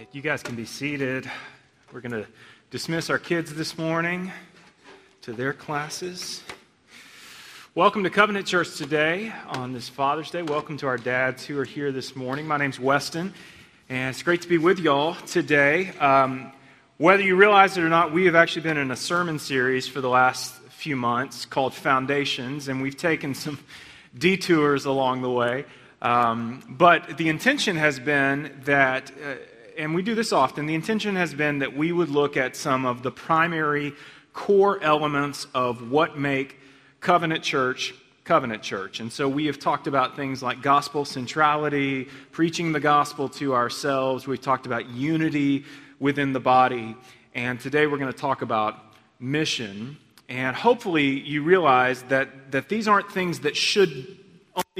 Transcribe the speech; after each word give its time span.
right, 0.00 0.08
you 0.12 0.22
guys 0.22 0.42
can 0.42 0.54
be 0.54 0.64
seated. 0.64 1.30
We're 1.92 2.00
going 2.00 2.12
to 2.12 2.26
dismiss 2.70 3.10
our 3.10 3.18
kids 3.18 3.52
this 3.54 3.76
morning 3.76 4.32
to 5.20 5.34
their 5.34 5.52
classes. 5.52 6.42
Welcome 7.74 8.04
to 8.04 8.10
Covenant 8.10 8.46
Church 8.46 8.76
today 8.78 9.30
on 9.48 9.74
this 9.74 9.90
Father's 9.90 10.30
Day. 10.30 10.40
Welcome 10.40 10.78
to 10.78 10.86
our 10.86 10.96
dads 10.96 11.44
who 11.44 11.58
are 11.58 11.66
here 11.66 11.92
this 11.92 12.16
morning. 12.16 12.46
My 12.46 12.56
name's 12.56 12.80
Weston, 12.80 13.34
and 13.90 14.08
it's 14.08 14.22
great 14.22 14.40
to 14.40 14.48
be 14.48 14.56
with 14.56 14.78
y'all 14.78 15.16
today. 15.26 15.90
Um, 15.98 16.50
whether 16.96 17.22
you 17.22 17.36
realize 17.36 17.76
it 17.76 17.82
or 17.84 17.90
not, 17.90 18.10
we 18.10 18.24
have 18.24 18.34
actually 18.34 18.62
been 18.62 18.78
in 18.78 18.90
a 18.90 18.96
sermon 18.96 19.38
series 19.38 19.86
for 19.86 20.00
the 20.00 20.08
last 20.08 20.54
few 20.70 20.96
months 20.96 21.44
called 21.44 21.74
Foundations, 21.74 22.68
and 22.68 22.80
we've 22.80 22.96
taken 22.96 23.34
some 23.34 23.58
detours 24.16 24.86
along 24.86 25.20
the 25.20 25.30
way. 25.30 25.66
Um, 26.00 26.62
but 26.66 27.18
the 27.18 27.28
intention 27.28 27.76
has 27.76 28.00
been 28.00 28.62
that, 28.64 29.10
uh, 29.22 29.34
and 29.80 29.94
we 29.94 30.02
do 30.02 30.14
this 30.14 30.30
often, 30.30 30.66
the 30.66 30.74
intention 30.74 31.16
has 31.16 31.32
been 31.32 31.60
that 31.60 31.74
we 31.74 31.90
would 31.90 32.10
look 32.10 32.36
at 32.36 32.54
some 32.54 32.84
of 32.84 33.02
the 33.02 33.10
primary 33.10 33.94
core 34.34 34.80
elements 34.82 35.46
of 35.54 35.90
what 35.90 36.18
make 36.18 36.58
covenant 37.00 37.42
church 37.42 37.94
covenant 38.24 38.62
church. 38.62 39.00
And 39.00 39.10
so 39.10 39.28
we 39.28 39.46
have 39.46 39.58
talked 39.58 39.88
about 39.88 40.14
things 40.14 40.40
like 40.40 40.62
gospel 40.62 41.04
centrality, 41.04 42.04
preaching 42.30 42.70
the 42.70 42.78
gospel 42.78 43.28
to 43.30 43.54
ourselves. 43.54 44.26
We've 44.26 44.40
talked 44.40 44.66
about 44.66 44.88
unity 44.90 45.64
within 45.98 46.32
the 46.32 46.38
body. 46.38 46.94
And 47.34 47.58
today 47.58 47.88
we're 47.88 47.98
going 47.98 48.12
to 48.12 48.16
talk 48.18 48.42
about 48.42 48.78
mission. 49.18 49.96
And 50.28 50.54
hopefully 50.54 51.18
you 51.18 51.42
realize 51.42 52.02
that, 52.04 52.52
that 52.52 52.68
these 52.68 52.86
aren't 52.86 53.10
things 53.10 53.40
that 53.40 53.56
should 53.56 54.19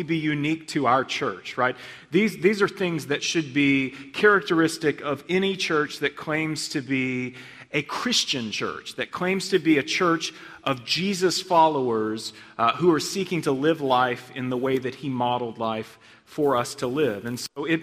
be 0.02 0.16
unique 0.16 0.68
to 0.68 0.86
our 0.86 1.04
church, 1.04 1.56
right? 1.56 1.76
These, 2.10 2.38
these 2.38 2.62
are 2.62 2.68
things 2.68 3.06
that 3.06 3.22
should 3.22 3.54
be 3.54 3.90
characteristic 4.12 5.00
of 5.00 5.24
any 5.28 5.56
church 5.56 5.98
that 6.00 6.16
claims 6.16 6.68
to 6.70 6.80
be 6.80 7.34
a 7.72 7.82
Christian 7.82 8.50
church, 8.50 8.96
that 8.96 9.10
claims 9.10 9.48
to 9.50 9.58
be 9.58 9.78
a 9.78 9.82
church 9.82 10.32
of 10.64 10.84
Jesus 10.84 11.40
followers 11.40 12.32
uh, 12.58 12.72
who 12.72 12.92
are 12.92 13.00
seeking 13.00 13.42
to 13.42 13.52
live 13.52 13.80
life 13.80 14.30
in 14.34 14.50
the 14.50 14.56
way 14.56 14.78
that 14.78 14.96
he 14.96 15.08
modeled 15.08 15.58
life 15.58 15.98
for 16.24 16.56
us 16.56 16.74
to 16.76 16.86
live. 16.86 17.24
And 17.26 17.38
so 17.38 17.64
it, 17.64 17.80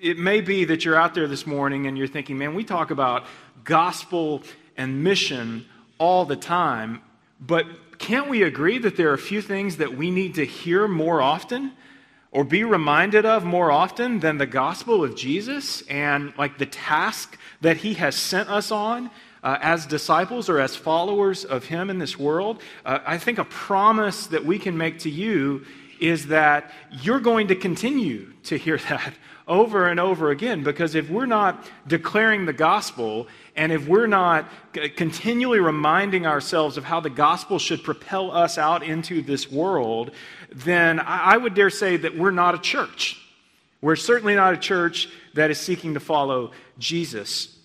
it 0.00 0.18
may 0.18 0.40
be 0.40 0.64
that 0.66 0.84
you're 0.84 0.96
out 0.96 1.14
there 1.14 1.26
this 1.26 1.46
morning 1.46 1.86
and 1.86 1.96
you're 1.96 2.06
thinking, 2.06 2.38
man, 2.38 2.54
we 2.54 2.64
talk 2.64 2.90
about 2.90 3.24
gospel 3.64 4.42
and 4.76 5.02
mission 5.02 5.66
all 5.98 6.24
the 6.24 6.36
time, 6.36 7.02
but 7.40 7.66
can't 8.00 8.30
we 8.30 8.42
agree 8.42 8.78
that 8.78 8.96
there 8.96 9.10
are 9.10 9.14
a 9.14 9.18
few 9.18 9.42
things 9.42 9.76
that 9.76 9.94
we 9.94 10.10
need 10.10 10.34
to 10.36 10.46
hear 10.46 10.88
more 10.88 11.20
often 11.20 11.72
or 12.32 12.44
be 12.44 12.64
reminded 12.64 13.26
of 13.26 13.44
more 13.44 13.70
often 13.70 14.20
than 14.20 14.38
the 14.38 14.46
gospel 14.46 15.04
of 15.04 15.14
Jesus 15.14 15.82
and 15.82 16.32
like 16.38 16.56
the 16.56 16.64
task 16.64 17.38
that 17.60 17.76
he 17.76 17.94
has 17.94 18.16
sent 18.16 18.48
us 18.48 18.70
on 18.70 19.10
uh, 19.42 19.58
as 19.60 19.84
disciples 19.84 20.48
or 20.48 20.60
as 20.60 20.74
followers 20.74 21.44
of 21.44 21.66
him 21.66 21.90
in 21.90 21.98
this 21.98 22.18
world? 22.18 22.62
Uh, 22.86 23.00
I 23.04 23.18
think 23.18 23.38
a 23.38 23.44
promise 23.44 24.28
that 24.28 24.46
we 24.46 24.58
can 24.58 24.78
make 24.78 25.00
to 25.00 25.10
you 25.10 25.66
is 26.00 26.28
that 26.28 26.70
you're 26.90 27.20
going 27.20 27.48
to 27.48 27.54
continue 27.54 28.32
to 28.44 28.56
hear 28.56 28.78
that 28.88 29.14
over 29.46 29.88
and 29.88 29.98
over 29.98 30.30
again 30.30 30.62
because 30.62 30.94
if 30.94 31.10
we're 31.10 31.26
not 31.26 31.68
declaring 31.86 32.46
the 32.46 32.52
gospel 32.52 33.26
and 33.56 33.72
if 33.72 33.86
we're 33.88 34.06
not 34.06 34.48
continually 34.94 35.58
reminding 35.58 36.24
ourselves 36.24 36.76
of 36.76 36.84
how 36.84 37.00
the 37.00 37.10
gospel 37.10 37.58
should 37.58 37.82
propel 37.82 38.30
us 38.30 38.58
out 38.58 38.84
into 38.84 39.20
this 39.22 39.50
world, 39.50 40.12
then 40.54 41.00
I 41.00 41.36
would 41.36 41.54
dare 41.54 41.68
say 41.68 41.96
that 41.96 42.16
we're 42.16 42.30
not 42.30 42.54
a 42.54 42.58
church. 42.58 43.20
We're 43.82 43.96
certainly 43.96 44.36
not 44.36 44.54
a 44.54 44.56
church 44.56 45.08
that 45.34 45.50
is 45.50 45.58
seeking 45.58 45.94
to 45.94 46.00
follow 46.00 46.52
Jesus. 46.78 47.56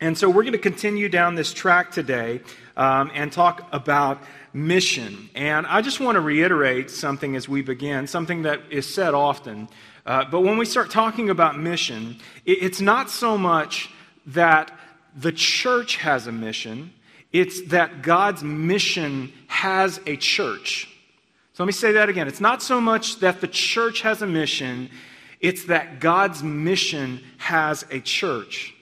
And 0.00 0.16
so 0.16 0.28
we're 0.28 0.42
going 0.42 0.52
to 0.52 0.58
continue 0.58 1.08
down 1.08 1.34
this 1.34 1.52
track 1.52 1.90
today 1.90 2.40
um, 2.76 3.10
and 3.14 3.32
talk 3.32 3.66
about 3.72 4.22
mission. 4.56 5.28
And 5.34 5.66
I 5.66 5.82
just 5.82 6.00
want 6.00 6.16
to 6.16 6.20
reiterate 6.20 6.90
something 6.90 7.36
as 7.36 7.48
we 7.48 7.60
begin, 7.60 8.06
something 8.06 8.42
that 8.42 8.60
is 8.70 8.92
said 8.92 9.12
often. 9.12 9.68
Uh, 10.06 10.24
but 10.24 10.40
when 10.40 10.56
we 10.56 10.64
start 10.64 10.90
talking 10.90 11.28
about 11.28 11.58
mission, 11.58 12.16
it, 12.46 12.62
it's 12.62 12.80
not 12.80 13.10
so 13.10 13.36
much 13.36 13.90
that 14.26 14.72
the 15.14 15.30
church 15.30 15.96
has 15.96 16.26
a 16.26 16.32
mission, 16.32 16.92
it's 17.32 17.68
that 17.68 18.02
God's 18.02 18.42
mission 18.42 19.32
has 19.46 20.00
a 20.06 20.16
church. 20.16 20.88
So 21.52 21.62
let 21.62 21.66
me 21.66 21.72
say 21.72 21.92
that 21.92 22.08
again. 22.08 22.26
It's 22.26 22.40
not 22.40 22.62
so 22.62 22.80
much 22.80 23.20
that 23.20 23.40
the 23.42 23.48
church 23.48 24.00
has 24.00 24.22
a 24.22 24.26
mission, 24.26 24.90
it's 25.40 25.64
that 25.64 26.00
God's 26.00 26.42
mission 26.42 27.22
has 27.36 27.84
a 27.90 28.00
church. 28.00 28.74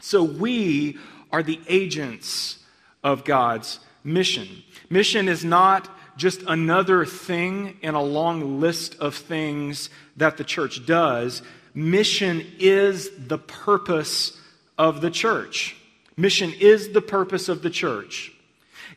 So 0.00 0.22
we 0.22 0.96
are 1.32 1.42
the 1.42 1.60
agents 1.68 2.58
of 3.02 3.24
God's 3.24 3.80
mission. 4.04 4.48
Mission 4.88 5.28
is 5.28 5.44
not 5.44 5.88
just 6.16 6.42
another 6.46 7.04
thing 7.04 7.76
in 7.82 7.94
a 7.94 8.02
long 8.02 8.60
list 8.60 8.94
of 8.96 9.14
things 9.14 9.90
that 10.16 10.36
the 10.36 10.44
church 10.44 10.86
does. 10.86 11.42
Mission 11.74 12.44
is 12.58 13.10
the 13.18 13.38
purpose 13.38 14.38
of 14.78 15.00
the 15.00 15.10
church. 15.10 15.76
Mission 16.16 16.52
is 16.58 16.92
the 16.92 17.02
purpose 17.02 17.48
of 17.48 17.62
the 17.62 17.70
church. 17.70 18.32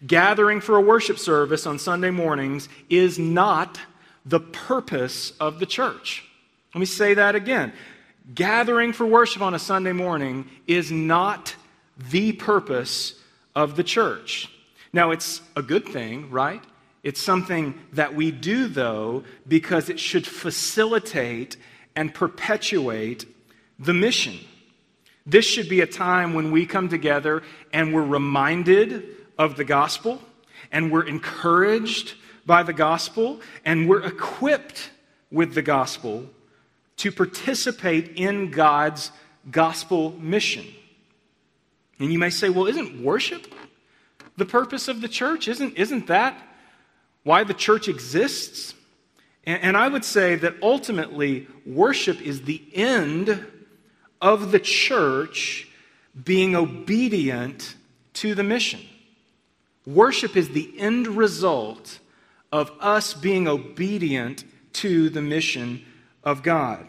Gathering 0.06 0.62
for 0.62 0.78
a 0.78 0.82
worship 0.82 1.20
service 1.20 1.66
on 1.66 1.78
Sunday 1.78 2.10
mornings 2.10 2.70
is 2.90 3.20
not 3.20 3.80
the 4.26 4.40
purpose 4.40 5.34
of 5.40 5.60
the 5.60 5.66
church. 5.66 6.24
Let 6.74 6.80
me 6.80 6.86
say 6.86 7.16
that 7.16 7.36
again. 7.36 7.74
Gathering 8.34 8.94
for 8.94 9.06
worship 9.06 9.42
on 9.42 9.54
a 9.54 9.60
Sunday 9.60 9.92
morning 9.92 10.50
is 10.68 10.92
not 10.92 11.56
the 11.98 12.32
purpose 12.34 13.16
of 13.56 13.76
the 13.76 13.84
church. 13.84 14.50
Now, 14.92 15.12
it's 15.12 15.42
a 15.56 15.62
good 15.62 15.88
thing, 15.88 16.32
right? 16.32 16.64
It's 17.04 17.22
something 17.22 17.80
that 17.94 18.16
we 18.16 18.32
do, 18.32 18.68
though, 18.68 19.24
because 19.48 19.90
it 19.90 20.00
should 20.00 20.28
facilitate 20.28 21.58
and 21.96 22.14
perpetuate 22.14 23.26
the 23.78 23.94
mission. 23.94 24.40
This 25.26 25.46
should 25.46 25.70
be 25.70 25.82
a 25.82 25.88
time 25.88 26.34
when 26.34 26.52
we 26.52 26.66
come 26.66 26.90
together 26.90 27.44
and 27.72 27.94
we're 27.94 28.06
reminded 28.06 29.16
of 29.38 29.56
the 29.56 29.64
gospel 29.64 30.22
and 30.72 30.92
we're 30.92 31.08
encouraged 31.08 32.16
by 32.46 32.64
the 32.64 32.74
gospel 32.74 33.40
and 33.64 33.88
we're 33.88 34.04
equipped 34.04 34.90
with 35.32 35.54
the 35.54 35.62
gospel 35.62 36.26
to 36.98 37.12
participate 37.12 38.18
in 38.18 38.52
God's 38.52 39.12
gospel 39.52 40.12
mission. 40.20 40.66
And 42.00 42.12
you 42.12 42.20
may 42.20 42.30
say, 42.30 42.50
well, 42.50 42.68
isn't 42.68 43.04
worship 43.04 43.54
the 44.40 44.46
purpose 44.46 44.88
of 44.88 45.02
the 45.02 45.08
church? 45.08 45.48
Isn't, 45.48 45.78
isn't 45.78 46.08
that 46.08 46.42
why 47.24 47.44
the 47.44 47.54
church 47.54 47.88
exists? 47.88 48.74
And, 49.44 49.62
and 49.62 49.78
I 49.78 49.88
would 49.88 50.04
say 50.04 50.36
that 50.36 50.56
ultimately, 50.64 51.48
worship 51.66 52.22
is 52.22 52.42
the 52.44 52.64
end 52.74 53.46
of 54.22 54.52
the 54.52 54.60
church 54.60 55.68
being 56.24 56.56
obedient 56.56 57.76
to 58.14 58.36
the 58.36 58.44
mission. 58.44 58.82
Worship 59.86 60.36
is 60.36 60.50
the 60.50 60.74
end 60.78 61.08
result 61.08 62.00
of 62.52 62.72
us 62.80 63.14
being 63.14 63.48
obedient 63.48 64.44
to 64.74 65.10
the 65.10 65.22
mission 65.22 65.86
of 66.24 66.44
God. 66.44 66.88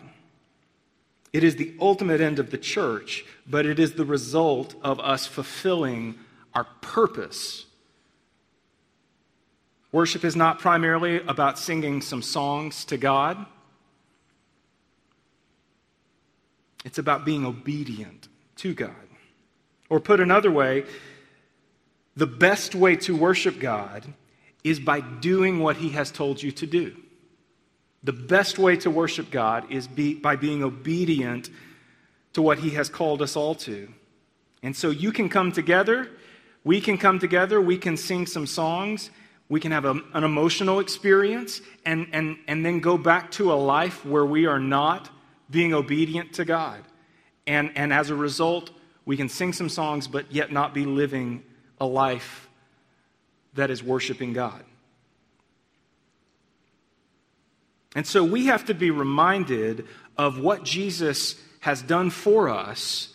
It 1.33 1.45
is 1.45 1.57
the 1.57 1.75
ultimate 1.81 2.21
end 2.21 2.39
of 2.39 2.51
the 2.51 2.59
church, 2.59 3.25
but 3.47 3.65
it 3.65 3.79
is 3.79 3.93
the 3.93 4.05
result 4.05 4.75
of 4.83 4.99
us 4.99 5.27
fulfilling 5.27 6.19
our 6.55 6.65
purpose. 6.81 7.67
Worship 9.93 10.25
is 10.25 10.37
not 10.37 10.59
primarily 10.59 11.21
about 11.27 11.59
singing 11.59 12.01
some 12.01 12.23
songs 12.23 12.85
to 12.87 12.97
God. 12.97 13.45
It's 16.85 16.99
about 16.99 17.25
being 17.25 17.45
obedient 17.45 18.29
to 18.57 18.75
God. 18.75 18.95
Or 19.89 20.01
put 20.01 20.21
another 20.21 20.51
way, 20.51 20.85
the 22.17 22.27
best 22.27 22.75
way 22.75 22.97
to 22.97 23.17
worship 23.17 23.59
God 23.59 24.05
is 24.63 24.79
by 24.79 25.01
doing 25.01 25.59
what 25.59 25.77
He 25.77 25.91
has 25.91 26.11
told 26.11 26.43
you 26.43 26.53
to 26.53 26.67
do. 26.67 26.97
The 28.03 28.13
best 28.13 28.59
way 28.59 28.77
to 28.79 28.91
worship 28.91 29.31
God 29.31 29.71
is 29.71 29.87
be, 29.87 30.15
by 30.15 30.37
being 30.37 30.63
obedient 30.63 31.51
to 32.33 32.43
what 32.43 32.59
He 32.59 32.71
has 32.71 32.89
called 32.89 33.21
us 33.23 33.37
all 33.37 33.55
to. 33.57 33.93
And 34.63 34.77
so 34.77 34.91
you 34.91 35.13
can 35.13 35.29
come 35.29 35.53
together, 35.53 36.11
we 36.65 36.81
can 36.81 36.99
come 36.99 37.19
together, 37.19 37.61
we 37.61 37.79
can 37.79 37.97
sing 37.97 38.27
some 38.27 38.47
songs, 38.47 39.11
we 39.49 39.61
can 39.61 39.73
have 39.73 39.85
a, 39.85 40.01
an 40.15 40.25
emotional 40.25 40.81
experience, 40.81 41.61
and, 41.85 42.07
and, 42.13 42.39
and 42.47 42.65
then 42.65 42.81
go 42.81 42.97
back 42.97 43.31
to 43.33 43.53
a 43.53 43.55
life 43.55 44.05
where 44.05 44.25
we 44.25 44.47
are 44.47 44.61
not 44.61 45.11
being 45.51 45.75
obedient 45.75 46.35
to 46.35 46.45
God. 46.45 46.83
And, 47.47 47.73
and 47.75 47.93
as 47.93 48.11
a 48.11 48.15
result, 48.15 48.71
we 49.05 49.17
can 49.17 49.29
sing 49.29 49.53
some 49.53 49.69
songs, 49.69 50.07
but 50.07 50.31
yet 50.33 50.53
not 50.53 50.73
be 50.73 50.85
living 50.85 51.43
a 51.81 51.87
life 51.87 52.49
that 53.55 53.71
is 53.71 53.83
worshiping 53.83 54.33
God. 54.33 54.63
And 57.97 58.07
so 58.07 58.23
we 58.23 58.47
have 58.47 58.67
to 58.67 58.75
be 58.75 58.91
reminded 58.91 59.87
of 60.17 60.39
what 60.39 60.63
Jesus 60.63 61.35
has 61.61 61.83
done 61.83 62.11
for 62.11 62.49
us 62.49 63.09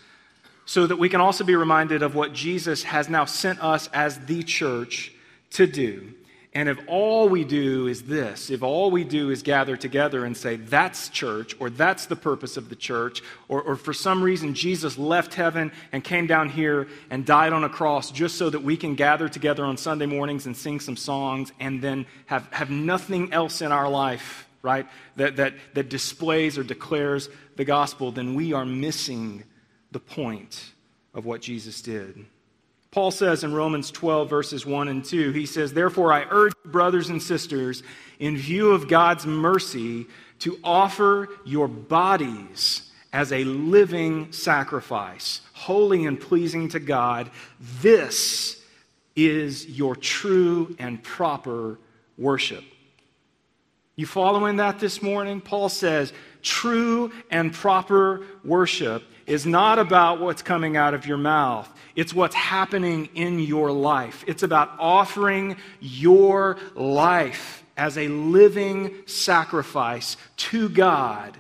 so 0.66 0.88
that 0.88 0.98
we 0.98 1.10
can 1.10 1.22
also 1.22 1.44
be 1.44 1.56
reminded 1.56 2.02
of 2.02 2.16
what 2.16 2.34
Jesus 2.34 2.84
has 2.84 3.08
now 3.08 3.26
sent 3.26 3.64
us 3.64 3.88
as 3.94 4.20
the 4.26 4.44
church 4.44 5.14
to 5.52 5.68
do. 5.68 6.14
And 6.56 6.70
if 6.70 6.80
all 6.88 7.28
we 7.28 7.44
do 7.44 7.88
is 7.88 8.04
this, 8.04 8.50
if 8.50 8.64
all 8.64 8.90
we 8.90 9.04
do 9.04 9.30
is 9.30 9.44
gather 9.44 9.76
together 9.76 10.24
and 10.24 10.36
say, 10.38 10.56
that's 10.56 11.10
church, 11.10 11.54
or 11.60 11.70
that's 11.70 12.06
the 12.06 12.16
purpose 12.16 12.56
of 12.56 12.70
the 12.70 12.78
church, 12.78 13.22
or, 13.50 13.62
or, 13.62 13.76
for 13.76 13.92
some 13.92 14.24
reason 14.24 14.54
Jesus 14.54 14.98
left 14.98 15.34
heaven 15.34 15.74
and 15.92 16.02
came 16.02 16.28
down 16.28 16.48
here 16.48 16.88
and 17.10 17.26
died 17.26 17.52
on 17.52 17.66
a 17.66 17.70
cross 17.70 18.10
just 18.10 18.38
so 18.38 18.50
that 18.50 18.64
we 18.64 18.78
can 18.78 18.96
gather 18.96 19.28
together 19.28 19.66
on 19.66 19.76
Sunday 19.76 20.06
mornings 20.06 20.46
and 20.46 20.56
sing 20.56 20.80
some 20.80 20.96
songs 20.96 21.52
and 21.60 21.82
then 21.82 22.06
have, 22.28 22.48
have 22.54 22.70
nothing 22.70 23.34
else 23.34 23.62
in 23.62 23.74
our 23.74 23.90
life, 23.90 24.48
right, 24.62 24.88
that, 25.18 25.36
that, 25.36 25.56
that 25.74 25.90
displays 25.90 26.58
or 26.58 26.64
declares 26.64 27.28
the 27.58 27.66
gospel, 27.66 28.14
then 28.14 28.34
we 28.34 28.54
are 28.54 28.66
missing 28.66 29.44
the 29.96 30.00
point 30.02 30.74
of 31.14 31.26
what 31.26 31.42
Jesus 31.42 31.82
did. 31.82 32.26
Paul 32.92 33.12
says 33.12 33.46
in 33.46 33.54
Romans 33.54 33.92
12, 33.92 34.30
verses 34.30 34.66
1 34.66 34.90
and 34.90 35.06
2, 35.06 35.32
he 35.32 35.46
says, 35.46 35.72
Therefore, 35.72 36.12
I 36.12 36.26
urge 36.30 36.52
brothers 36.66 37.08
and 37.08 37.24
sisters, 37.24 37.82
in 38.20 38.36
view 38.36 38.72
of 38.72 38.90
God's 38.90 39.26
mercy, 39.26 40.08
to 40.40 40.60
offer 40.66 41.30
your 41.46 41.70
bodies 41.70 42.92
as 43.14 43.32
a 43.32 43.46
living 43.46 44.34
sacrifice, 44.34 45.40
holy 45.54 46.06
and 46.06 46.20
pleasing 46.20 46.68
to 46.70 46.82
God. 46.82 47.32
This 47.82 48.62
is 49.16 49.66
your 49.66 49.96
true 49.96 50.76
and 50.78 51.02
proper 51.02 51.80
worship. 52.18 52.66
You 53.96 54.06
following 54.06 54.58
that 54.58 54.82
this 54.82 55.02
morning? 55.02 55.40
Paul 55.40 55.70
says, 55.70 56.12
true 56.42 57.14
and 57.32 57.54
proper 57.54 58.26
worship 58.44 59.04
is 59.26 59.46
not 59.46 59.80
about 59.80 60.20
what's 60.20 60.42
coming 60.42 60.78
out 60.78 60.94
of 60.94 61.06
your 61.06 61.18
mouth. 61.18 61.72
It's 61.96 62.14
what's 62.14 62.36
happening 62.36 63.10
in 63.16 63.40
your 63.40 63.72
life. 63.72 64.24
It's 64.28 64.44
about 64.44 64.72
offering 64.80 65.58
your 65.80 66.58
life 66.76 67.64
as 67.78 67.98
a 67.98 68.08
living 68.08 68.96
sacrifice 69.06 70.18
to 70.38 70.70
God 70.70 71.38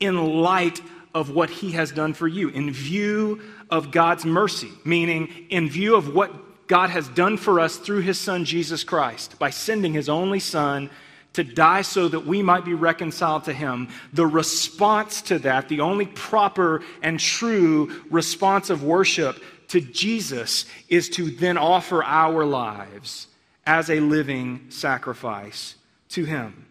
in 0.00 0.40
light 0.42 0.80
of 1.14 1.30
what 1.30 1.48
He 1.48 1.72
has 1.72 1.92
done 1.92 2.12
for 2.12 2.28
you, 2.28 2.48
in 2.48 2.72
view 2.72 3.40
of 3.70 3.90
God's 3.90 4.24
mercy, 4.24 4.70
meaning 4.84 5.46
in 5.48 5.68
view 5.68 5.96
of 5.96 6.14
what 6.14 6.66
God 6.66 6.90
has 6.90 7.08
done 7.08 7.36
for 7.36 7.60
us 7.60 7.76
through 7.76 8.00
His 8.00 8.18
Son, 8.18 8.44
Jesus 8.44 8.84
Christ, 8.84 9.38
by 9.38 9.50
sending 9.50 9.92
His 9.92 10.08
only 10.08 10.40
Son 10.40 10.90
to 11.34 11.44
die 11.44 11.82
so 11.82 12.08
that 12.08 12.26
we 12.26 12.42
might 12.42 12.64
be 12.64 12.74
reconciled 12.74 13.44
to 13.44 13.52
him. 13.52 13.88
The 14.12 14.26
response 14.26 15.22
to 15.22 15.38
that, 15.40 15.68
the 15.68 15.80
only 15.80 16.06
proper 16.06 16.82
and 17.02 17.20
true 17.20 18.02
response 18.10 18.70
of 18.70 18.82
worship 18.82 19.42
to 19.68 19.80
Jesus, 19.80 20.66
is 20.88 21.08
to 21.10 21.30
then 21.30 21.58
offer 21.58 22.02
our 22.02 22.44
lives 22.44 23.26
as 23.66 23.90
a 23.90 24.00
living 24.00 24.66
sacrifice 24.70 25.74
to 26.10 26.24
him. 26.24 26.66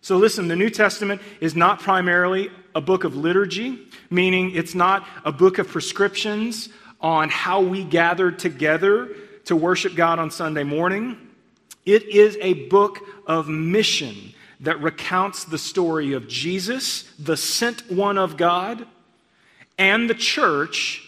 So, 0.00 0.18
listen, 0.18 0.46
the 0.46 0.56
New 0.56 0.70
Testament 0.70 1.20
is 1.40 1.56
not 1.56 1.80
primarily 1.80 2.50
a 2.76 2.80
book 2.80 3.02
of 3.04 3.16
liturgy, 3.16 3.88
meaning 4.08 4.54
it's 4.54 4.74
not 4.74 5.06
a 5.24 5.32
book 5.32 5.58
of 5.58 5.66
prescriptions 5.66 6.68
on 7.00 7.28
how 7.28 7.60
we 7.60 7.82
gather 7.82 8.30
together 8.30 9.08
to 9.46 9.56
worship 9.56 9.96
God 9.96 10.18
on 10.18 10.30
Sunday 10.30 10.62
morning. 10.62 11.25
It 11.86 12.08
is 12.08 12.36
a 12.42 12.66
book 12.68 12.98
of 13.26 13.48
mission 13.48 14.34
that 14.60 14.80
recounts 14.82 15.44
the 15.44 15.58
story 15.58 16.12
of 16.12 16.28
Jesus, 16.28 17.04
the 17.18 17.36
sent 17.36 17.90
one 17.90 18.18
of 18.18 18.36
God, 18.36 18.86
and 19.78 20.10
the 20.10 20.14
church 20.14 21.02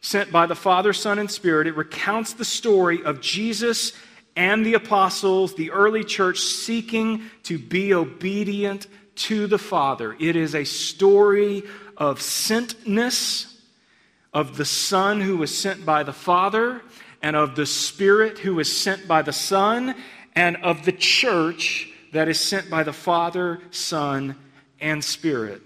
sent 0.00 0.32
by 0.32 0.46
the 0.46 0.54
Father, 0.54 0.92
Son, 0.92 1.18
and 1.18 1.30
Spirit. 1.30 1.66
It 1.66 1.76
recounts 1.76 2.32
the 2.32 2.44
story 2.44 3.04
of 3.04 3.20
Jesus 3.20 3.92
and 4.34 4.64
the 4.64 4.74
apostles, 4.74 5.54
the 5.54 5.70
early 5.70 6.04
church 6.04 6.38
seeking 6.38 7.30
to 7.44 7.58
be 7.58 7.92
obedient 7.92 8.86
to 9.14 9.46
the 9.46 9.58
Father. 9.58 10.16
It 10.18 10.36
is 10.36 10.54
a 10.54 10.64
story 10.64 11.62
of 11.96 12.20
sentness, 12.20 13.52
of 14.32 14.56
the 14.56 14.64
Son 14.64 15.20
who 15.20 15.36
was 15.36 15.56
sent 15.56 15.84
by 15.84 16.02
the 16.02 16.12
Father, 16.12 16.80
and 17.20 17.36
of 17.36 17.54
the 17.54 17.66
Spirit 17.66 18.38
who 18.38 18.54
was 18.54 18.74
sent 18.74 19.06
by 19.06 19.22
the 19.22 19.32
Son, 19.32 19.94
and 20.34 20.56
of 20.58 20.84
the 20.84 20.92
church 20.92 21.88
that 22.12 22.28
is 22.28 22.40
sent 22.40 22.70
by 22.70 22.82
the 22.82 22.92
Father, 22.92 23.60
Son, 23.70 24.36
and 24.80 25.02
Spirit. 25.02 25.62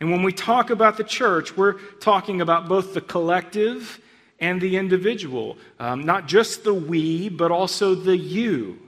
And 0.00 0.10
when 0.10 0.22
we 0.22 0.32
talk 0.32 0.70
about 0.70 0.96
the 0.96 1.04
church, 1.04 1.56
we're 1.56 1.74
talking 2.00 2.40
about 2.40 2.68
both 2.68 2.94
the 2.94 3.00
collective 3.00 4.00
and 4.40 4.60
the 4.60 4.76
individual, 4.76 5.56
um, 5.78 6.04
not 6.04 6.26
just 6.26 6.64
the 6.64 6.74
we, 6.74 7.28
but 7.28 7.52
also 7.52 7.94
the 7.94 8.16
you. 8.16 8.78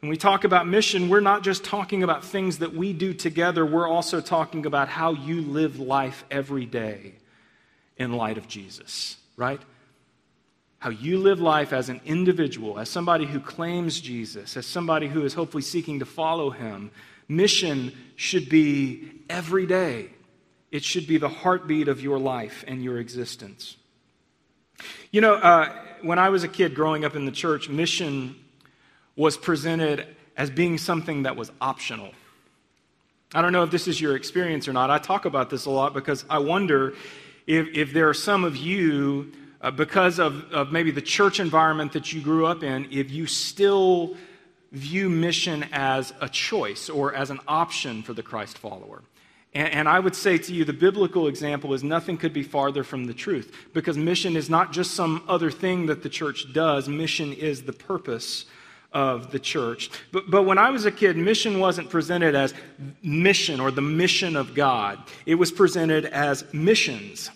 When 0.00 0.08
we 0.08 0.16
talk 0.16 0.44
about 0.44 0.66
mission, 0.66 1.08
we're 1.08 1.20
not 1.20 1.42
just 1.42 1.64
talking 1.64 2.02
about 2.02 2.24
things 2.24 2.58
that 2.58 2.72
we 2.72 2.92
do 2.92 3.12
together, 3.12 3.66
we're 3.66 3.88
also 3.88 4.20
talking 4.20 4.64
about 4.64 4.88
how 4.88 5.12
you 5.12 5.42
live 5.42 5.78
life 5.78 6.24
every 6.30 6.66
day 6.66 7.14
in 7.98 8.12
light 8.12 8.38
of 8.38 8.48
Jesus, 8.48 9.16
right? 9.36 9.60
How 10.78 10.90
you 10.90 11.18
live 11.18 11.40
life 11.40 11.72
as 11.72 11.88
an 11.88 12.00
individual, 12.04 12.78
as 12.78 12.88
somebody 12.88 13.26
who 13.26 13.40
claims 13.40 14.00
Jesus, 14.00 14.56
as 14.56 14.64
somebody 14.64 15.08
who 15.08 15.24
is 15.24 15.34
hopefully 15.34 15.62
seeking 15.62 15.98
to 15.98 16.04
follow 16.04 16.50
him, 16.50 16.90
mission 17.28 17.92
should 18.16 18.48
be 18.48 19.10
every 19.28 19.66
day. 19.66 20.10
It 20.70 20.84
should 20.84 21.06
be 21.06 21.18
the 21.18 21.28
heartbeat 21.28 21.88
of 21.88 22.00
your 22.00 22.18
life 22.18 22.64
and 22.68 22.82
your 22.84 22.98
existence. 22.98 23.76
You 25.10 25.20
know, 25.20 25.34
uh, 25.34 25.72
when 26.02 26.18
I 26.18 26.28
was 26.28 26.44
a 26.44 26.48
kid 26.48 26.74
growing 26.74 27.04
up 27.04 27.16
in 27.16 27.24
the 27.24 27.32
church, 27.32 27.68
mission 27.68 28.36
was 29.16 29.36
presented 29.36 30.06
as 30.36 30.50
being 30.50 30.78
something 30.78 31.24
that 31.24 31.34
was 31.34 31.50
optional. 31.60 32.12
I 33.34 33.42
don't 33.42 33.52
know 33.52 33.64
if 33.64 33.70
this 33.70 33.88
is 33.88 34.00
your 34.00 34.14
experience 34.14 34.68
or 34.68 34.72
not. 34.72 34.90
I 34.90 34.98
talk 34.98 35.24
about 35.24 35.50
this 35.50 35.64
a 35.64 35.70
lot 35.70 35.92
because 35.92 36.24
I 36.30 36.38
wonder 36.38 36.94
if, 37.46 37.66
if 37.74 37.92
there 37.92 38.08
are 38.08 38.14
some 38.14 38.44
of 38.44 38.56
you 38.56 39.32
uh, 39.60 39.70
because 39.70 40.18
of, 40.18 40.52
of 40.52 40.72
maybe 40.72 40.90
the 40.90 41.02
church 41.02 41.40
environment 41.40 41.92
that 41.92 42.12
you 42.12 42.20
grew 42.20 42.46
up 42.46 42.62
in, 42.62 42.88
if 42.90 43.10
you 43.10 43.26
still 43.26 44.16
view 44.72 45.08
mission 45.08 45.64
as 45.72 46.12
a 46.20 46.28
choice 46.28 46.88
or 46.88 47.14
as 47.14 47.30
an 47.30 47.40
option 47.48 48.02
for 48.02 48.12
the 48.12 48.22
Christ 48.22 48.58
follower. 48.58 49.02
And, 49.54 49.72
and, 49.72 49.88
I 49.88 49.98
would 49.98 50.14
say 50.14 50.36
to 50.36 50.52
you, 50.52 50.64
the 50.64 50.74
biblical 50.74 51.26
example 51.26 51.72
is 51.72 51.82
nothing 51.82 52.18
could 52.18 52.34
be 52.34 52.42
farther 52.42 52.84
from 52.84 53.06
the 53.06 53.14
truth 53.14 53.54
because 53.72 53.96
mission 53.96 54.36
is 54.36 54.50
not 54.50 54.72
just 54.72 54.92
some 54.92 55.24
other 55.26 55.50
thing 55.50 55.86
that 55.86 56.02
the 56.02 56.10
church 56.10 56.52
does, 56.52 56.88
mission 56.88 57.32
is 57.32 57.62
the 57.62 57.72
purpose 57.72 58.44
of 58.92 59.32
the 59.32 59.38
church. 59.38 59.90
But, 60.12 60.30
but 60.30 60.44
when 60.44 60.58
I 60.58 60.70
was 60.70 60.84
a 60.84 60.90
kid, 60.90 61.16
mission 61.16 61.60
wasn't 61.60 61.90
presented 61.90 62.34
as 62.34 62.54
mission 63.02 63.60
or 63.60 63.70
the 63.70 63.82
mission 63.82 64.36
of 64.36 64.54
God, 64.54 64.98
it 65.26 65.34
was 65.34 65.50
presented 65.50 66.04
as 66.06 66.44
missions. 66.52 67.30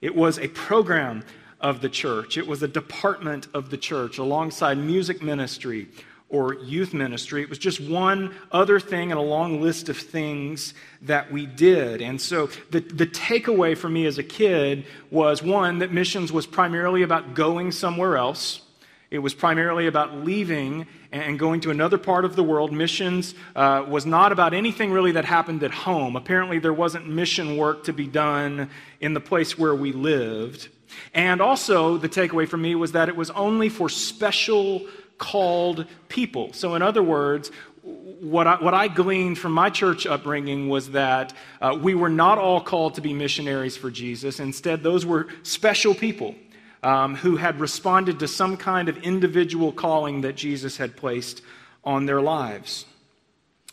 It 0.00 0.14
was 0.14 0.38
a 0.38 0.48
program 0.48 1.24
of 1.60 1.80
the 1.80 1.88
church. 1.88 2.36
It 2.36 2.46
was 2.46 2.62
a 2.62 2.68
department 2.68 3.48
of 3.54 3.70
the 3.70 3.76
church 3.76 4.18
alongside 4.18 4.78
music 4.78 5.22
ministry 5.22 5.88
or 6.28 6.54
youth 6.54 6.92
ministry. 6.92 7.42
It 7.42 7.48
was 7.48 7.58
just 7.58 7.80
one 7.80 8.34
other 8.50 8.80
thing 8.80 9.10
in 9.10 9.16
a 9.16 9.22
long 9.22 9.62
list 9.62 9.88
of 9.88 9.96
things 9.96 10.74
that 11.02 11.30
we 11.30 11.46
did. 11.46 12.02
And 12.02 12.20
so 12.20 12.48
the, 12.70 12.80
the 12.80 13.06
takeaway 13.06 13.76
for 13.76 13.88
me 13.88 14.06
as 14.06 14.18
a 14.18 14.22
kid 14.22 14.84
was 15.10 15.42
one, 15.42 15.78
that 15.78 15.92
missions 15.92 16.32
was 16.32 16.46
primarily 16.46 17.02
about 17.02 17.34
going 17.34 17.70
somewhere 17.70 18.16
else. 18.16 18.62
It 19.10 19.18
was 19.18 19.32
primarily 19.32 19.86
about 19.86 20.24
leaving 20.24 20.86
and 21.12 21.38
going 21.38 21.60
to 21.60 21.70
another 21.70 21.98
part 21.98 22.24
of 22.24 22.34
the 22.34 22.42
world. 22.42 22.72
Missions 22.72 23.36
uh, 23.54 23.84
was 23.86 24.04
not 24.04 24.32
about 24.32 24.54
anything 24.54 24.90
really 24.90 25.12
that 25.12 25.24
happened 25.24 25.62
at 25.62 25.70
home. 25.70 26.16
Apparently, 26.16 26.58
there 26.58 26.72
wasn't 26.72 27.08
mission 27.08 27.56
work 27.56 27.84
to 27.84 27.92
be 27.92 28.08
done 28.08 28.68
in 29.00 29.14
the 29.14 29.20
place 29.20 29.56
where 29.56 29.76
we 29.76 29.92
lived. 29.92 30.68
And 31.12 31.40
also, 31.40 31.96
the 31.96 32.08
takeaway 32.08 32.48
for 32.48 32.56
me 32.56 32.74
was 32.74 32.92
that 32.92 33.08
it 33.08 33.16
was 33.16 33.30
only 33.30 33.68
for 33.68 33.88
special 33.88 34.86
called 35.18 35.86
people. 36.08 36.52
So, 36.52 36.74
in 36.74 36.82
other 36.82 37.02
words, 37.02 37.50
what 37.82 38.46
I, 38.46 38.56
what 38.56 38.72
I 38.72 38.88
gleaned 38.88 39.38
from 39.38 39.52
my 39.52 39.68
church 39.68 40.06
upbringing 40.06 40.68
was 40.68 40.92
that 40.92 41.34
uh, 41.60 41.78
we 41.80 41.94
were 41.94 42.08
not 42.08 42.38
all 42.38 42.60
called 42.60 42.94
to 42.94 43.00
be 43.00 43.12
missionaries 43.12 43.76
for 43.76 43.90
Jesus. 43.90 44.40
Instead, 44.40 44.82
those 44.82 45.04
were 45.04 45.28
special 45.42 45.94
people 45.94 46.34
um, 46.82 47.14
who 47.14 47.36
had 47.36 47.60
responded 47.60 48.18
to 48.20 48.28
some 48.28 48.56
kind 48.56 48.88
of 48.88 48.98
individual 48.98 49.72
calling 49.72 50.22
that 50.22 50.34
Jesus 50.34 50.76
had 50.76 50.96
placed 50.96 51.42
on 51.84 52.06
their 52.06 52.22
lives. 52.22 52.86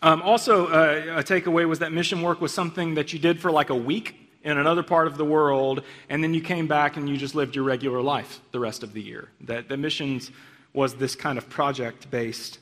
Um, 0.01 0.21
also, 0.23 0.67
uh, 0.67 1.19
a 1.19 1.23
takeaway 1.23 1.67
was 1.67 1.79
that 1.79 1.91
mission 1.91 2.21
work 2.21 2.41
was 2.41 2.53
something 2.53 2.95
that 2.95 3.13
you 3.13 3.19
did 3.19 3.39
for 3.39 3.51
like 3.51 3.69
a 3.69 3.75
week 3.75 4.20
in 4.43 4.57
another 4.57 4.83
part 4.83 5.07
of 5.07 5.17
the 5.17 5.25
world, 5.25 5.83
and 6.09 6.23
then 6.23 6.33
you 6.33 6.41
came 6.41 6.67
back 6.67 6.97
and 6.97 7.07
you 7.07 7.17
just 7.17 7.35
lived 7.35 7.55
your 7.55 7.63
regular 7.63 8.01
life 8.01 8.39
the 8.51 8.59
rest 8.59 8.83
of 8.83 8.93
the 8.93 9.01
year. 9.01 9.29
That 9.41 9.69
the 9.69 9.77
missions 9.77 10.31
was 10.73 10.95
this 10.95 11.15
kind 11.15 11.37
of 11.37 11.49
project 11.49 12.09
based 12.09 12.59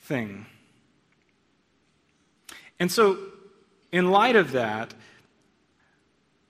thing. 0.00 0.46
And 2.80 2.90
so, 2.90 3.18
in 3.90 4.10
light 4.10 4.36
of 4.36 4.52
that, 4.52 4.94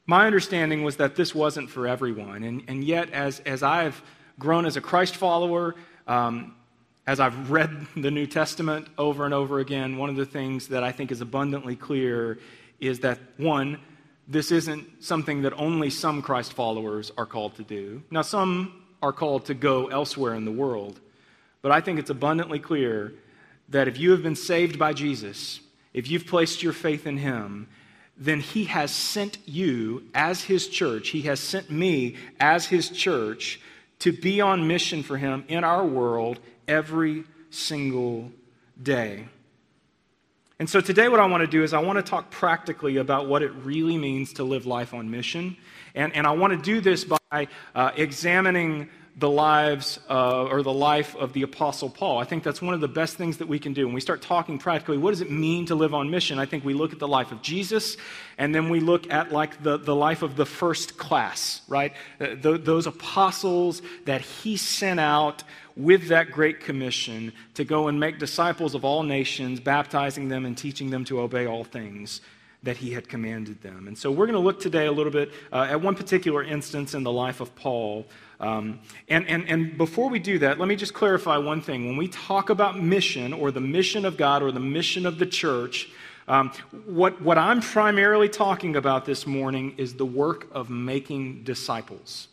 my 0.07 0.27
understanding 0.27 0.85
was 0.85 0.97
that 0.97 1.17
this 1.17 1.35
wasn't 1.35 1.71
for 1.71 1.87
everyone. 1.87 2.43
And, 2.43 2.63
and 2.69 2.85
yet, 2.85 3.11
as, 3.11 3.41
as 3.41 3.63
I've 3.63 4.03
grown 4.39 4.67
as 4.67 4.77
a 4.77 4.81
Christ 4.81 5.17
follower, 5.17 5.75
um, 6.07 6.55
as 7.07 7.21
I've 7.21 7.51
read 7.51 7.87
the 7.97 8.11
New 8.11 8.27
Testament 8.27 8.89
over 8.97 9.25
and 9.25 9.35
over 9.35 9.59
again, 9.59 9.97
one 9.97 10.11
of 10.11 10.17
the 10.17 10.27
things 10.27 10.69
that 10.69 10.83
I 10.83 10.93
think 10.93 11.11
is 11.11 11.21
abundantly 11.21 11.77
clear 11.77 12.39
is 12.81 13.01
that, 13.01 13.19
one, 13.37 13.81
this 14.29 14.53
isn't 14.53 15.03
something 15.03 15.43
that 15.43 15.55
only 15.55 15.89
some 15.89 16.21
Christ 16.21 16.53
followers 16.53 17.11
are 17.17 17.25
called 17.25 17.57
to 17.57 17.63
do. 17.63 18.03
Now, 18.11 18.23
some 18.23 18.85
are 19.03 19.13
called 19.13 19.47
to 19.47 19.55
go 19.55 19.87
elsewhere 19.87 20.35
in 20.35 20.45
the 20.45 20.53
world, 20.53 21.01
but 21.63 21.73
I 21.73 21.81
think 21.81 21.99
it's 21.99 22.11
abundantly 22.11 22.59
clear 22.59 23.15
that 23.71 23.89
if 23.89 23.99
you 23.99 24.11
have 24.11 24.23
been 24.23 24.37
saved 24.37 24.79
by 24.79 24.93
Jesus, 24.93 25.61
if 25.95 26.11
you've 26.11 26.27
placed 26.27 26.63
your 26.63 26.75
faith 26.75 27.07
in 27.07 27.17
Him, 27.17 27.69
then 28.19 28.41
He 28.41 28.65
has 28.65 28.91
sent 28.91 29.39
you 29.47 30.05
as 30.15 30.43
His 30.43 30.69
church, 30.69 31.09
He 31.09 31.23
has 31.23 31.41
sent 31.41 31.71
me 31.71 32.17
as 32.39 32.67
His 32.67 32.91
church 32.91 33.61
to 34.01 34.13
be 34.13 34.41
on 34.41 34.69
mission 34.69 35.03
for 35.03 35.17
Him 35.17 35.45
in 35.49 35.65
our 35.65 35.85
world 35.85 36.39
every 36.67 37.25
single 37.51 38.31
day. 38.81 39.27
And 40.61 40.69
so 40.69 40.81
today, 40.81 41.09
what 41.09 41.21
I 41.21 41.27
want 41.27 41.43
to 41.43 41.47
do 41.47 41.63
is 41.63 41.73
I 41.73 41.79
want 41.79 41.99
to 41.99 42.03
talk 42.03 42.33
practically 42.33 42.97
about 42.97 43.29
what 43.29 43.45
it 43.45 43.53
really 43.63 43.97
means 43.97 44.33
to 44.35 44.45
live 44.45 44.67
life 44.67 44.93
on 44.93 45.09
mission. 45.09 45.57
And, 45.95 46.13
and 46.17 46.27
I 46.27 46.33
want 46.33 46.53
to 46.53 46.59
do 46.61 46.81
this 46.81 47.05
by 47.05 47.47
uh, 47.77 47.93
examining 47.95 48.89
the 49.19 49.29
lives 49.29 49.99
uh, 50.09 50.45
or 50.45 50.63
the 50.63 50.73
life 50.73 51.17
of 51.17 51.33
the 51.33 51.43
Apostle 51.43 51.91
Paul. 51.91 52.19
I 52.19 52.25
think 52.25 52.45
that's 52.45 52.63
one 52.63 52.73
of 52.73 52.81
the 52.81 52.89
best 52.89 53.17
things 53.17 53.39
that 53.39 53.49
we 53.49 53.59
can 53.59 53.73
do. 53.73 53.85
When 53.87 53.95
we 53.95 54.01
start 54.01 54.23
talking 54.23 54.59
practically, 54.59 54.97
what 54.97 55.11
does 55.11 55.21
it 55.21 55.31
mean 55.31 55.67
to 55.67 55.75
live 55.75 55.93
on 55.93 56.09
mission? 56.09 56.39
I 56.39 56.47
think 56.47 56.65
we 56.65 56.73
look 56.73 56.93
at 56.93 57.01
the 57.01 57.09
life 57.09 57.33
of 57.33 57.43
Jesus, 57.43 57.97
and 58.37 58.55
then 58.55 58.69
we 58.69 58.79
look 58.79 59.11
at 59.13 59.33
like 59.33 59.61
the, 59.63 59.77
the 59.77 59.95
life 59.95 60.23
of 60.23 60.37
the 60.37 60.47
first 60.47 60.99
class, 60.99 61.63
right? 61.67 61.95
Uh, 62.21 62.37
th- 62.37 62.63
those 62.63 62.87
apostles 62.87 63.83
that 64.05 64.21
he 64.21 64.57
sent 64.57 65.01
out 65.01 65.43
with 65.75 66.09
that 66.09 66.31
great 66.31 66.61
commission 66.61 67.33
to 67.55 67.65
go 67.65 67.89
and 67.89 67.99
make 67.99 68.21
disciples 68.21 68.77
of 68.77 68.85
all 68.85 69.03
nations, 69.03 69.59
baptizing 69.59 70.29
them 70.29 70.45
and 70.45 70.57
teaching 70.57 70.91
them 70.91 71.05
to 71.05 71.21
obey 71.21 71.47
all 71.47 71.65
things 71.65 72.21
that 72.63 72.77
he 72.77 72.93
had 72.93 73.09
commanded 73.09 73.63
them. 73.63 73.87
And 73.87 73.97
so 73.97 74.11
we're 74.11 74.27
going 74.27 74.35
to 74.35 74.41
look 74.41 74.59
today 74.61 74.87
a 74.87 74.93
little 74.93 75.13
bit 75.13 75.31
uh, 75.53 75.69
at 75.71 75.81
one 75.81 75.95
particular 75.95 76.43
instance 76.43 76.95
in 76.95 77.05
the 77.05 77.13
life 77.13 77.41
of 77.41 77.55
Paul. 77.55 78.07
Um, 78.41 78.81
and, 79.09 79.27
and, 79.29 79.49
and 79.49 79.79
before 79.79 80.09
we 80.09 80.19
do 80.19 80.41
that, 80.41 80.59
let 80.59 80.69
me 80.69 80.75
just 80.75 80.93
clarify 80.93 81.37
one 81.39 81.61
thing. 81.61 81.87
When 81.87 81.97
we 81.97 82.09
talk 82.09 82.51
about 82.51 82.81
mission 82.81 83.33
or 83.33 83.51
the 83.53 83.61
mission 83.61 84.05
of 84.05 84.17
God 84.17 84.43
or 84.43 84.51
the 84.51 84.61
mission 84.61 85.07
of 85.07 85.19
the 85.19 85.27
church, 85.27 85.89
um, 86.27 86.51
what, 86.85 87.23
what 87.23 87.39
I'm 87.39 87.61
primarily 87.61 88.29
talking 88.29 88.77
about 88.77 89.07
this 89.07 89.27
morning 89.27 89.75
is 89.79 89.95
the 89.95 90.07
work 90.07 90.49
of 90.53 90.69
making 90.69 91.45
disciples. 91.45 92.29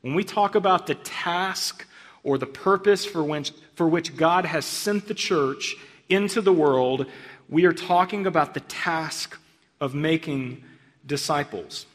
When 0.00 0.14
we 0.14 0.24
talk 0.24 0.54
about 0.54 0.86
the 0.86 0.94
task 0.96 1.86
or 2.24 2.38
the 2.38 2.46
purpose 2.46 3.04
for 3.04 3.22
which, 3.22 3.52
for 3.74 3.86
which 3.86 4.16
God 4.16 4.46
has 4.46 4.64
sent 4.64 5.06
the 5.06 5.14
church 5.14 5.76
into 6.08 6.40
the 6.40 6.52
world, 6.52 7.06
we 7.48 7.66
are 7.66 7.72
talking 7.72 8.26
about 8.26 8.54
the 8.54 8.60
task 8.60 9.38
of 9.80 9.94
making 9.94 10.64
disciples. 11.06 11.86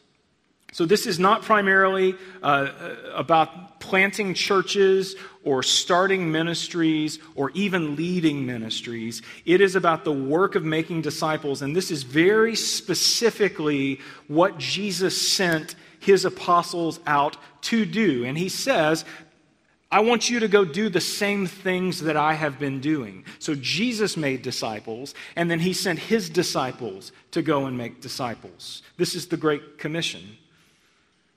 So, 0.74 0.86
this 0.86 1.06
is 1.06 1.20
not 1.20 1.42
primarily 1.42 2.16
uh, 2.42 2.70
about 3.14 3.82
planting 3.82 4.34
churches 4.34 5.18
or 5.44 5.64
starting 5.64 6.32
ministries 6.32 7.20
or 7.36 7.52
even 7.52 7.98
leading 7.98 8.46
ministries. 8.46 9.22
It 9.46 9.60
is 9.60 9.76
about 9.76 10.06
the 10.06 10.14
work 10.14 10.56
of 10.56 10.64
making 10.64 11.02
disciples. 11.02 11.62
And 11.62 11.76
this 11.76 11.92
is 11.92 12.04
very 12.04 12.56
specifically 12.56 14.00
what 14.28 14.58
Jesus 14.58 15.30
sent 15.30 15.76
his 16.00 16.24
apostles 16.24 17.02
out 17.06 17.36
to 17.64 17.86
do. 17.86 18.24
And 18.24 18.38
he 18.38 18.48
says, 18.48 19.04
I 19.92 20.00
want 20.00 20.30
you 20.30 20.40
to 20.40 20.48
go 20.48 20.64
do 20.64 20.88
the 20.88 21.02
same 21.02 21.46
things 21.46 22.02
that 22.02 22.16
I 22.16 22.34
have 22.34 22.58
been 22.58 22.80
doing. 22.80 23.26
So 23.40 23.56
Jesus 23.56 24.16
made 24.16 24.42
disciples, 24.42 25.14
and 25.36 25.52
then 25.52 25.60
he 25.60 25.74
sent 25.74 26.00
his 26.00 26.30
disciples 26.30 27.12
to 27.32 27.42
go 27.42 27.66
and 27.66 27.78
make 27.78 28.00
disciples. 28.00 28.84
This 28.96 29.16
is 29.16 29.28
the 29.28 29.36
Great 29.36 29.78
Commission. 29.78 30.38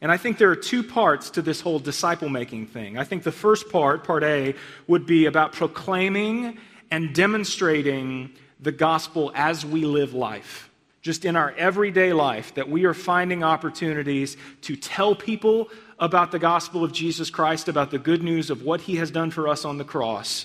And 0.00 0.12
I 0.12 0.18
think 0.18 0.38
there 0.38 0.50
are 0.50 0.56
two 0.56 0.84
parts 0.84 1.30
to 1.30 1.42
this 1.42 1.60
whole 1.60 1.80
disciple 1.80 2.28
making 2.28 2.66
thing. 2.66 2.96
I 2.96 3.04
think 3.04 3.24
the 3.24 3.32
first 3.32 3.70
part, 3.70 4.04
part 4.04 4.22
A, 4.22 4.54
would 4.86 5.04
be 5.04 5.26
about 5.26 5.52
proclaiming 5.52 6.58
and 6.90 7.12
demonstrating 7.12 8.30
the 8.60 8.70
gospel 8.70 9.32
as 9.34 9.66
we 9.66 9.84
live 9.84 10.14
life. 10.14 10.70
Just 11.02 11.24
in 11.24 11.36
our 11.36 11.52
everyday 11.56 12.12
life, 12.12 12.54
that 12.54 12.68
we 12.68 12.84
are 12.84 12.94
finding 12.94 13.42
opportunities 13.42 14.36
to 14.62 14.76
tell 14.76 15.14
people 15.14 15.68
about 16.04 16.32
the 16.32 16.38
gospel 16.38 16.84
of 16.84 16.92
Jesus 16.92 17.30
Christ, 17.30 17.66
about 17.66 17.90
the 17.90 17.98
good 17.98 18.22
news 18.22 18.50
of 18.50 18.62
what 18.62 18.82
he 18.82 18.96
has 18.96 19.10
done 19.10 19.30
for 19.30 19.48
us 19.48 19.64
on 19.64 19.78
the 19.78 19.84
cross, 19.84 20.44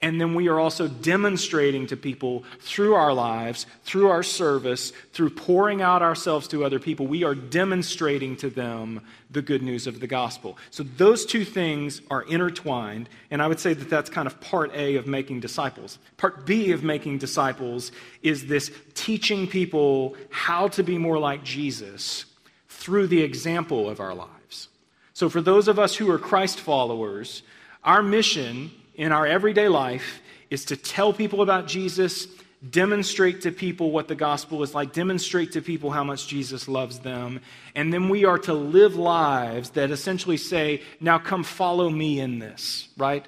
and 0.00 0.20
then 0.20 0.34
we 0.34 0.48
are 0.48 0.58
also 0.58 0.86
demonstrating 0.86 1.88
to 1.88 1.96
people 1.96 2.44
through 2.60 2.94
our 2.94 3.12
lives, 3.12 3.66
through 3.82 4.08
our 4.08 4.22
service, 4.22 4.92
through 5.12 5.30
pouring 5.30 5.82
out 5.82 6.02
ourselves 6.02 6.46
to 6.48 6.64
other 6.64 6.78
people, 6.78 7.06
we 7.06 7.24
are 7.24 7.34
demonstrating 7.34 8.36
to 8.36 8.48
them 8.48 9.00
the 9.30 9.42
good 9.42 9.60
news 9.60 9.88
of 9.88 9.98
the 9.98 10.06
gospel. 10.06 10.56
So 10.70 10.84
those 10.84 11.26
two 11.26 11.44
things 11.44 12.00
are 12.10 12.22
intertwined, 12.22 13.08
and 13.30 13.42
I 13.42 13.48
would 13.48 13.58
say 13.58 13.74
that 13.74 13.90
that's 13.90 14.08
kind 14.08 14.26
of 14.26 14.40
part 14.40 14.72
A 14.74 14.94
of 14.94 15.06
making 15.06 15.40
disciples. 15.40 15.98
Part 16.16 16.46
B 16.46 16.70
of 16.70 16.82
making 16.82 17.18
disciples 17.18 17.92
is 18.22 18.46
this 18.46 18.70
teaching 18.94 19.48
people 19.48 20.16
how 20.30 20.68
to 20.68 20.82
be 20.82 20.96
more 20.96 21.18
like 21.18 21.42
Jesus 21.42 22.24
through 22.68 23.08
the 23.08 23.22
example 23.22 23.90
of 23.90 23.98
our 23.98 24.14
lives. 24.14 24.37
So 25.18 25.28
for 25.28 25.40
those 25.40 25.66
of 25.66 25.80
us 25.80 25.96
who 25.96 26.08
are 26.12 26.18
Christ 26.18 26.60
followers, 26.60 27.42
our 27.82 28.04
mission 28.04 28.70
in 28.94 29.10
our 29.10 29.26
everyday 29.26 29.66
life 29.66 30.20
is 30.48 30.66
to 30.66 30.76
tell 30.76 31.12
people 31.12 31.42
about 31.42 31.66
Jesus, 31.66 32.28
demonstrate 32.70 33.40
to 33.40 33.50
people 33.50 33.90
what 33.90 34.06
the 34.06 34.14
gospel 34.14 34.62
is 34.62 34.76
like, 34.76 34.92
demonstrate 34.92 35.50
to 35.54 35.60
people 35.60 35.90
how 35.90 36.04
much 36.04 36.28
Jesus 36.28 36.68
loves 36.68 37.00
them. 37.00 37.40
And 37.74 37.92
then 37.92 38.08
we 38.08 38.26
are 38.26 38.38
to 38.38 38.54
live 38.54 38.94
lives 38.94 39.70
that 39.70 39.90
essentially 39.90 40.36
say, 40.36 40.82
now 41.00 41.18
come 41.18 41.42
follow 41.42 41.90
me 41.90 42.20
in 42.20 42.38
this, 42.38 42.88
right? 42.96 43.26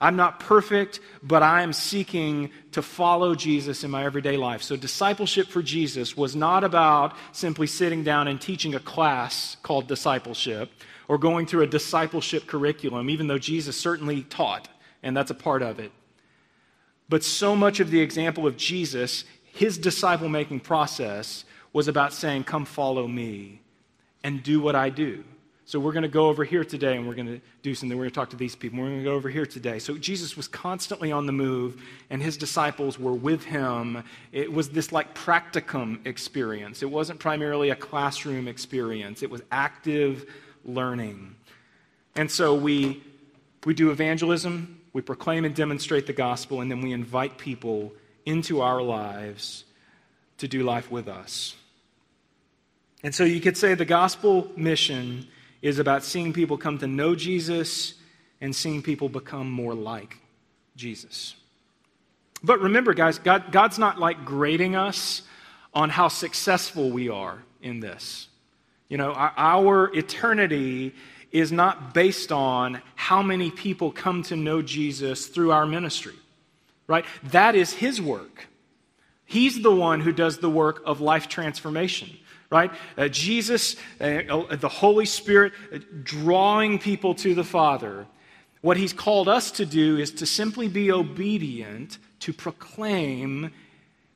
I'm 0.00 0.14
not 0.14 0.38
perfect, 0.38 1.00
but 1.24 1.42
I 1.42 1.62
am 1.62 1.72
seeking 1.72 2.50
to 2.70 2.82
follow 2.82 3.34
Jesus 3.34 3.82
in 3.82 3.90
my 3.90 4.04
everyday 4.04 4.36
life. 4.36 4.62
So, 4.62 4.76
discipleship 4.76 5.48
for 5.48 5.60
Jesus 5.60 6.16
was 6.16 6.36
not 6.36 6.62
about 6.62 7.16
simply 7.32 7.66
sitting 7.66 8.04
down 8.04 8.28
and 8.28 8.40
teaching 8.40 8.76
a 8.76 8.80
class 8.80 9.56
called 9.64 9.88
discipleship 9.88 10.70
or 11.12 11.18
going 11.18 11.44
through 11.44 11.60
a 11.60 11.66
discipleship 11.66 12.46
curriculum, 12.46 13.10
even 13.10 13.26
though 13.26 13.36
Jesus 13.36 13.78
certainly 13.78 14.22
taught 14.22 14.66
and 15.02 15.14
that's 15.14 15.30
a 15.30 15.34
part 15.34 15.60
of 15.60 15.78
it. 15.78 15.92
But 17.06 17.22
so 17.22 17.54
much 17.54 17.80
of 17.80 17.90
the 17.90 18.00
example 18.00 18.46
of 18.46 18.56
Jesus, 18.56 19.26
his 19.44 19.76
disciple 19.76 20.30
making 20.30 20.60
process, 20.60 21.44
was 21.74 21.86
about 21.86 22.14
saying, 22.14 22.44
Come 22.44 22.64
follow 22.64 23.06
me 23.06 23.60
and 24.24 24.42
do 24.42 24.58
what 24.62 24.74
I 24.74 24.88
do. 24.88 25.22
So 25.66 25.78
we're 25.78 25.92
going 25.92 26.02
to 26.02 26.08
go 26.08 26.28
over 26.28 26.44
here 26.44 26.64
today 26.64 26.96
and 26.96 27.06
we're 27.06 27.14
going 27.14 27.26
to 27.26 27.40
do 27.62 27.74
something. 27.74 27.96
We're 27.98 28.04
going 28.04 28.12
to 28.12 28.14
talk 28.14 28.30
to 28.30 28.36
these 28.36 28.56
people. 28.56 28.78
We're 28.78 28.86
going 28.86 28.98
to 28.98 29.04
go 29.04 29.14
over 29.14 29.28
here 29.28 29.44
today. 29.44 29.80
So 29.80 29.98
Jesus 29.98 30.34
was 30.34 30.48
constantly 30.48 31.12
on 31.12 31.26
the 31.26 31.32
move 31.32 31.82
and 32.08 32.22
his 32.22 32.38
disciples 32.38 32.98
were 32.98 33.12
with 33.12 33.44
him. 33.44 34.02
It 34.32 34.50
was 34.50 34.70
this 34.70 34.92
like 34.92 35.14
practicum 35.14 36.06
experience. 36.06 36.82
It 36.82 36.90
wasn't 36.90 37.20
primarily 37.20 37.68
a 37.68 37.76
classroom 37.76 38.48
experience, 38.48 39.22
it 39.22 39.30
was 39.30 39.42
active 39.52 40.24
learning. 40.64 41.34
And 42.14 42.30
so 42.30 42.54
we, 42.54 43.02
we 43.64 43.74
do 43.74 43.90
evangelism 43.90 44.82
we 44.92 45.00
proclaim 45.00 45.44
and 45.44 45.54
demonstrate 45.54 46.06
the 46.06 46.12
gospel, 46.12 46.60
and 46.60 46.70
then 46.70 46.82
we 46.82 46.92
invite 46.92 47.38
people 47.38 47.92
into 48.26 48.60
our 48.60 48.82
lives 48.82 49.64
to 50.38 50.48
do 50.48 50.62
life 50.62 50.90
with 50.90 51.08
us. 51.08 51.56
And 53.02 53.14
so 53.14 53.24
you 53.24 53.40
could 53.40 53.56
say 53.56 53.74
the 53.74 53.84
gospel 53.84 54.50
mission 54.56 55.26
is 55.62 55.78
about 55.78 56.04
seeing 56.04 56.32
people 56.32 56.58
come 56.58 56.78
to 56.78 56.86
know 56.86 57.14
Jesus 57.14 57.94
and 58.40 58.54
seeing 58.54 58.82
people 58.82 59.08
become 59.08 59.50
more 59.50 59.74
like 59.74 60.18
Jesus. 60.76 61.34
But 62.42 62.60
remember, 62.60 62.92
guys, 62.92 63.18
God, 63.18 63.50
God's 63.50 63.78
not 63.78 63.98
like 63.98 64.24
grading 64.24 64.76
us 64.76 65.22
on 65.72 65.90
how 65.90 66.08
successful 66.08 66.90
we 66.90 67.08
are 67.08 67.38
in 67.62 67.80
this. 67.80 68.28
You 68.92 68.98
know, 68.98 69.14
our, 69.14 69.32
our 69.38 69.96
eternity 69.96 70.94
is 71.30 71.50
not 71.50 71.94
based 71.94 72.30
on 72.30 72.82
how 72.94 73.22
many 73.22 73.50
people 73.50 73.90
come 73.90 74.22
to 74.24 74.36
know 74.36 74.60
Jesus 74.60 75.28
through 75.28 75.50
our 75.50 75.64
ministry, 75.64 76.12
right? 76.86 77.06
That 77.30 77.54
is 77.54 77.72
His 77.72 78.02
work. 78.02 78.48
He's 79.24 79.62
the 79.62 79.74
one 79.74 80.02
who 80.02 80.12
does 80.12 80.40
the 80.40 80.50
work 80.50 80.82
of 80.84 81.00
life 81.00 81.26
transformation, 81.26 82.10
right? 82.50 82.70
Uh, 82.98 83.08
Jesus, 83.08 83.76
uh, 83.98 84.04
uh 84.04 84.56
the 84.56 84.68
Holy 84.68 85.06
Spirit, 85.06 85.54
uh, 85.72 85.78
drawing 86.02 86.78
people 86.78 87.14
to 87.14 87.34
the 87.34 87.44
Father. 87.44 88.06
What 88.60 88.76
He's 88.76 88.92
called 88.92 89.26
us 89.26 89.52
to 89.52 89.64
do 89.64 89.96
is 89.96 90.10
to 90.10 90.26
simply 90.26 90.68
be 90.68 90.92
obedient 90.92 91.96
to 92.20 92.34
proclaim 92.34 93.52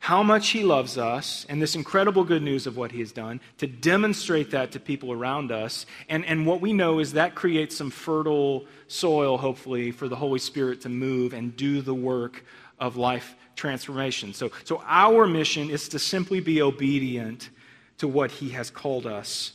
how 0.07 0.23
much 0.23 0.51
He 0.51 0.63
loves 0.63 0.97
us 0.97 1.45
and 1.49 1.61
this 1.61 1.75
incredible 1.75 2.23
good 2.23 2.41
news 2.41 2.69
of 2.69 2.77
what 2.77 2.93
He 2.93 3.01
has 3.01 3.11
done, 3.11 3.41
to 3.59 3.67
demonstrate 3.67 4.53
that 4.53 4.71
to 4.71 4.79
people 4.79 5.11
around 5.11 5.51
us. 5.51 5.85
And, 6.09 6.25
and 6.27 6.47
what 6.47 6.61
we 6.61 6.73
know 6.73 7.01
is 7.01 7.15
that 7.15 7.35
creates 7.35 7.75
some 7.75 7.91
fertile 7.91 8.67
soil, 8.87 9.37
hopefully, 9.37 9.91
for 9.91 10.07
the 10.07 10.15
Holy 10.15 10.39
Spirit 10.39 10.81
to 10.83 10.89
move 10.89 11.33
and 11.33 11.57
do 11.57 11.83
the 11.83 11.93
work 11.93 12.45
of 12.79 12.97
life 12.97 13.35
transformation. 13.57 14.33
So, 14.33 14.53
so 14.63 14.81
our 14.87 15.27
mission 15.27 15.71
is 15.71 15.89
to 15.89 15.99
simply 15.99 16.39
be 16.39 16.63
obedient 16.63 17.51
to 17.99 18.07
what 18.07 18.31
He 18.31 18.51
has 18.51 18.71
called 18.71 19.09
us 19.09 19.55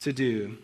to 0.00 0.14
do. 0.14 0.56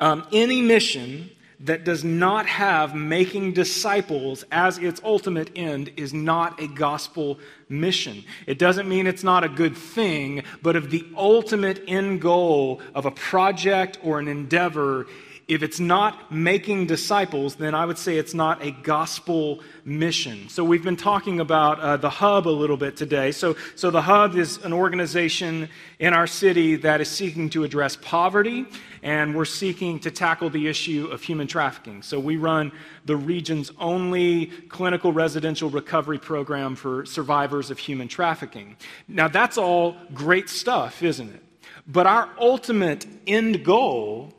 Um, 0.00 0.26
any 0.32 0.62
mission 0.62 1.30
that 1.60 1.84
does 1.84 2.02
not 2.02 2.46
have 2.46 2.94
making 2.94 3.52
disciples 3.52 4.44
as 4.50 4.78
its 4.78 5.00
ultimate 5.04 5.50
end 5.54 5.92
is 5.96 6.14
not 6.14 6.60
a 6.60 6.66
gospel 6.66 7.38
mission. 7.68 8.24
It 8.46 8.58
doesn't 8.58 8.88
mean 8.88 9.06
it's 9.06 9.22
not 9.24 9.44
a 9.44 9.48
good 9.48 9.76
thing, 9.76 10.42
but 10.62 10.74
if 10.74 10.88
the 10.88 11.06
ultimate 11.16 11.82
end 11.86 12.22
goal 12.22 12.80
of 12.94 13.04
a 13.04 13.10
project 13.10 13.98
or 14.02 14.18
an 14.18 14.28
endeavor 14.28 15.06
if 15.50 15.64
it's 15.64 15.80
not 15.80 16.30
making 16.30 16.86
disciples, 16.86 17.56
then 17.56 17.74
I 17.74 17.84
would 17.84 17.98
say 17.98 18.16
it's 18.16 18.34
not 18.34 18.64
a 18.64 18.70
gospel 18.70 19.64
mission. 19.84 20.48
So 20.48 20.62
we've 20.62 20.84
been 20.84 20.96
talking 20.96 21.40
about 21.40 21.80
uh, 21.80 21.96
the 21.96 22.08
Hub 22.08 22.46
a 22.46 22.48
little 22.48 22.76
bit 22.76 22.96
today. 22.96 23.32
So, 23.32 23.56
so 23.74 23.90
the 23.90 24.02
Hub 24.02 24.36
is 24.36 24.58
an 24.58 24.72
organization 24.72 25.68
in 25.98 26.14
our 26.14 26.28
city 26.28 26.76
that 26.76 27.00
is 27.00 27.10
seeking 27.10 27.50
to 27.50 27.64
address 27.64 27.96
poverty, 27.96 28.64
and 29.02 29.34
we're 29.34 29.44
seeking 29.44 29.98
to 30.00 30.12
tackle 30.12 30.50
the 30.50 30.68
issue 30.68 31.08
of 31.10 31.20
human 31.20 31.48
trafficking. 31.48 32.02
So 32.02 32.20
we 32.20 32.36
run 32.36 32.70
the 33.06 33.16
region's 33.16 33.72
only 33.80 34.46
clinical 34.68 35.12
residential 35.12 35.68
recovery 35.68 36.20
program 36.20 36.76
for 36.76 37.04
survivors 37.06 37.72
of 37.72 37.78
human 37.80 38.06
trafficking. 38.06 38.76
Now 39.08 39.26
that's 39.26 39.58
all 39.58 39.96
great 40.14 40.48
stuff, 40.48 41.02
isn't 41.02 41.28
it? 41.28 41.42
But 41.88 42.06
our 42.06 42.28
ultimate 42.38 43.04
end 43.26 43.64
goal 43.64 44.32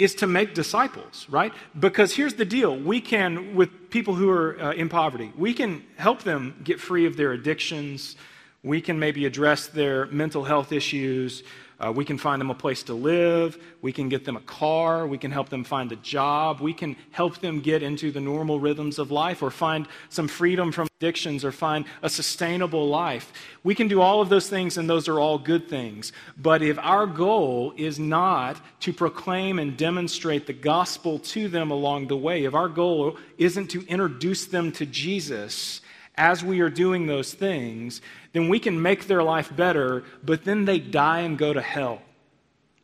is 0.00 0.14
to 0.16 0.26
make 0.26 0.54
disciples, 0.54 1.26
right? 1.28 1.52
Because 1.78 2.14
here's 2.14 2.34
the 2.34 2.44
deal 2.44 2.76
we 2.76 3.00
can, 3.00 3.54
with 3.54 3.90
people 3.90 4.14
who 4.14 4.30
are 4.30 4.60
uh, 4.60 4.72
in 4.72 4.88
poverty, 4.88 5.32
we 5.36 5.52
can 5.52 5.84
help 5.96 6.22
them 6.22 6.60
get 6.64 6.80
free 6.80 7.06
of 7.06 7.16
their 7.16 7.32
addictions. 7.32 8.16
We 8.62 8.80
can 8.80 8.98
maybe 8.98 9.26
address 9.26 9.66
their 9.68 10.06
mental 10.06 10.44
health 10.44 10.72
issues. 10.72 11.42
Uh, 11.80 11.90
we 11.90 12.04
can 12.04 12.18
find 12.18 12.40
them 12.40 12.50
a 12.50 12.54
place 12.54 12.82
to 12.82 12.94
live. 12.94 13.56
We 13.80 13.92
can 13.92 14.10
get 14.10 14.26
them 14.26 14.36
a 14.36 14.40
car. 14.40 15.06
We 15.06 15.16
can 15.16 15.30
help 15.30 15.48
them 15.48 15.64
find 15.64 15.90
a 15.92 15.96
job. 15.96 16.60
We 16.60 16.74
can 16.74 16.94
help 17.10 17.38
them 17.38 17.60
get 17.60 17.82
into 17.82 18.12
the 18.12 18.20
normal 18.20 18.60
rhythms 18.60 18.98
of 18.98 19.10
life 19.10 19.42
or 19.42 19.50
find 19.50 19.88
some 20.10 20.28
freedom 20.28 20.72
from 20.72 20.88
addictions 21.00 21.42
or 21.42 21.52
find 21.52 21.86
a 22.02 22.10
sustainable 22.10 22.86
life. 22.88 23.32
We 23.64 23.74
can 23.74 23.88
do 23.88 24.02
all 24.02 24.20
of 24.20 24.28
those 24.28 24.50
things, 24.50 24.76
and 24.76 24.90
those 24.90 25.08
are 25.08 25.18
all 25.18 25.38
good 25.38 25.68
things. 25.68 26.12
But 26.36 26.60
if 26.60 26.78
our 26.78 27.06
goal 27.06 27.72
is 27.78 27.98
not 27.98 28.60
to 28.80 28.92
proclaim 28.92 29.58
and 29.58 29.76
demonstrate 29.78 30.46
the 30.46 30.52
gospel 30.52 31.18
to 31.18 31.48
them 31.48 31.70
along 31.70 32.08
the 32.08 32.16
way, 32.16 32.44
if 32.44 32.54
our 32.54 32.68
goal 32.68 33.16
isn't 33.38 33.68
to 33.68 33.86
introduce 33.86 34.44
them 34.44 34.72
to 34.72 34.84
Jesus, 34.84 35.80
as 36.20 36.44
we 36.44 36.60
are 36.60 36.68
doing 36.68 37.06
those 37.06 37.32
things, 37.32 38.02
then 38.34 38.50
we 38.50 38.60
can 38.60 38.80
make 38.80 39.06
their 39.06 39.22
life 39.22 39.50
better, 39.56 40.04
but 40.22 40.44
then 40.44 40.66
they 40.66 40.78
die 40.78 41.20
and 41.20 41.38
go 41.38 41.54
to 41.54 41.62
hell. 41.62 42.02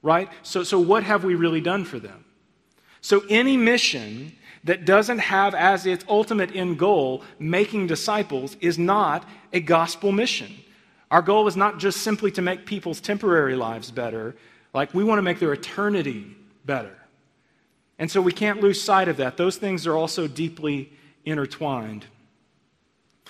Right? 0.03 0.31
So, 0.43 0.65
so 0.65 0.81
what 0.81 1.03
have 1.03 1.23
we 1.23 1.35
really 1.35 1.61
done 1.61 1.85
for 1.85 1.99
them? 1.99 2.25
So, 3.03 3.23
any 3.29 3.57
mission 3.59 4.33
that 4.65 4.87
doesn't 4.87 5.19
have 5.19 5.55
as 5.55 5.85
its 5.85 6.05
ultimate 6.09 6.57
end 6.57 6.79
goal 6.79 7.23
making 7.39 7.89
disciples 7.89 8.57
is 8.61 8.79
not 8.79 9.29
a 9.53 9.61
gospel 9.61 10.13
mission. 10.13 10.53
Our 11.11 11.23
goal 11.23 11.47
is 11.47 11.57
not 11.57 11.79
just 11.79 12.01
simply 12.01 12.31
to 12.33 12.43
make 12.43 12.65
people's 12.65 13.01
temporary 13.01 13.55
lives 13.55 13.91
better, 13.91 14.35
like 14.73 14.95
we 14.95 15.05
want 15.05 15.19
to 15.19 15.23
make 15.23 15.41
their 15.41 15.53
eternity 15.53 16.35
better. 16.65 16.97
And 17.99 18.11
so 18.11 18.21
we 18.23 18.33
can't 18.33 18.61
lose 18.61 18.81
sight 18.81 19.09
of 19.09 19.19
that. 19.19 19.37
Those 19.37 19.57
things 19.57 19.87
are 19.87 19.95
also 19.95 20.27
deeply 20.27 20.91
intertwined. 21.25 22.07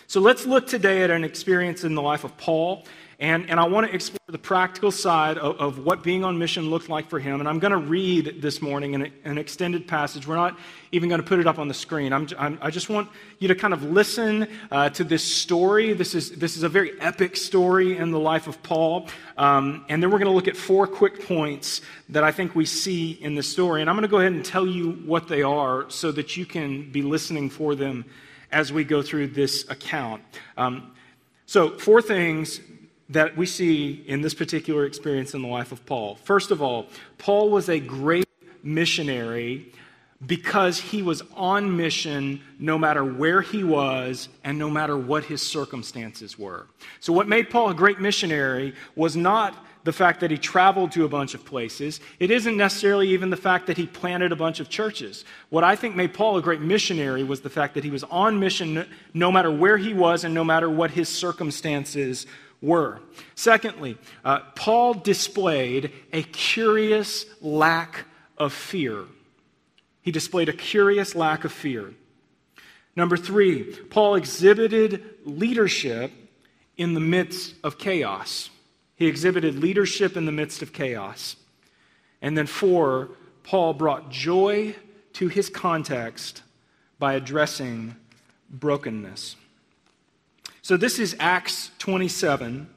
So 0.08 0.20
let's 0.20 0.46
look 0.46 0.68
today 0.68 1.02
at 1.02 1.10
an 1.10 1.24
experience 1.24 1.82
in 1.82 1.96
the 1.96 2.02
life 2.02 2.22
of 2.22 2.36
Paul. 2.36 2.84
And, 3.18 3.50
and 3.50 3.58
I 3.58 3.66
want 3.66 3.88
to 3.88 3.94
explore 3.94 4.20
the 4.28 4.38
practical 4.38 4.92
side 4.92 5.36
of, 5.36 5.56
of 5.58 5.84
what 5.84 6.04
being 6.04 6.22
on 6.22 6.38
mission 6.38 6.70
looked 6.70 6.88
like 6.88 7.10
for 7.10 7.18
him. 7.18 7.40
And 7.40 7.48
I'm 7.48 7.58
going 7.58 7.72
to 7.72 7.78
read 7.78 8.40
this 8.40 8.62
morning 8.62 8.94
an, 8.94 9.10
an 9.24 9.36
extended 9.36 9.88
passage. 9.88 10.24
We're 10.24 10.36
not 10.36 10.56
even 10.92 11.08
going 11.08 11.20
to 11.20 11.26
put 11.26 11.40
it 11.40 11.46
up 11.48 11.58
on 11.58 11.66
the 11.66 11.74
screen. 11.74 12.12
I'm, 12.12 12.28
I'm, 12.38 12.56
i 12.62 12.70
just 12.70 12.88
want 12.88 13.08
you 13.40 13.48
to 13.48 13.56
kind 13.56 13.74
of 13.74 13.82
listen 13.82 14.46
uh, 14.70 14.90
to 14.90 15.02
this 15.02 15.24
story. 15.24 15.92
This 15.92 16.14
is, 16.14 16.30
this 16.32 16.56
is 16.56 16.62
a 16.62 16.68
very 16.68 16.92
epic 17.00 17.36
story 17.36 17.96
in 17.96 18.12
the 18.12 18.20
life 18.20 18.46
of 18.46 18.62
Paul. 18.62 19.08
Um, 19.36 19.86
and 19.88 20.00
then 20.00 20.12
we're 20.12 20.18
going 20.18 20.30
to 20.30 20.34
look 20.34 20.46
at 20.46 20.56
four 20.56 20.86
quick 20.86 21.26
points 21.26 21.80
that 22.10 22.22
I 22.22 22.30
think 22.30 22.54
we 22.54 22.64
see 22.64 23.10
in 23.10 23.34
the 23.34 23.42
story. 23.42 23.80
And 23.80 23.90
I'm 23.90 23.96
going 23.96 24.02
to 24.02 24.08
go 24.08 24.20
ahead 24.20 24.32
and 24.32 24.44
tell 24.44 24.68
you 24.68 24.92
what 25.04 25.26
they 25.26 25.42
are 25.42 25.90
so 25.90 26.12
that 26.12 26.36
you 26.36 26.46
can 26.46 26.92
be 26.92 27.02
listening 27.02 27.50
for 27.50 27.74
them 27.74 28.04
as 28.56 28.72
we 28.72 28.84
go 28.84 29.02
through 29.02 29.26
this 29.26 29.68
account. 29.68 30.22
Um, 30.56 30.92
so, 31.44 31.76
four 31.76 32.00
things 32.00 32.58
that 33.10 33.36
we 33.36 33.44
see 33.44 34.02
in 34.06 34.22
this 34.22 34.32
particular 34.32 34.86
experience 34.86 35.34
in 35.34 35.42
the 35.42 35.48
life 35.48 35.72
of 35.72 35.84
Paul. 35.84 36.14
First 36.24 36.50
of 36.50 36.62
all, 36.62 36.86
Paul 37.18 37.50
was 37.50 37.68
a 37.68 37.78
great 37.78 38.26
missionary 38.62 39.70
because 40.26 40.80
he 40.80 41.02
was 41.02 41.22
on 41.34 41.76
mission 41.76 42.40
no 42.58 42.78
matter 42.78 43.04
where 43.04 43.42
he 43.42 43.62
was 43.62 44.30
and 44.42 44.58
no 44.58 44.70
matter 44.70 44.96
what 44.96 45.24
his 45.24 45.42
circumstances 45.42 46.38
were. 46.38 46.66
So, 47.00 47.12
what 47.12 47.28
made 47.28 47.50
Paul 47.50 47.68
a 47.68 47.74
great 47.74 48.00
missionary 48.00 48.74
was 48.94 49.16
not 49.16 49.66
the 49.86 49.92
fact 49.92 50.20
that 50.20 50.32
he 50.32 50.36
traveled 50.36 50.90
to 50.92 51.04
a 51.04 51.08
bunch 51.08 51.32
of 51.32 51.44
places. 51.44 52.00
It 52.18 52.30
isn't 52.32 52.56
necessarily 52.56 53.08
even 53.10 53.30
the 53.30 53.36
fact 53.36 53.68
that 53.68 53.76
he 53.76 53.86
planted 53.86 54.32
a 54.32 54.36
bunch 54.36 54.58
of 54.58 54.68
churches. 54.68 55.24
What 55.48 55.62
I 55.62 55.76
think 55.76 55.94
made 55.94 56.12
Paul 56.12 56.36
a 56.36 56.42
great 56.42 56.60
missionary 56.60 57.22
was 57.22 57.40
the 57.40 57.48
fact 57.48 57.74
that 57.74 57.84
he 57.84 57.90
was 57.90 58.02
on 58.04 58.40
mission 58.40 58.84
no 59.14 59.30
matter 59.30 59.50
where 59.50 59.78
he 59.78 59.94
was 59.94 60.24
and 60.24 60.34
no 60.34 60.42
matter 60.42 60.68
what 60.68 60.90
his 60.90 61.08
circumstances 61.08 62.26
were. 62.60 63.00
Secondly, 63.36 63.96
uh, 64.24 64.40
Paul 64.56 64.94
displayed 64.94 65.92
a 66.12 66.24
curious 66.24 67.24
lack 67.40 68.06
of 68.36 68.52
fear. 68.52 69.04
He 70.02 70.10
displayed 70.10 70.48
a 70.48 70.52
curious 70.52 71.14
lack 71.14 71.44
of 71.44 71.52
fear. 71.52 71.94
Number 72.96 73.16
three, 73.16 73.72
Paul 73.90 74.16
exhibited 74.16 75.04
leadership 75.24 76.10
in 76.76 76.94
the 76.94 77.00
midst 77.00 77.54
of 77.62 77.78
chaos. 77.78 78.50
He 78.96 79.06
exhibited 79.06 79.58
leadership 79.58 80.16
in 80.16 80.26
the 80.26 80.32
midst 80.32 80.62
of 80.62 80.72
chaos. 80.72 81.36
And 82.20 82.36
then, 82.36 82.46
four, 82.46 83.10
Paul 83.44 83.74
brought 83.74 84.10
joy 84.10 84.74
to 85.14 85.28
his 85.28 85.48
context 85.48 86.42
by 86.98 87.14
addressing 87.14 87.94
brokenness. 88.50 89.36
So, 90.62 90.76
this 90.76 90.98
is 90.98 91.14
Acts 91.20 91.70
27. 91.78 92.68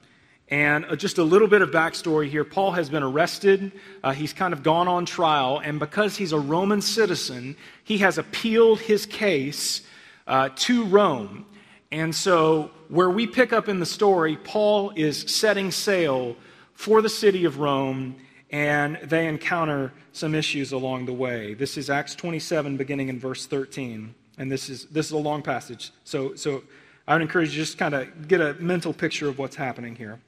And 0.52 0.86
uh, 0.86 0.96
just 0.96 1.20
a 1.20 1.24
little 1.24 1.48
bit 1.48 1.62
of 1.62 1.70
backstory 1.70 2.28
here 2.28 2.44
Paul 2.44 2.72
has 2.72 2.90
been 2.90 3.04
arrested. 3.04 3.72
Uh, 4.04 4.14
he's 4.14 4.34
kind 4.34 4.54
of 4.54 4.64
gone 4.64 4.88
on 4.88 5.06
trial. 5.06 5.62
And 5.64 5.80
because 5.80 6.18
he's 6.18 6.34
a 6.34 6.40
Roman 6.40 6.82
citizen, 6.82 7.56
he 7.84 8.00
has 8.00 8.18
appealed 8.18 8.80
his 8.80 9.06
case 9.06 9.82
uh, 10.28 10.50
to 10.56 10.86
Rome. 10.86 11.46
And 11.92 12.14
so, 12.14 12.70
where 12.88 13.10
we 13.10 13.26
pick 13.26 13.52
up 13.52 13.68
in 13.68 13.80
the 13.80 13.86
story, 13.86 14.38
Paul 14.38 14.92
is 14.96 15.22
setting 15.22 15.72
sail 15.72 16.36
for 16.74 17.02
the 17.02 17.10
city 17.10 17.46
of 17.46 17.60
Rome, 17.60 18.16
and 18.52 18.98
they 19.04 19.28
encounter 19.28 19.92
some 20.12 20.36
issues 20.36 20.72
along 20.72 21.08
the 21.08 21.14
way. 21.14 21.56
This 21.56 21.78
is 21.78 21.90
Acts 21.90 22.14
27, 22.16 22.78
beginning 22.78 23.10
in 23.10 23.20
verse 23.20 23.48
13. 23.48 24.14
And 24.38 24.52
this 24.52 24.70
is, 24.70 24.86
this 24.86 25.08
is 25.08 25.12
a 25.12 25.18
long 25.18 25.42
passage. 25.42 25.92
So, 26.04 26.36
so 26.36 26.64
I 27.08 27.14
would 27.14 27.22
encourage 27.22 27.50
you 27.50 27.64
just 27.64 27.78
kind 27.78 27.96
of 27.96 28.28
get 28.28 28.40
a 28.40 28.54
mental 28.56 28.94
picture 28.94 29.28
of 29.28 29.40
what's 29.40 29.56
happening 29.56 29.96
here. 29.96 30.20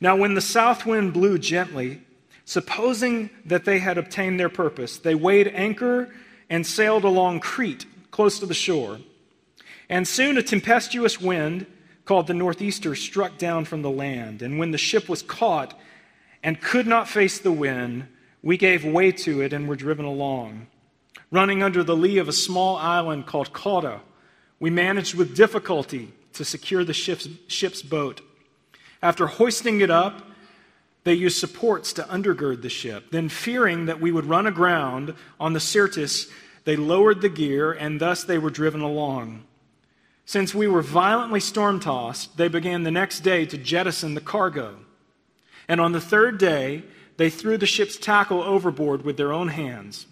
Now, 0.00 0.16
when 0.16 0.34
the 0.34 0.40
south 0.40 0.84
wind 0.84 1.12
blew 1.12 1.38
gently, 1.38 2.02
supposing 2.44 3.30
that 3.44 3.64
they 3.64 3.78
had 3.78 3.98
obtained 3.98 4.40
their 4.40 4.48
purpose, 4.48 4.98
they 4.98 5.14
weighed 5.14 5.46
anchor 5.54 6.12
and 6.48 6.66
sailed 6.66 7.04
along 7.04 7.38
Crete, 7.40 7.86
close 8.10 8.40
to 8.40 8.46
the 8.46 8.54
shore. 8.54 8.98
And 9.90 10.06
soon 10.06 10.38
a 10.38 10.42
tempestuous 10.42 11.20
wind 11.20 11.66
called 12.04 12.28
the 12.28 12.34
Northeaster 12.34 12.94
struck 12.94 13.36
down 13.38 13.64
from 13.64 13.82
the 13.82 13.90
land. 13.90 14.40
And 14.40 14.56
when 14.56 14.70
the 14.70 14.78
ship 14.78 15.08
was 15.08 15.20
caught 15.20 15.78
and 16.44 16.60
could 16.60 16.86
not 16.86 17.08
face 17.08 17.40
the 17.40 17.52
wind, 17.52 18.06
we 18.40 18.56
gave 18.56 18.84
way 18.84 19.10
to 19.12 19.42
it 19.42 19.52
and 19.52 19.68
were 19.68 19.76
driven 19.76 20.04
along. 20.04 20.68
Running 21.32 21.62
under 21.62 21.82
the 21.82 21.96
lee 21.96 22.18
of 22.18 22.28
a 22.28 22.32
small 22.32 22.76
island 22.76 23.26
called 23.26 23.52
Cauda, 23.52 24.00
we 24.60 24.70
managed 24.70 25.14
with 25.14 25.36
difficulty 25.36 26.12
to 26.34 26.44
secure 26.44 26.84
the 26.84 26.94
ship's, 26.94 27.28
ship's 27.48 27.82
boat. 27.82 28.20
After 29.02 29.26
hoisting 29.26 29.80
it 29.80 29.90
up, 29.90 30.22
they 31.02 31.14
used 31.14 31.38
supports 31.38 31.92
to 31.94 32.02
undergird 32.02 32.62
the 32.62 32.68
ship. 32.68 33.10
Then, 33.10 33.28
fearing 33.28 33.86
that 33.86 34.00
we 34.00 34.12
would 34.12 34.26
run 34.26 34.46
aground 34.46 35.14
on 35.40 35.52
the 35.52 35.60
Syrtis, 35.60 36.28
they 36.64 36.76
lowered 36.76 37.22
the 37.22 37.28
gear, 37.28 37.72
and 37.72 38.00
thus 38.00 38.22
they 38.22 38.38
were 38.38 38.50
driven 38.50 38.82
along. 38.82 39.44
Since 40.30 40.54
we 40.54 40.68
were 40.68 40.80
violently 40.80 41.40
storm 41.40 41.80
tossed, 41.80 42.36
they 42.36 42.46
began 42.46 42.84
the 42.84 42.92
next 42.92 43.24
day 43.24 43.44
to 43.46 43.58
jettison 43.58 44.14
the 44.14 44.20
cargo. 44.20 44.76
And 45.66 45.80
on 45.80 45.90
the 45.90 46.00
third 46.00 46.38
day, 46.38 46.84
they 47.16 47.28
threw 47.28 47.58
the 47.58 47.66
ship's 47.66 47.96
tackle 47.96 48.40
overboard 48.40 49.02
with 49.02 49.16
their 49.16 49.32
own 49.32 49.48
hands. 49.48 50.06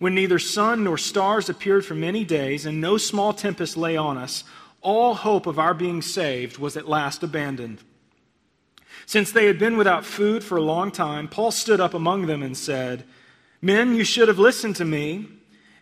When 0.00 0.12
neither 0.12 0.40
sun 0.40 0.82
nor 0.82 0.98
stars 0.98 1.48
appeared 1.48 1.86
for 1.86 1.94
many 1.94 2.24
days, 2.24 2.66
and 2.66 2.80
no 2.80 2.96
small 2.96 3.32
tempest 3.32 3.76
lay 3.76 3.96
on 3.96 4.18
us, 4.18 4.42
all 4.80 5.14
hope 5.14 5.46
of 5.46 5.56
our 5.56 5.72
being 5.72 6.02
saved 6.02 6.58
was 6.58 6.76
at 6.76 6.88
last 6.88 7.22
abandoned. 7.22 7.78
Since 9.06 9.30
they 9.30 9.46
had 9.46 9.60
been 9.60 9.76
without 9.76 10.04
food 10.04 10.42
for 10.42 10.56
a 10.56 10.62
long 10.62 10.90
time, 10.90 11.28
Paul 11.28 11.52
stood 11.52 11.78
up 11.78 11.94
among 11.94 12.26
them 12.26 12.42
and 12.42 12.56
said, 12.56 13.04
Men, 13.62 13.94
you 13.94 14.02
should 14.02 14.26
have 14.26 14.40
listened 14.40 14.74
to 14.74 14.84
me 14.84 15.28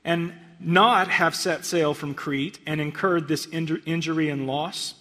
and 0.05 0.35
not 0.59 1.09
have 1.09 1.35
set 1.35 1.65
sail 1.65 1.95
from 1.95 2.15
Crete 2.15 2.59
and 2.67 2.81
incurred 2.81 3.29
this 3.29 3.47
injury 3.47 4.29
and 4.29 4.47
loss. 4.47 4.95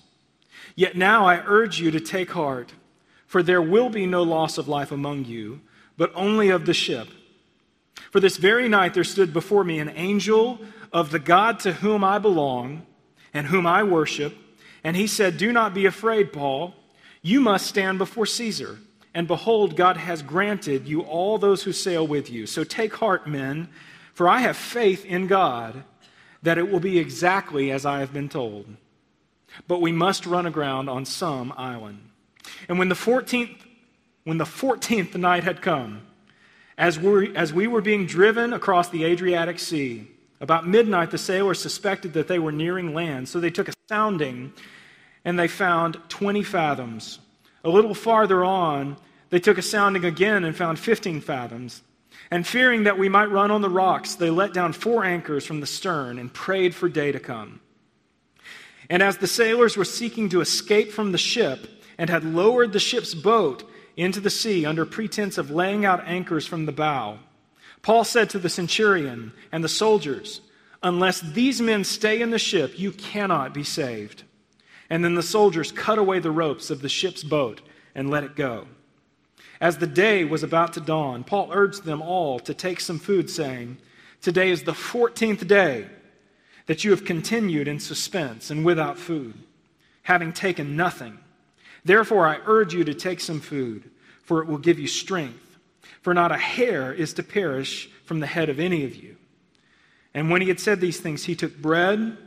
Yet 0.76 0.98
now 0.98 1.26
I 1.26 1.42
urge 1.46 1.80
you 1.80 1.92
to 1.92 2.00
take 2.00 2.32
heart, 2.32 2.74
for 3.26 3.42
there 3.42 3.62
will 3.62 3.90
be 3.90 4.06
no 4.06 4.24
loss 4.24 4.58
of 4.58 4.68
life 4.68 4.92
among 4.92 5.26
you, 5.26 5.62
but 5.98 6.12
only 6.16 6.50
of 6.50 6.66
the 6.66 6.74
ship. 6.74 7.08
For 8.12 8.20
this 8.20 8.38
very 8.38 8.68
night 8.68 8.94
there 8.94 9.04
stood 9.04 9.34
before 9.34 9.64
me 9.64 9.80
an 9.80 9.90
angel 9.90 10.60
of 10.92 11.12
the 11.12 11.20
God 11.20 11.60
to 11.62 11.74
whom 11.74 12.04
I 12.04 12.20
belong 12.20 12.86
and 13.34 13.48
whom 13.48 13.66
I 13.66 13.84
worship, 13.84 14.36
and 14.84 14.96
he 14.96 15.08
said, 15.08 15.38
Do 15.38 15.52
not 15.52 15.74
be 15.74 15.86
afraid, 15.86 16.32
Paul. 16.32 16.76
You 17.22 17.42
must 17.42 17.66
stand 17.66 17.98
before 17.98 18.26
Caesar. 18.26 18.78
And 19.16 19.28
behold, 19.28 19.78
God 19.78 19.98
has 19.98 20.22
granted 20.22 20.88
you 20.88 21.02
all 21.02 21.38
those 21.38 21.64
who 21.64 21.72
sail 21.72 22.06
with 22.06 22.30
you. 22.30 22.46
So 22.46 22.64
take 22.64 22.94
heart, 22.96 23.26
men 23.26 23.70
for 24.16 24.28
I 24.30 24.40
have 24.40 24.58
faith 24.58 25.06
in 25.06 25.28
God 25.28 25.84
that 26.42 26.58
it 26.58 26.72
will 26.72 26.80
be 26.80 26.98
exactly 26.98 27.72
as 27.72 27.86
I 27.86 28.00
have 28.00 28.14
been 28.14 28.30
told. 28.30 28.66
But 29.68 29.82
we 29.82 29.92
must 29.92 30.26
run 30.26 30.46
aground 30.46 30.90
on 30.90 31.06
some 31.06 31.54
island. 31.58 32.00
And 32.70 32.80
when 32.80 32.90
the 32.90 32.96
14th, 32.96 33.58
when 34.24 34.38
the 34.38 34.46
14th 34.46 35.16
night 35.16 35.44
had 35.44 35.62
come, 35.62 36.02
as 36.78 36.98
we, 36.98 37.36
as 37.36 37.54
we 37.54 37.68
were 37.68 37.82
being 37.82 38.06
driven 38.06 38.54
across 38.54 38.90
the 38.90 39.04
Adriatic 39.04 39.60
Sea, 39.60 40.08
about 40.40 40.68
midnight 40.68 41.12
the 41.12 41.18
sailors 41.18 41.62
suspected 41.62 42.14
that 42.14 42.28
they 42.28 42.40
were 42.40 42.52
nearing 42.52 42.94
land, 42.94 43.28
so 43.28 43.40
they 43.40 43.50
took 43.50 43.68
a 43.68 43.74
sounding 43.90 44.54
and 45.26 45.38
they 45.38 45.48
found 45.48 46.00
20 46.08 46.44
fathoms. 46.44 47.20
A 47.64 47.70
little 47.70 47.96
farther 47.96 48.46
on, 48.46 48.96
they 49.30 49.40
took 49.40 49.58
a 49.58 49.62
sounding 49.62 50.06
again 50.06 50.46
and 50.46 50.56
found 50.56 50.80
15 50.80 51.20
fathoms. 51.20 51.82
And 52.32 52.46
fearing 52.46 52.84
that 52.84 52.98
we 52.98 53.10
might 53.10 53.32
run 53.32 53.52
on 53.52 53.62
the 53.62 53.70
rocks, 53.70 54.16
they 54.16 54.30
let 54.30 54.54
down 54.54 54.74
four 54.74 55.04
anchors 55.04 55.46
from 55.46 55.60
the 55.60 55.68
stern 55.68 56.18
and 56.18 56.34
prayed 56.34 56.74
for 56.74 56.90
day 56.90 57.12
to 57.12 57.20
come. 57.20 57.62
And 58.90 59.02
as 59.02 59.18
the 59.18 59.28
sailors 59.28 59.78
were 59.78 59.86
seeking 59.86 60.30
to 60.30 60.42
escape 60.42 60.92
from 60.92 61.12
the 61.12 61.18
ship 61.18 61.68
and 61.98 62.10
had 62.10 62.24
lowered 62.24 62.74
the 62.74 62.80
ship's 62.80 63.14
boat 63.14 63.70
into 63.96 64.20
the 64.20 64.30
sea 64.30 64.66
under 64.66 64.86
pretense 64.86 65.38
of 65.38 65.52
laying 65.52 65.86
out 65.86 66.06
anchors 66.06 66.46
from 66.46 66.66
the 66.66 66.72
bow, 66.72 67.20
Paul 67.82 68.04
said 68.04 68.30
to 68.32 68.40
the 68.40 68.50
centurion 68.50 69.32
and 69.52 69.64
the 69.64 69.70
soldiers, 69.70 70.42
Unless 70.84 71.22
these 71.22 71.62
men 71.62 71.84
stay 71.84 72.22
in 72.22 72.32
the 72.32 72.40
ship, 72.40 72.78
you 72.78 72.92
cannot 72.92 73.54
be 73.54 73.64
saved. 73.64 74.24
And 74.90 75.04
then 75.04 75.16
the 75.16 75.24
soldiers 75.24 75.72
cut 75.72 75.98
away 75.98 76.20
the 76.20 76.32
ropes 76.32 76.70
of 76.70 76.82
the 76.82 76.90
ship's 76.90 77.24
boat 77.24 77.62
and 77.96 78.10
let 78.10 78.24
it 78.24 78.36
go. 78.36 78.68
As 79.62 79.78
the 79.78 79.88
day 79.88 80.26
was 80.26 80.44
about 80.44 80.74
to 80.74 80.82
dawn, 80.82 81.24
Paul 81.24 81.50
urged 81.52 81.84
them 81.84 82.02
all 82.02 82.40
to 82.40 82.54
take 82.54 82.80
some 82.80 83.00
food, 83.00 83.30
saying, 83.30 83.78
Today 84.22 84.50
is 84.50 84.64
the 84.64 84.74
14th 84.74 85.48
day 85.48 85.88
that 86.66 86.84
you 86.84 86.92
have 86.92 87.06
continued 87.06 87.68
in 87.68 87.80
suspense 87.80 88.50
and 88.50 88.66
without 88.66 88.98
food, 88.98 89.36
having 90.04 90.34
taken 90.34 90.76
nothing. 90.76 91.20
Therefore, 91.84 92.28
I 92.28 92.40
urge 92.46 92.74
you 92.74 92.84
to 92.84 92.94
take 92.94 93.20
some 93.20 93.40
food, 93.40 93.90
for 94.24 94.42
it 94.42 94.48
will 94.48 94.58
give 94.58 94.80
you 94.80 94.88
strength. 94.88 95.58
For 96.02 96.14
not 96.14 96.32
a 96.32 96.38
hair 96.38 96.92
is 96.92 97.14
to 97.14 97.24
perish 97.24 97.90
from 98.04 98.20
the 98.20 98.28
head 98.28 98.50
of 98.50 98.60
any 98.60 98.84
of 98.84 98.96
you. 98.96 99.16
And 100.14 100.30
when 100.30 100.42
he 100.42 100.48
had 100.48 100.60
said 100.60 100.82
these 100.82 101.00
things, 101.00 101.26
he 101.26 101.36
took 101.36 101.58
bread, 101.58 102.18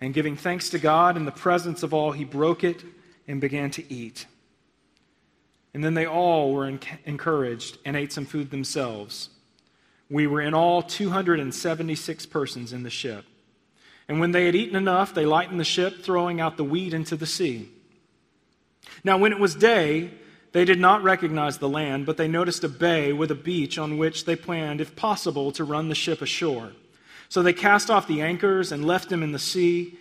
and 0.00 0.14
giving 0.14 0.36
thanks 0.36 0.70
to 0.70 0.78
God 0.78 1.16
in 1.16 1.24
the 1.24 1.30
presence 1.30 1.82
of 1.82 1.94
all, 1.94 2.12
he 2.12 2.24
broke 2.24 2.64
it 2.64 2.82
and 3.28 3.40
began 3.40 3.70
to 3.72 3.92
eat. 3.92 4.26
And 5.74 5.84
then 5.84 5.94
they 5.94 6.06
all 6.06 6.52
were 6.52 6.66
encouraged 7.04 7.78
and 7.84 7.96
ate 7.96 8.12
some 8.12 8.26
food 8.26 8.50
themselves. 8.50 9.28
We 10.08 10.26
were 10.26 10.40
in 10.40 10.54
all 10.54 10.82
276 10.82 12.26
persons 12.26 12.72
in 12.72 12.84
the 12.84 12.90
ship. 12.90 13.24
And 14.08 14.20
when 14.20 14.30
they 14.32 14.46
had 14.46 14.54
eaten 14.54 14.76
enough, 14.76 15.12
they 15.12 15.26
lightened 15.26 15.58
the 15.58 15.64
ship, 15.64 16.02
throwing 16.02 16.40
out 16.40 16.56
the 16.56 16.64
wheat 16.64 16.94
into 16.94 17.16
the 17.16 17.26
sea. 17.26 17.70
Now, 19.02 19.18
when 19.18 19.32
it 19.32 19.40
was 19.40 19.54
day, 19.54 20.10
they 20.52 20.64
did 20.64 20.78
not 20.78 21.02
recognize 21.02 21.58
the 21.58 21.68
land, 21.68 22.06
but 22.06 22.16
they 22.16 22.28
noticed 22.28 22.62
a 22.62 22.68
bay 22.68 23.12
with 23.12 23.32
a 23.32 23.34
beach 23.34 23.76
on 23.76 23.98
which 23.98 24.24
they 24.24 24.36
planned, 24.36 24.80
if 24.80 24.94
possible, 24.94 25.50
to 25.52 25.64
run 25.64 25.88
the 25.88 25.94
ship 25.96 26.22
ashore. 26.22 26.72
So 27.28 27.42
they 27.42 27.52
cast 27.52 27.90
off 27.90 28.06
the 28.06 28.22
anchors 28.22 28.70
and 28.70 28.84
left 28.84 29.08
them 29.08 29.24
in 29.24 29.32
the 29.32 29.38
sea 29.40 29.98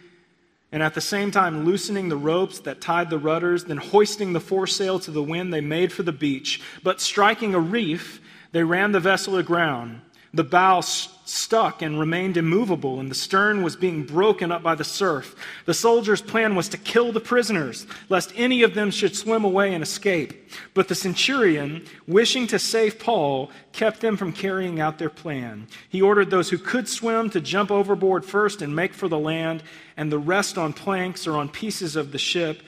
and 0.74 0.82
at 0.82 0.96
the 0.96 1.02
same 1.02 1.30
time 1.30 1.66
loosening 1.66 2.10
the 2.10 2.18
ropes 2.18 2.60
that 2.62 2.82
tied 2.82 3.12
the 3.12 3.20
rudders, 3.20 3.66
then 3.66 3.78
hoisting 3.78 4.34
the 4.34 4.40
foresail 4.40 5.00
to 5.02 5.12
the 5.12 5.22
wind, 5.22 5.54
they 5.54 5.62
made 5.62 5.94
for 5.94 6.02
the 6.02 6.12
beach. 6.12 6.62
But 6.82 7.00
striking 7.00 7.54
a 7.54 7.60
reef, 7.60 8.20
they 8.54 8.64
ran 8.64 8.92
the 8.92 9.00
vessel 9.00 9.38
aground. 9.38 10.02
The 10.34 10.44
bow 10.44 10.82
stuck 11.26 11.82
and 11.82 12.00
remained 12.00 12.38
immovable, 12.38 13.00
and 13.00 13.10
the 13.10 13.16
stern 13.16 13.64
was 13.64 13.76
being 13.76 14.04
broken 14.04 14.52
up 14.52 14.62
by 14.62 14.76
the 14.76 14.84
surf. 14.84 15.36
The 15.66 15.74
soldiers' 15.74 16.22
plan 16.22 16.56
was 16.56 16.70
to 16.70 16.78
kill 16.78 17.12
the 17.12 17.20
prisoners, 17.20 17.88
lest 18.10 18.34
any 18.36 18.64
of 18.64 18.74
them 18.74 18.92
should 18.92 19.16
swim 19.16 19.44
away 19.44 19.74
and 19.74 19.82
escape. 19.82 20.52
But 20.74 20.88
the 20.88 20.96
centurion, 20.96 21.86
wishing 22.08 22.48
to 22.48 22.60
save 22.60 23.00
Paul, 23.00 23.52
kept 23.72 24.02
them 24.02 24.18
from 24.18 24.34
carrying 24.34 24.80
out 24.80 25.00
their 25.00 25.10
plan. 25.10 25.68
He 25.90 26.02
ordered 26.02 26.30
those 26.30 26.50
who 26.50 26.58
could 26.58 26.88
swim 26.90 27.30
to 27.30 27.42
jump 27.42 27.72
overboard 27.72 28.26
first 28.26 28.62
and 28.62 28.76
make 28.76 28.94
for 28.94 29.08
the 29.08 29.20
land, 29.20 29.64
and 29.96 30.12
the 30.12 30.20
rest 30.20 30.58
on 30.58 30.74
planks 30.74 31.26
or 31.26 31.38
on 31.38 31.50
pieces 31.50 31.96
of 31.96 32.12
the 32.12 32.18
ship. 32.18 32.62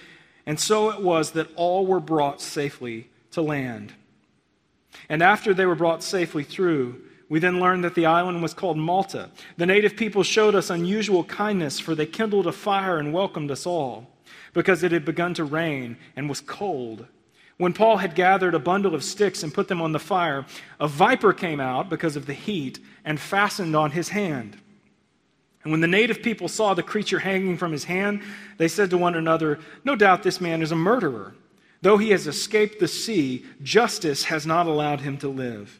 And 0.46 0.60
so 0.60 0.90
it 0.92 1.02
was 1.02 1.32
that 1.32 1.50
all 1.56 1.86
were 1.86 2.00
brought 2.00 2.42
safely 2.42 3.10
to 3.32 3.42
land. 3.42 3.94
And 5.10 5.22
after 5.22 5.54
they 5.54 5.66
were 5.66 5.76
brought 5.76 6.04
safely 6.04 6.44
through, 6.44 7.02
we 7.28 7.40
then 7.40 7.60
learned 7.60 7.84
that 7.84 7.96
the 7.96 8.06
island 8.06 8.42
was 8.42 8.54
called 8.54 8.78
Malta. 8.78 9.30
The 9.58 9.66
native 9.66 9.96
people 9.96 10.24
showed 10.24 10.56
us 10.56 10.70
unusual 10.70 11.24
kindness, 11.24 11.80
for 11.80 11.96
they 11.96 12.06
kindled 12.06 12.48
a 12.48 12.52
fire 12.52 12.98
and 12.98 13.14
welcomed 13.14 13.50
us 13.52 13.66
all, 13.66 14.08
because 14.54 14.84
it 14.84 14.92
had 14.92 15.06
begun 15.06 15.34
to 15.36 15.44
rain 15.44 15.98
and 16.16 16.30
was 16.30 16.42
cold. 16.42 17.08
When 17.58 17.74
Paul 17.74 17.98
had 17.98 18.16
gathered 18.16 18.54
a 18.54 18.60
bundle 18.60 18.94
of 18.94 19.04
sticks 19.04 19.42
and 19.42 19.54
put 19.54 19.68
them 19.68 19.82
on 19.82 19.92
the 19.92 20.00
fire, 20.00 20.46
a 20.80 20.88
viper 20.88 21.34
came 21.34 21.60
out 21.60 21.90
because 21.90 22.16
of 22.16 22.26
the 22.26 22.34
heat 22.34 22.80
and 23.06 23.20
fastened 23.20 23.76
on 23.76 23.92
his 23.92 24.10
hand. 24.10 24.58
And 25.64 25.72
when 25.72 25.82
the 25.82 25.88
native 25.88 26.22
people 26.22 26.48
saw 26.48 26.74
the 26.74 26.84
creature 26.84 27.20
hanging 27.20 27.58
from 27.58 27.72
his 27.72 27.86
hand, 27.86 28.22
they 28.58 28.68
said 28.68 28.92
to 28.92 28.98
one 29.00 29.16
another, 29.16 29.60
No 29.84 29.96
doubt 29.96 30.22
this 30.22 30.40
man 30.40 30.62
is 30.62 30.72
a 30.72 30.76
murderer. 30.76 31.34
Though 31.82 31.98
he 31.98 32.12
has 32.12 32.28
escaped 32.28 32.80
the 32.80 32.88
sea, 32.88 33.46
justice 33.64 34.26
has 34.26 34.46
not 34.46 34.68
allowed 34.68 35.02
him 35.02 35.18
to 35.20 35.28
live. 35.28 35.80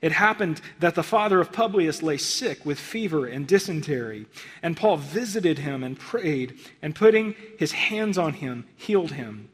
It 0.00 0.12
happened 0.12 0.60
that 0.80 0.94
the 0.94 1.02
father 1.02 1.40
of 1.40 1.52
Publius 1.52 2.02
lay 2.02 2.16
sick 2.16 2.66
with 2.66 2.78
fever 2.78 3.26
and 3.26 3.46
dysentery, 3.46 4.26
and 4.62 4.76
Paul 4.76 4.96
visited 4.96 5.60
him 5.60 5.84
and 5.84 5.98
prayed, 5.98 6.58
and 6.82 6.94
putting 6.94 7.34
his 7.58 7.72
hands 7.72 8.18
on 8.18 8.34
him, 8.34 8.66
healed 8.76 9.12
him. 9.12 9.48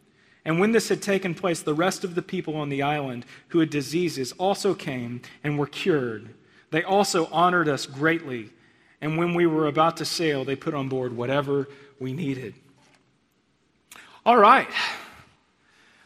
And 0.44 0.58
when 0.58 0.72
this 0.72 0.88
had 0.88 1.02
taken 1.02 1.34
place, 1.34 1.60
the 1.60 1.74
rest 1.74 2.04
of 2.04 2.14
the 2.14 2.22
people 2.22 2.56
on 2.56 2.70
the 2.70 2.82
island 2.82 3.26
who 3.48 3.58
had 3.60 3.68
diseases 3.68 4.32
also 4.32 4.72
came 4.72 5.20
and 5.44 5.58
were 5.58 5.66
cured. 5.66 6.34
They 6.70 6.82
also 6.82 7.26
honored 7.26 7.68
us 7.68 7.84
greatly, 7.84 8.50
and 9.00 9.18
when 9.18 9.34
we 9.34 9.46
were 9.46 9.66
about 9.66 9.98
to 9.98 10.06
sail, 10.06 10.44
they 10.44 10.56
put 10.56 10.74
on 10.74 10.88
board 10.88 11.14
whatever 11.14 11.68
we 12.00 12.14
needed. 12.14 12.54
All 14.24 14.38
right. 14.38 14.68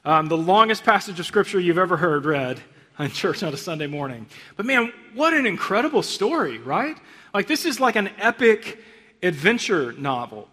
Um, 0.05 0.27
the 0.27 0.37
longest 0.37 0.83
passage 0.83 1.21
of 1.21 1.27
scripture 1.27 1.61
you've 1.61 1.79
ever 1.79 1.97
heard 1.97 2.25
read 2.25 2.61
in 2.99 3.11
church 3.11 3.43
on 3.43 3.53
a 3.53 3.57
Sunday 3.57 3.87
morning. 3.87 4.27
But 4.57 4.67
man, 4.67 4.93
what 5.15 5.35
an 5.35 5.47
incredible 5.47 6.03
story, 6.03 6.59
right? 6.59 6.97
Like, 7.35 7.47
this 7.47 7.65
is 7.65 7.81
like 7.81 7.97
an 7.97 8.11
epic 8.19 8.79
adventure 9.23 9.93
novel. 9.93 10.49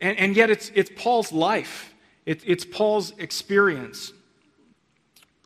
And, 0.00 0.18
and 0.18 0.36
yet, 0.36 0.50
it's, 0.50 0.70
it's 0.74 0.90
Paul's 0.96 1.32
life, 1.32 1.94
it, 2.26 2.42
it's 2.46 2.64
Paul's 2.64 3.12
experience. 3.18 4.12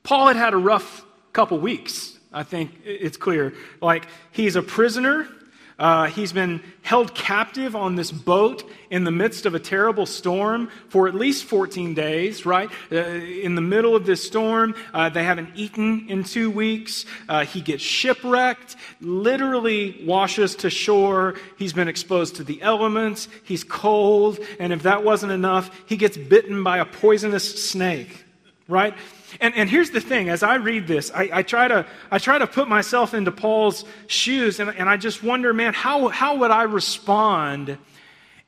Paul 0.03 0.29
had 0.29 0.37
had 0.37 0.55
a 0.55 0.59
rough 0.59 1.05
couple 1.33 1.59
weeks. 1.59 2.18
I 2.33 2.42
think 2.42 2.72
it's 2.85 3.16
clear. 3.16 3.55
Like, 3.81 4.07
he's 4.33 4.57
a 4.57 4.62
prisoner 4.62 5.29
uh, 5.79 6.07
he's 6.07 6.33
been 6.33 6.61
held 6.83 7.14
captive 7.14 7.77
on 7.77 7.95
this 7.95 8.11
boat 8.11 8.69
in 8.91 9.05
the 9.05 9.11
midst 9.11 9.47
of 9.47 9.55
a 9.55 9.61
terrible 9.61 10.07
storm 10.07 10.71
for 10.88 11.07
at 11.07 11.14
least 11.14 11.45
14 11.45 11.95
days, 11.95 12.45
right? 12.45 12.69
Uh, 12.91 12.97
in 12.97 13.55
the 13.55 13.61
middle 13.61 13.95
of 13.95 14.05
this 14.05 14.27
storm, 14.27 14.75
uh, 14.93 15.09
they 15.09 15.23
haven't 15.23 15.51
eaten 15.55 16.07
in 16.09 16.25
two 16.25 16.51
weeks. 16.51 17.05
Uh, 17.29 17.45
he 17.45 17.61
gets 17.61 17.83
shipwrecked, 17.83 18.75
literally 19.01 20.03
washes 20.05 20.57
to 20.57 20.71
shore. 20.71 21.35
He's 21.59 21.73
been 21.73 21.88
exposed 21.88 22.37
to 22.37 22.45
the 22.45 22.61
elements. 22.61 23.29
He's 23.45 23.62
cold. 23.62 24.41
And 24.59 24.73
if 24.73 24.83
that 24.83 25.05
wasn't 25.05 25.31
enough, 25.31 25.71
he 25.87 25.97
gets 25.97 26.17
bitten 26.17 26.64
by 26.64 26.79
a 26.79 26.85
poisonous 26.85 27.71
snake, 27.71 28.25
right? 28.67 28.95
And, 29.40 29.55
and 29.55 29.70
here's 29.70 29.90
the 29.90 30.01
thing 30.01 30.29
as 30.29 30.42
I 30.42 30.57
read 30.57 30.87
this, 30.87 31.11
I, 31.14 31.31
I, 31.33 31.42
try, 31.42 31.68
to, 31.68 31.87
I 32.11 32.18
try 32.18 32.38
to 32.38 32.46
put 32.46 32.68
myself 32.68 33.14
into 33.14 33.31
Paul's 33.31 33.85
shoes, 34.09 34.59
and, 34.59 34.70
and 34.70 34.88
I 34.88 34.96
just 34.96 35.22
wonder, 35.22 35.55
man, 35.55 35.74
how, 35.74 36.09
how 36.09 36.37
would 36.38 36.51
I 36.51 36.64
respond 36.64 37.79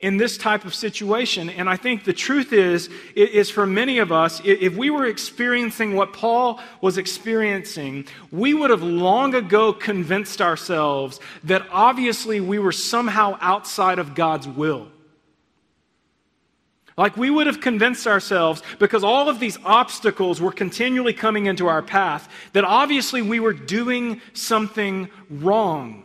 in 0.00 0.16
this 0.16 0.36
type 0.36 0.64
of 0.64 0.74
situation? 0.74 1.48
And 1.48 1.68
I 1.68 1.76
think 1.76 2.04
the 2.04 2.12
truth 2.12 2.52
is, 2.52 2.88
is 3.14 3.50
for 3.50 3.66
many 3.66 3.98
of 3.98 4.10
us, 4.10 4.40
if 4.44 4.76
we 4.76 4.90
were 4.90 5.06
experiencing 5.06 5.94
what 5.94 6.12
Paul 6.12 6.60
was 6.80 6.98
experiencing, 6.98 8.06
we 8.32 8.52
would 8.52 8.70
have 8.70 8.82
long 8.82 9.34
ago 9.34 9.72
convinced 9.72 10.42
ourselves 10.42 11.20
that 11.44 11.64
obviously 11.70 12.40
we 12.40 12.58
were 12.58 12.72
somehow 12.72 13.38
outside 13.40 14.00
of 14.00 14.16
God's 14.16 14.48
will. 14.48 14.88
Like 17.00 17.16
we 17.16 17.30
would 17.30 17.46
have 17.46 17.62
convinced 17.62 18.06
ourselves, 18.06 18.62
because 18.78 19.02
all 19.02 19.30
of 19.30 19.40
these 19.40 19.56
obstacles 19.64 20.38
were 20.38 20.52
continually 20.52 21.14
coming 21.14 21.46
into 21.46 21.66
our 21.66 21.80
path, 21.80 22.28
that 22.52 22.62
obviously 22.62 23.22
we 23.22 23.40
were 23.40 23.54
doing 23.54 24.20
something 24.34 25.08
wrong. 25.30 26.04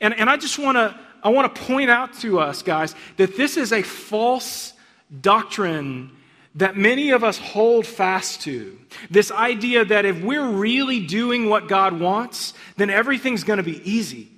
And, 0.00 0.14
and 0.14 0.30
I 0.30 0.38
just 0.38 0.58
want 0.58 0.76
to 0.76 0.98
I 1.22 1.28
want 1.28 1.54
to 1.54 1.62
point 1.64 1.90
out 1.90 2.14
to 2.20 2.40
us, 2.40 2.62
guys, 2.62 2.94
that 3.18 3.36
this 3.36 3.58
is 3.58 3.74
a 3.74 3.82
false 3.82 4.72
doctrine 5.20 6.12
that 6.54 6.78
many 6.78 7.10
of 7.10 7.22
us 7.22 7.36
hold 7.36 7.84
fast 7.86 8.40
to. 8.42 8.78
This 9.10 9.30
idea 9.30 9.84
that 9.84 10.06
if 10.06 10.22
we're 10.22 10.48
really 10.48 11.04
doing 11.04 11.50
what 11.50 11.68
God 11.68 12.00
wants, 12.00 12.54
then 12.78 12.88
everything's 12.88 13.44
going 13.44 13.58
to 13.58 13.62
be 13.62 13.82
easy. 13.84 14.30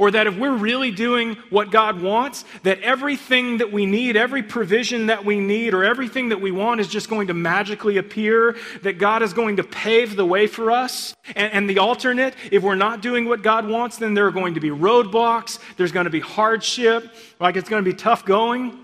Or 0.00 0.10
that 0.10 0.26
if 0.26 0.38
we're 0.38 0.56
really 0.56 0.90
doing 0.90 1.34
what 1.50 1.70
God 1.70 2.00
wants, 2.00 2.46
that 2.62 2.80
everything 2.80 3.58
that 3.58 3.70
we 3.70 3.84
need, 3.84 4.16
every 4.16 4.42
provision 4.42 5.08
that 5.08 5.26
we 5.26 5.38
need, 5.38 5.74
or 5.74 5.84
everything 5.84 6.30
that 6.30 6.40
we 6.40 6.50
want 6.50 6.80
is 6.80 6.88
just 6.88 7.10
going 7.10 7.26
to 7.26 7.34
magically 7.34 7.98
appear, 7.98 8.56
that 8.80 8.94
God 8.96 9.22
is 9.22 9.34
going 9.34 9.58
to 9.58 9.62
pave 9.62 10.16
the 10.16 10.24
way 10.24 10.46
for 10.46 10.70
us. 10.70 11.14
And, 11.36 11.52
and 11.52 11.68
the 11.68 11.80
alternate, 11.80 12.34
if 12.50 12.62
we're 12.62 12.76
not 12.76 13.02
doing 13.02 13.26
what 13.26 13.42
God 13.42 13.68
wants, 13.68 13.98
then 13.98 14.14
there 14.14 14.26
are 14.26 14.30
going 14.30 14.54
to 14.54 14.60
be 14.60 14.70
roadblocks, 14.70 15.58
there's 15.76 15.92
going 15.92 16.04
to 16.04 16.10
be 16.10 16.20
hardship, 16.20 17.14
like 17.38 17.56
it's 17.56 17.68
going 17.68 17.84
to 17.84 17.90
be 17.90 17.94
tough 17.94 18.24
going. 18.24 18.78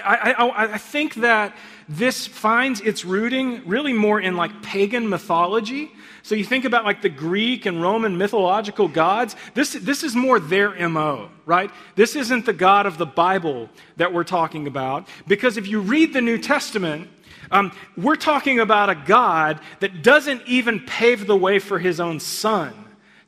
I, 0.00 0.34
I, 0.38 0.74
I, 0.74 0.78
think 0.78 1.16
that 1.16 1.54
this 1.88 2.26
finds 2.26 2.80
its 2.80 3.04
rooting 3.04 3.66
really 3.66 3.92
more 3.92 4.20
in 4.20 4.36
like 4.36 4.62
pagan 4.62 5.08
mythology. 5.08 5.92
So 6.22 6.34
you 6.34 6.44
think 6.44 6.64
about 6.64 6.84
like 6.84 7.02
the 7.02 7.08
Greek 7.08 7.66
and 7.66 7.82
Roman 7.82 8.16
mythological 8.16 8.88
gods. 8.88 9.36
This, 9.54 9.72
this 9.74 10.02
is 10.02 10.16
more 10.16 10.40
their 10.40 10.88
MO, 10.88 11.28
right? 11.44 11.70
This 11.94 12.16
isn't 12.16 12.46
the 12.46 12.52
God 12.52 12.86
of 12.86 12.96
the 12.96 13.06
Bible 13.06 13.68
that 13.96 14.12
we're 14.12 14.24
talking 14.24 14.66
about. 14.66 15.08
Because 15.26 15.56
if 15.56 15.66
you 15.66 15.80
read 15.80 16.12
the 16.12 16.22
New 16.22 16.38
Testament, 16.38 17.10
um, 17.50 17.72
we're 17.96 18.16
talking 18.16 18.60
about 18.60 18.88
a 18.88 18.94
God 18.94 19.60
that 19.80 20.02
doesn't 20.02 20.42
even 20.46 20.80
pave 20.80 21.26
the 21.26 21.36
way 21.36 21.58
for 21.58 21.78
his 21.78 22.00
own 22.00 22.18
son 22.18 22.72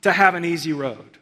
to 0.02 0.12
have 0.12 0.34
an 0.34 0.44
easy 0.44 0.72
road 0.72 1.13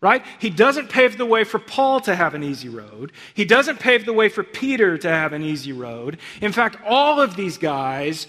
right? 0.00 0.24
He 0.38 0.50
doesn't 0.50 0.90
pave 0.90 1.18
the 1.18 1.26
way 1.26 1.44
for 1.44 1.58
Paul 1.58 2.00
to 2.00 2.14
have 2.14 2.34
an 2.34 2.44
easy 2.44 2.68
road. 2.68 3.12
He 3.34 3.44
doesn't 3.44 3.80
pave 3.80 4.06
the 4.06 4.12
way 4.12 4.28
for 4.28 4.42
Peter 4.42 4.96
to 4.98 5.08
have 5.08 5.32
an 5.32 5.42
easy 5.42 5.72
road. 5.72 6.18
In 6.40 6.52
fact, 6.52 6.76
all 6.86 7.20
of 7.20 7.34
these 7.34 7.58
guys 7.58 8.26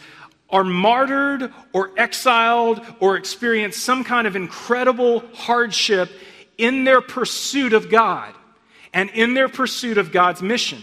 are 0.49 0.63
martyred 0.63 1.53
or 1.73 1.91
exiled 1.95 2.81
or 2.99 3.17
experience 3.17 3.77
some 3.77 4.03
kind 4.03 4.25
of 4.25 4.35
incredible 4.35 5.23
hardship 5.33 6.09
in 6.57 6.83
their 6.85 7.01
pursuit 7.01 7.73
of 7.73 7.89
God 7.89 8.33
and 8.91 9.11
in 9.11 9.35
their 9.35 9.47
pursuit 9.47 9.99
of 9.99 10.11
God's 10.11 10.41
mission. 10.41 10.81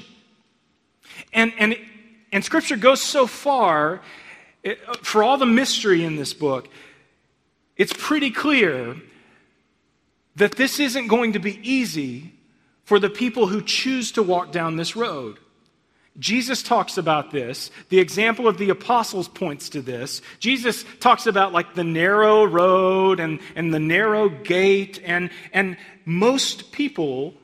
And, 1.33 1.53
and, 1.59 1.77
and 2.33 2.45
Scripture 2.45 2.77
goes 2.77 3.03
so 3.03 3.27
far, 3.27 4.03
for 5.03 5.25
all 5.25 5.37
the 5.37 5.47
mystery 5.47 6.05
in 6.05 6.17
this 6.17 6.33
book, 6.33 6.69
it's 7.77 7.93
pretty 7.93 8.31
clear 8.31 8.97
that 10.37 10.57
this 10.57 10.79
isn't 10.79 11.09
going 11.09 11.33
to 11.33 11.39
be 11.39 11.59
easy 11.69 12.33
for 12.85 12.99
the 12.99 13.11
people 13.11 13.49
who 13.49 13.61
choose 13.61 14.13
to 14.13 14.23
walk 14.23 14.53
down 14.53 14.77
this 14.77 14.95
road. 14.95 15.39
Jesus 16.19 16.63
talks 16.63 16.97
about 16.97 17.31
this. 17.31 17.71
The 17.89 17.99
example 17.99 18.49
of 18.49 18.57
the 18.57 18.71
apostles 18.71 19.29
points 19.29 19.69
to 19.71 19.83
this. 19.83 20.23
Jesus 20.39 20.85
talks 21.01 21.27
about 21.27 21.53
like 21.53 21.75
the 21.75 21.85
narrow 21.85 22.45
road 22.45 23.21
and, 23.21 23.41
and 23.55 23.73
the 23.73 23.81
narrow 23.81 24.29
gate, 24.29 25.01
and, 25.05 25.31
and 25.53 25.77
most 26.05 26.73
people 26.73 27.35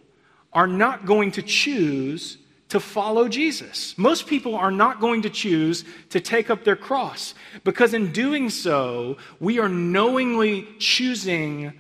are 0.53 0.67
not 0.67 1.05
going 1.05 1.33
to 1.33 1.43
choose 1.43 2.39
to 2.71 2.81
follow 2.81 3.29
Jesus. 3.29 3.97
Most 3.99 4.27
people 4.27 4.55
are 4.55 4.71
not 4.71 5.01
going 5.01 5.23
to 5.23 5.31
choose 5.31 5.85
to 6.11 6.21
take 6.21 6.49
up 6.49 6.65
their 6.65 6.77
cross 6.77 7.35
because 7.65 7.93
in 7.93 8.13
doing 8.13 8.49
so, 8.49 9.19
we 9.41 9.59
are 9.59 9.69
knowingly 9.69 10.67
choosing 10.79 11.75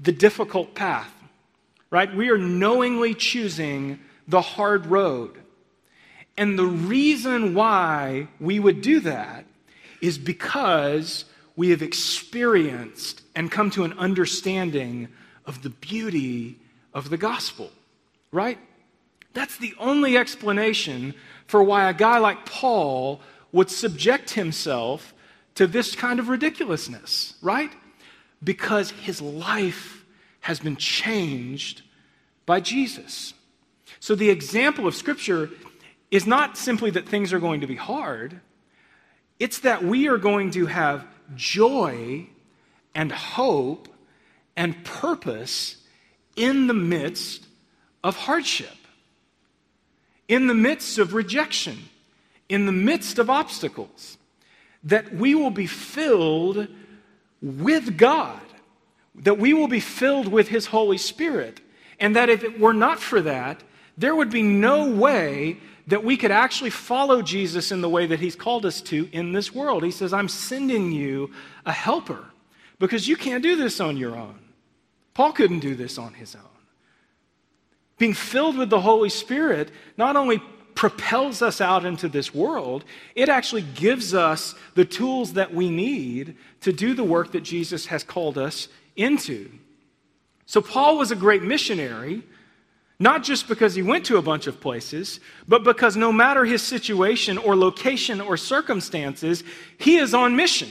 the 0.00 0.12
difficult 0.12 0.74
path, 0.74 1.12
right? 1.90 2.14
We 2.14 2.30
are 2.30 2.38
knowingly 2.38 3.14
choosing 3.14 4.00
the 4.26 4.40
hard 4.40 4.86
road. 4.86 5.36
And 6.36 6.58
the 6.58 6.66
reason 6.66 7.54
why 7.54 8.28
we 8.40 8.58
would 8.58 8.80
do 8.80 9.00
that 9.00 9.44
is 10.00 10.16
because 10.16 11.26
we 11.56 11.70
have 11.70 11.82
experienced 11.82 13.22
and 13.34 13.50
come 13.50 13.70
to 13.72 13.84
an 13.84 13.92
understanding 13.98 15.08
of 15.44 15.62
the 15.62 15.70
beauty 15.70 16.56
of 16.94 17.10
the 17.10 17.18
gospel, 17.18 17.70
right? 18.32 18.58
That's 19.34 19.58
the 19.58 19.74
only 19.78 20.16
explanation 20.16 21.14
for 21.46 21.62
why 21.62 21.88
a 21.88 21.94
guy 21.94 22.18
like 22.18 22.46
Paul 22.46 23.20
would 23.52 23.70
subject 23.70 24.30
himself 24.30 25.12
to 25.56 25.66
this 25.66 25.94
kind 25.94 26.18
of 26.18 26.28
ridiculousness, 26.28 27.34
right? 27.42 27.70
Because 28.42 28.90
his 28.90 29.20
life 29.20 30.04
has 30.40 30.60
been 30.60 30.76
changed 30.76 31.82
by 32.46 32.60
Jesus. 32.60 33.34
So 34.00 34.14
the 34.14 34.30
example 34.30 34.86
of 34.86 34.94
Scripture 34.94 35.50
is 36.10 36.26
not 36.26 36.56
simply 36.56 36.90
that 36.90 37.08
things 37.08 37.32
are 37.32 37.38
going 37.38 37.60
to 37.60 37.66
be 37.66 37.76
hard, 37.76 38.40
it's 39.38 39.60
that 39.60 39.84
we 39.84 40.08
are 40.08 40.18
going 40.18 40.50
to 40.52 40.66
have 40.66 41.06
joy 41.34 42.26
and 42.94 43.12
hope 43.12 43.88
and 44.56 44.84
purpose 44.84 45.76
in 46.36 46.66
the 46.66 46.74
midst 46.74 47.46
of 48.02 48.16
hardship, 48.16 48.76
in 50.28 50.46
the 50.46 50.54
midst 50.54 50.98
of 50.98 51.14
rejection, 51.14 51.78
in 52.48 52.66
the 52.66 52.72
midst 52.72 53.18
of 53.18 53.30
obstacles, 53.30 54.18
that 54.82 55.14
we 55.14 55.34
will 55.34 55.50
be 55.50 55.66
filled 55.66 56.68
with 57.42 57.96
God, 57.96 58.40
that 59.14 59.38
we 59.38 59.52
will 59.54 59.68
be 59.68 59.80
filled 59.80 60.28
with 60.28 60.48
His 60.48 60.66
Holy 60.66 60.98
Spirit, 60.98 61.60
and 61.98 62.16
that 62.16 62.28
if 62.28 62.44
it 62.44 62.58
were 62.60 62.72
not 62.72 63.00
for 63.00 63.20
that, 63.22 63.62
there 63.96 64.14
would 64.14 64.30
be 64.30 64.42
no 64.42 64.90
way 64.90 65.58
that 65.86 66.04
we 66.04 66.16
could 66.16 66.30
actually 66.30 66.70
follow 66.70 67.20
Jesus 67.22 67.72
in 67.72 67.80
the 67.80 67.88
way 67.88 68.06
that 68.06 68.20
He's 68.20 68.36
called 68.36 68.64
us 68.64 68.80
to 68.82 69.08
in 69.12 69.32
this 69.32 69.54
world. 69.54 69.82
He 69.82 69.90
says, 69.90 70.12
I'm 70.12 70.28
sending 70.28 70.92
you 70.92 71.30
a 71.66 71.72
helper 71.72 72.26
because 72.78 73.08
you 73.08 73.16
can't 73.16 73.42
do 73.42 73.56
this 73.56 73.80
on 73.80 73.96
your 73.96 74.16
own. 74.16 74.38
Paul 75.14 75.32
couldn't 75.32 75.60
do 75.60 75.74
this 75.74 75.98
on 75.98 76.14
his 76.14 76.34
own. 76.34 76.42
Being 77.98 78.14
filled 78.14 78.56
with 78.56 78.70
the 78.70 78.80
Holy 78.80 79.10
Spirit 79.10 79.70
not 79.96 80.16
only 80.16 80.42
propels 80.80 81.42
us 81.42 81.60
out 81.60 81.84
into 81.84 82.08
this 82.08 82.34
world, 82.34 82.86
it 83.14 83.28
actually 83.28 83.60
gives 83.60 84.14
us 84.14 84.54
the 84.76 84.84
tools 84.86 85.34
that 85.34 85.52
we 85.52 85.68
need 85.68 86.34
to 86.62 86.72
do 86.72 86.94
the 86.94 87.04
work 87.04 87.32
that 87.32 87.42
Jesus 87.42 87.84
has 87.84 88.02
called 88.02 88.38
us 88.38 88.66
into. 88.96 89.50
So, 90.46 90.62
Paul 90.62 90.96
was 90.96 91.10
a 91.10 91.16
great 91.16 91.42
missionary, 91.42 92.22
not 92.98 93.22
just 93.22 93.46
because 93.46 93.74
he 93.74 93.82
went 93.82 94.06
to 94.06 94.16
a 94.16 94.22
bunch 94.22 94.46
of 94.46 94.58
places, 94.58 95.20
but 95.46 95.64
because 95.64 95.98
no 95.98 96.10
matter 96.12 96.46
his 96.46 96.62
situation 96.62 97.36
or 97.36 97.54
location 97.54 98.18
or 98.18 98.38
circumstances, 98.38 99.44
he 99.76 99.98
is 99.98 100.14
on 100.14 100.34
mission. 100.34 100.70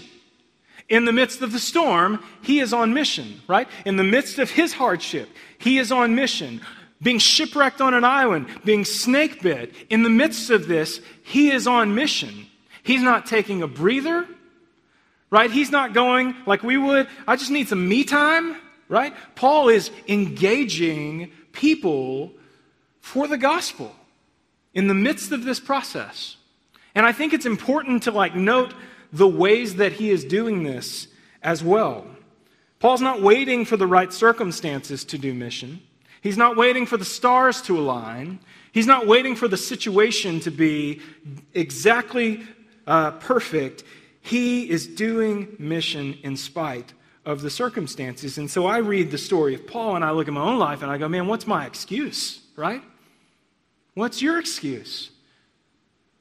In 0.90 1.06
the 1.06 1.14
midst 1.14 1.44
of 1.44 1.52
the 1.52 1.60
storm, 1.60 2.24
he 2.42 2.62
is 2.62 2.74
on 2.74 2.96
mission, 2.96 3.42
right? 3.48 3.68
In 3.86 3.96
the 3.96 4.04
midst 4.04 4.40
of 4.40 4.50
his 4.50 4.74
hardship, 4.74 5.30
he 5.60 5.78
is 5.78 5.92
on 5.92 6.16
mission 6.16 6.62
being 7.02 7.20
shipwrecked 7.20 7.82
on 7.82 7.94
an 7.94 8.04
island, 8.04 8.48
being 8.66 8.84
snake 8.86 9.42
bit. 9.42 9.74
In 9.90 10.04
the 10.04 10.10
midst 10.10 10.50
of 10.50 10.68
this, 10.68 11.00
he 11.24 11.50
is 11.52 11.66
on 11.68 11.96
mission. 11.96 12.48
He's 12.84 13.02
not 13.02 13.26
taking 13.26 13.62
a 13.62 13.68
breather. 13.68 14.28
right? 15.32 15.52
He's 15.52 15.72
not 15.72 15.94
going 15.94 16.36
like 16.46 16.64
we 16.64 16.78
would, 16.78 17.08
I 17.28 17.36
just 17.36 17.52
need 17.52 17.68
some 17.68 17.88
me 17.88 18.04
time, 18.04 18.56
right? 18.88 19.14
Paul 19.36 19.70
is 19.70 19.92
engaging 20.08 21.32
people 21.52 22.32
for 23.02 23.28
the 23.28 23.38
gospel 23.38 23.96
in 24.74 24.88
the 24.88 24.94
midst 24.94 25.32
of 25.32 25.44
this 25.44 25.60
process. 25.60 26.36
And 26.96 27.06
I 27.06 27.12
think 27.12 27.34
it's 27.34 27.46
important 27.46 28.04
to 28.04 28.12
like 28.12 28.36
note 28.36 28.74
the 29.14 29.28
ways 29.28 29.76
that 29.76 29.94
he 29.94 30.10
is 30.10 30.24
doing 30.24 30.64
this 30.64 31.08
as 31.42 31.64
well. 31.64 32.06
Paul's 32.80 33.02
not 33.02 33.22
waiting 33.22 33.66
for 33.66 33.78
the 33.78 33.88
right 33.88 34.12
circumstances 34.12 35.04
to 35.06 35.18
do 35.18 35.34
mission. 35.34 35.82
He's 36.22 36.38
not 36.38 36.58
waiting 36.58 36.86
for 36.86 36.98
the 36.98 37.06
stars 37.06 37.62
to 37.64 37.78
align. 37.78 38.40
He's 38.72 38.88
not 38.88 39.08
waiting 39.08 39.36
for 39.36 39.48
the 39.48 39.58
situation 39.58 40.40
to 40.42 40.52
be 40.52 41.02
exactly 41.54 42.44
uh, 42.86 43.12
perfect. 43.12 43.84
He 44.22 44.70
is 44.70 44.86
doing 44.86 45.56
mission 45.58 46.18
in 46.24 46.36
spite 46.36 46.94
of 47.26 47.42
the 47.42 47.50
circumstances. 47.50 48.38
And 48.38 48.50
so 48.50 48.66
I 48.66 48.78
read 48.78 49.12
the 49.12 49.18
story 49.18 49.54
of 49.54 49.68
Paul 49.68 49.96
and 49.96 50.04
I 50.04 50.12
look 50.12 50.28
at 50.28 50.34
my 50.34 50.42
own 50.42 50.60
life 50.60 50.82
and 50.82 50.92
I 50.92 50.98
go, 50.98 51.08
man, 51.08 51.28
what's 51.28 51.48
my 51.48 51.66
excuse, 51.66 52.42
right? 52.56 52.82
What's 53.94 54.22
your 54.22 54.40
excuse? 54.40 55.12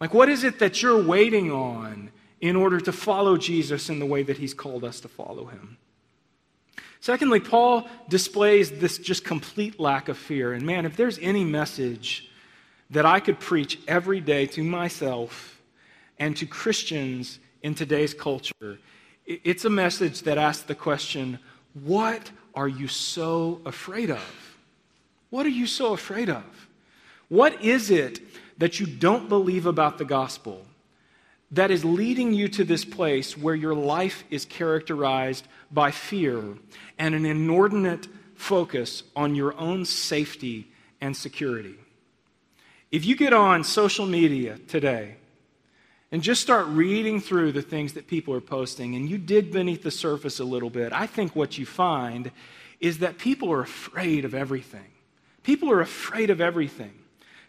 Like, 0.00 0.14
what 0.14 0.28
is 0.28 0.44
it 0.44 0.58
that 0.58 0.82
you're 0.82 1.02
waiting 1.02 1.50
on 1.50 2.11
in 2.40 2.56
order 2.56 2.80
to 2.80 2.92
follow 2.92 3.37
Jesus 3.37 3.88
in 3.88 3.98
the 3.98 4.06
way 4.06 4.22
that 4.22 4.38
he's 4.38 4.54
called 4.54 4.84
us 4.84 5.00
to 5.00 5.08
follow 5.08 5.46
him? 5.46 5.76
Secondly, 7.00 7.40
Paul 7.40 7.88
displays 8.08 8.70
this 8.70 8.98
just 8.98 9.24
complete 9.24 9.78
lack 9.78 10.08
of 10.08 10.18
fear. 10.18 10.52
And 10.52 10.66
man, 10.66 10.84
if 10.84 10.96
there's 10.96 11.18
any 11.20 11.44
message 11.44 12.28
that 12.90 13.06
I 13.06 13.20
could 13.20 13.38
preach 13.38 13.78
every 13.87 14.20
day 14.20 14.46
to 14.46 14.64
myself 14.64 15.61
and 16.18 16.37
to 16.37 16.46
Christians 16.46 17.38
in 17.62 17.74
today's 17.74 18.14
culture, 18.14 18.78
it's 19.26 19.64
a 19.64 19.70
message 19.70 20.22
that 20.22 20.38
asks 20.38 20.64
the 20.64 20.74
question 20.74 21.38
what 21.84 22.30
are 22.54 22.68
you 22.68 22.88
so 22.88 23.61
afraid 23.64 24.11
of? 24.11 24.56
What 25.30 25.46
are 25.46 25.50
you 25.50 25.66
so 25.66 25.92
afraid 25.92 26.30
of? 26.30 26.44
What 27.28 27.62
is 27.62 27.90
it 27.90 28.20
that 28.56 28.80
you 28.80 28.87
don't 28.87 29.28
believe 29.28 29.66
about 29.66 29.98
the 29.98 30.04
gospel 30.04 30.64
that 31.50 31.70
is 31.70 31.84
leading 31.84 32.32
you 32.34 32.48
to 32.48 32.64
this 32.64 32.84
place 32.84 33.37
where 33.37 33.54
your 33.54 33.74
life 33.74 34.24
is 34.30 34.44
characterized 34.44 35.46
by 35.70 35.90
fear 35.90 36.42
and 36.98 37.14
an 37.14 37.24
inordinate 37.24 38.06
focus 38.34 39.02
on 39.16 39.34
your 39.34 39.56
own 39.56 39.84
safety 39.84 40.70
and 41.00 41.16
security. 41.16 41.74
If 42.90 43.04
you 43.04 43.16
get 43.16 43.32
on 43.32 43.64
social 43.64 44.06
media 44.06 44.58
today 44.68 45.16
and 46.11 46.22
just 46.22 46.40
start 46.40 46.66
reading 46.68 47.20
through 47.20 47.52
the 47.52 47.62
things 47.62 47.94
that 47.94 48.06
people 48.06 48.34
are 48.34 48.40
posting 48.40 48.94
and 48.94 49.08
you 49.08 49.18
dig 49.18 49.52
beneath 49.52 49.82
the 49.82 49.90
surface 49.90 50.40
a 50.40 50.44
little 50.44 50.70
bit, 50.70 50.92
I 50.92 51.06
think 51.06 51.37
what 51.37 51.58
you 51.58 51.66
find 51.66 52.30
is 52.80 52.98
that 52.98 53.18
people 53.18 53.52
are 53.52 53.61
afraid 53.61 54.24
of 54.24 54.34
everything. 54.34 54.87
People 55.42 55.70
are 55.70 55.80
afraid 55.80 56.30
of 56.30 56.40
everything. 56.40 56.92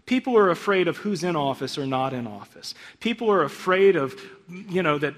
People 0.09 0.35
are 0.39 0.49
afraid 0.49 0.87
of 0.87 0.97
who's 0.97 1.23
in 1.23 1.35
office 1.35 1.77
or 1.77 1.85
not 1.85 2.13
in 2.13 2.25
office. 2.25 2.73
People 2.99 3.29
are 3.29 3.43
afraid 3.43 3.95
of, 3.95 4.19
you 4.49 4.81
know, 4.81 4.97
that 4.97 5.13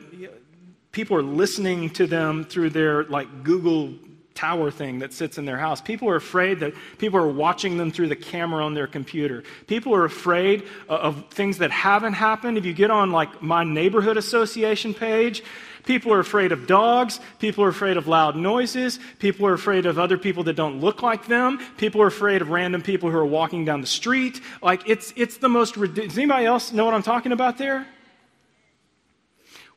people 0.91 1.15
are 1.15 1.23
listening 1.23 1.91
to 1.91 2.05
them 2.05 2.43
through 2.43 2.71
their 2.71 3.05
like 3.05 3.45
Google 3.45 3.93
tower 4.33 4.69
thing 4.69 4.99
that 4.99 5.13
sits 5.13 5.37
in 5.37 5.45
their 5.45 5.57
house. 5.57 5.79
People 5.79 6.09
are 6.09 6.17
afraid 6.17 6.59
that 6.59 6.73
people 6.97 7.17
are 7.17 7.27
watching 7.29 7.77
them 7.77 7.89
through 7.89 8.09
the 8.09 8.17
camera 8.17 8.65
on 8.65 8.73
their 8.73 8.85
computer. 8.85 9.45
People 9.65 9.95
are 9.95 10.03
afraid 10.03 10.67
of 10.89 11.25
things 11.29 11.59
that 11.59 11.71
haven't 11.71 12.15
happened. 12.15 12.57
If 12.57 12.65
you 12.65 12.73
get 12.73 12.91
on 12.91 13.13
like 13.13 13.41
my 13.41 13.63
neighborhood 13.63 14.17
association 14.17 14.93
page, 14.93 15.41
People 15.83 16.13
are 16.13 16.19
afraid 16.19 16.51
of 16.51 16.67
dogs. 16.67 17.19
People 17.39 17.63
are 17.63 17.69
afraid 17.69 17.97
of 17.97 18.07
loud 18.07 18.35
noises. 18.35 18.99
People 19.19 19.45
are 19.47 19.53
afraid 19.53 19.85
of 19.85 19.97
other 19.97 20.17
people 20.17 20.43
that 20.43 20.55
don't 20.55 20.79
look 20.79 21.01
like 21.01 21.27
them. 21.27 21.59
People 21.77 22.01
are 22.01 22.07
afraid 22.07 22.41
of 22.41 22.49
random 22.49 22.81
people 22.81 23.09
who 23.09 23.17
are 23.17 23.25
walking 23.25 23.65
down 23.65 23.81
the 23.81 23.87
street. 23.87 24.41
Like, 24.61 24.87
it's, 24.87 25.13
it's 25.15 25.37
the 25.37 25.49
most. 25.49 25.75
Does 25.75 26.17
anybody 26.17 26.45
else 26.45 26.71
know 26.71 26.85
what 26.85 26.93
I'm 26.93 27.03
talking 27.03 27.31
about 27.31 27.57
there? 27.57 27.87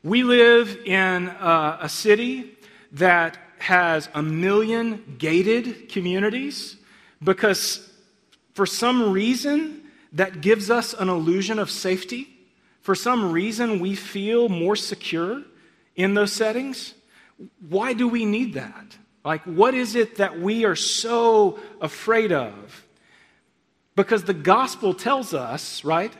We 0.02 0.22
live 0.22 0.76
in 0.84 1.28
uh, 1.28 1.78
a 1.80 1.88
city 1.88 2.56
that 2.92 3.38
has 3.58 4.08
a 4.14 4.22
million 4.22 5.16
gated 5.18 5.88
communities 5.88 6.76
because 7.22 7.90
for 8.52 8.66
some 8.66 9.12
reason 9.12 9.80
that 10.14 10.40
gives 10.40 10.70
us 10.70 10.94
an 10.94 11.08
illusion 11.08 11.58
of 11.58 11.70
safety. 11.70 12.28
For 12.82 12.94
some 12.94 13.32
reason, 13.32 13.80
we 13.80 13.94
feel 13.94 14.48
more 14.48 14.76
secure 14.76 15.42
in 15.96 16.14
those 16.14 16.32
settings? 16.32 16.94
Why 17.68 17.92
do 17.92 18.08
we 18.08 18.24
need 18.24 18.54
that? 18.54 18.96
Like, 19.24 19.42
what 19.44 19.74
is 19.74 19.94
it 19.94 20.16
that 20.16 20.38
we 20.38 20.64
are 20.64 20.76
so 20.76 21.58
afraid 21.80 22.30
of? 22.30 22.86
Because 23.96 24.24
the 24.24 24.34
gospel 24.34 24.92
tells 24.92 25.32
us, 25.32 25.84
right? 25.84 26.12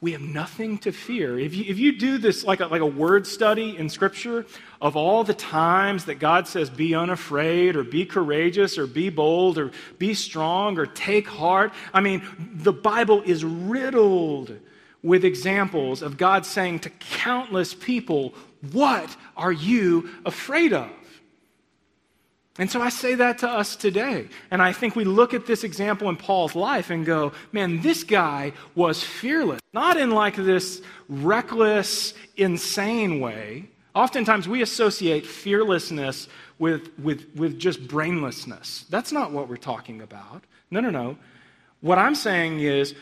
We 0.00 0.12
have 0.12 0.20
nothing 0.20 0.78
to 0.78 0.92
fear. 0.92 1.38
If 1.38 1.54
you, 1.56 1.64
if 1.66 1.78
you 1.78 1.98
do 1.98 2.18
this 2.18 2.44
like 2.44 2.60
a, 2.60 2.66
like 2.66 2.80
a 2.80 2.86
word 2.86 3.26
study 3.26 3.76
in 3.76 3.88
Scripture 3.88 4.46
of 4.80 4.96
all 4.96 5.24
the 5.24 5.34
times 5.34 6.04
that 6.04 6.20
God 6.20 6.46
says, 6.46 6.70
be 6.70 6.94
unafraid, 6.94 7.74
or 7.74 7.82
be 7.82 8.06
courageous, 8.06 8.78
or 8.78 8.86
be 8.86 9.10
bold, 9.10 9.58
or 9.58 9.72
be 9.98 10.14
strong, 10.14 10.78
or 10.78 10.86
take 10.86 11.26
heart, 11.26 11.72
I 11.92 12.00
mean, 12.00 12.22
the 12.38 12.72
Bible 12.72 13.22
is 13.22 13.44
riddled 13.44 14.56
with 15.02 15.24
examples 15.24 16.02
of 16.02 16.16
God 16.16 16.44
saying 16.44 16.80
to 16.80 16.90
countless 16.90 17.74
people, 17.74 18.34
what 18.72 19.16
are 19.36 19.52
you 19.52 20.10
afraid 20.24 20.72
of? 20.72 20.90
And 22.58 22.68
so 22.68 22.82
I 22.82 22.88
say 22.88 23.14
that 23.14 23.38
to 23.38 23.48
us 23.48 23.76
today. 23.76 24.28
And 24.50 24.60
I 24.60 24.72
think 24.72 24.96
we 24.96 25.04
look 25.04 25.32
at 25.32 25.46
this 25.46 25.62
example 25.62 26.08
in 26.08 26.16
Paul's 26.16 26.56
life 26.56 26.90
and 26.90 27.06
go, 27.06 27.32
man, 27.52 27.80
this 27.82 28.02
guy 28.02 28.52
was 28.74 29.02
fearless. 29.02 29.60
Not 29.72 29.96
in 29.96 30.10
like 30.10 30.34
this 30.34 30.82
reckless, 31.08 32.14
insane 32.36 33.20
way. 33.20 33.70
Oftentimes 33.94 34.48
we 34.48 34.62
associate 34.62 35.24
fearlessness 35.24 36.26
with, 36.58 36.90
with, 36.98 37.28
with 37.36 37.60
just 37.60 37.86
brainlessness. 37.86 38.88
That's 38.88 39.12
not 39.12 39.30
what 39.30 39.48
we're 39.48 39.56
talking 39.56 40.02
about. 40.02 40.42
No, 40.72 40.80
no, 40.80 40.90
no. 40.90 41.16
What 41.80 41.98
I'm 41.98 42.16
saying 42.16 42.58
is, 42.58 42.96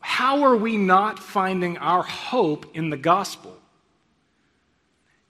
how 0.00 0.42
are 0.42 0.56
we 0.56 0.76
not 0.76 1.18
finding 1.18 1.78
our 1.78 2.02
hope 2.02 2.76
in 2.76 2.90
the 2.90 2.96
gospel? 2.96 3.56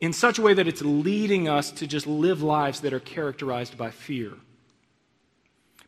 in 0.00 0.12
such 0.12 0.38
a 0.38 0.42
way 0.42 0.54
that 0.54 0.68
it's 0.68 0.82
leading 0.82 1.48
us 1.48 1.70
to 1.70 1.86
just 1.86 2.06
live 2.06 2.42
lives 2.42 2.80
that 2.80 2.92
are 2.92 3.00
characterized 3.00 3.78
by 3.78 3.90
fear. 3.90 4.32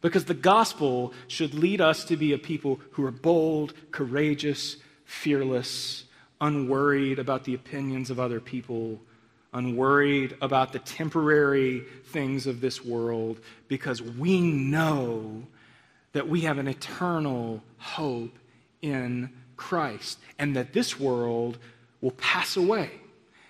Because 0.00 0.24
the 0.24 0.34
gospel 0.34 1.12
should 1.26 1.54
lead 1.54 1.80
us 1.80 2.04
to 2.04 2.16
be 2.16 2.32
a 2.32 2.38
people 2.38 2.80
who 2.92 3.04
are 3.04 3.10
bold, 3.10 3.74
courageous, 3.90 4.76
fearless, 5.04 6.04
unworried 6.40 7.18
about 7.18 7.44
the 7.44 7.54
opinions 7.54 8.08
of 8.08 8.20
other 8.20 8.40
people, 8.40 9.00
unworried 9.52 10.36
about 10.40 10.72
the 10.72 10.78
temporary 10.78 11.80
things 12.06 12.46
of 12.46 12.60
this 12.60 12.84
world, 12.84 13.40
because 13.66 14.00
we 14.00 14.40
know 14.40 15.42
that 16.12 16.28
we 16.28 16.42
have 16.42 16.58
an 16.58 16.68
eternal 16.68 17.62
hope 17.78 18.38
in 18.82 19.30
Christ 19.56 20.18
and 20.38 20.56
that 20.56 20.72
this 20.72 20.98
world 20.98 21.58
will 22.00 22.12
pass 22.12 22.56
away 22.56 22.90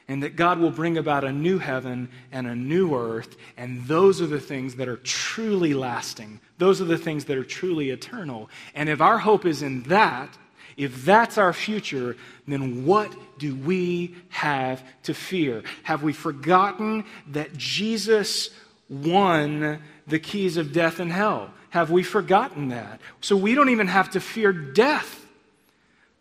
and 0.08 0.22
that 0.22 0.36
God 0.36 0.58
will 0.58 0.70
bring 0.70 0.96
about 0.96 1.24
a 1.24 1.32
new 1.32 1.58
heaven 1.58 2.08
and 2.32 2.46
a 2.46 2.56
new 2.56 2.94
earth, 2.94 3.36
and 3.58 3.84
those 3.86 4.22
are 4.22 4.26
the 4.26 4.40
things 4.40 4.76
that 4.76 4.88
are 4.88 4.96
truly 4.96 5.74
lasting. 5.74 6.40
Those 6.56 6.80
are 6.80 6.86
the 6.86 6.96
things 6.96 7.26
that 7.26 7.36
are 7.36 7.44
truly 7.44 7.90
eternal. 7.90 8.48
And 8.74 8.88
if 8.88 9.02
our 9.02 9.18
hope 9.18 9.44
is 9.44 9.60
in 9.60 9.82
that, 9.84 10.36
if 10.78 11.04
that's 11.04 11.36
our 11.36 11.52
future, 11.52 12.16
then 12.46 12.86
what 12.86 13.14
do 13.38 13.54
we 13.54 14.14
have 14.30 14.82
to 15.02 15.12
fear? 15.12 15.62
Have 15.82 16.02
we 16.02 16.14
forgotten 16.14 17.04
that 17.28 17.54
Jesus 17.56 18.48
won 18.88 19.82
the 20.06 20.18
keys 20.18 20.56
of 20.56 20.72
death 20.72 21.00
and 21.00 21.12
hell? 21.12 21.50
Have 21.70 21.90
we 21.90 22.02
forgotten 22.02 22.68
that? 22.68 23.00
So 23.20 23.36
we 23.36 23.54
don't 23.54 23.68
even 23.68 23.88
have 23.88 24.10
to 24.10 24.20
fear 24.20 24.52
death. 24.52 25.26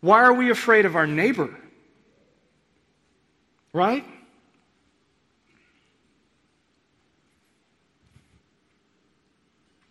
Why 0.00 0.22
are 0.22 0.32
we 0.32 0.50
afraid 0.50 0.84
of 0.84 0.94
our 0.94 1.06
neighbor? 1.06 1.54
Right? 3.72 4.04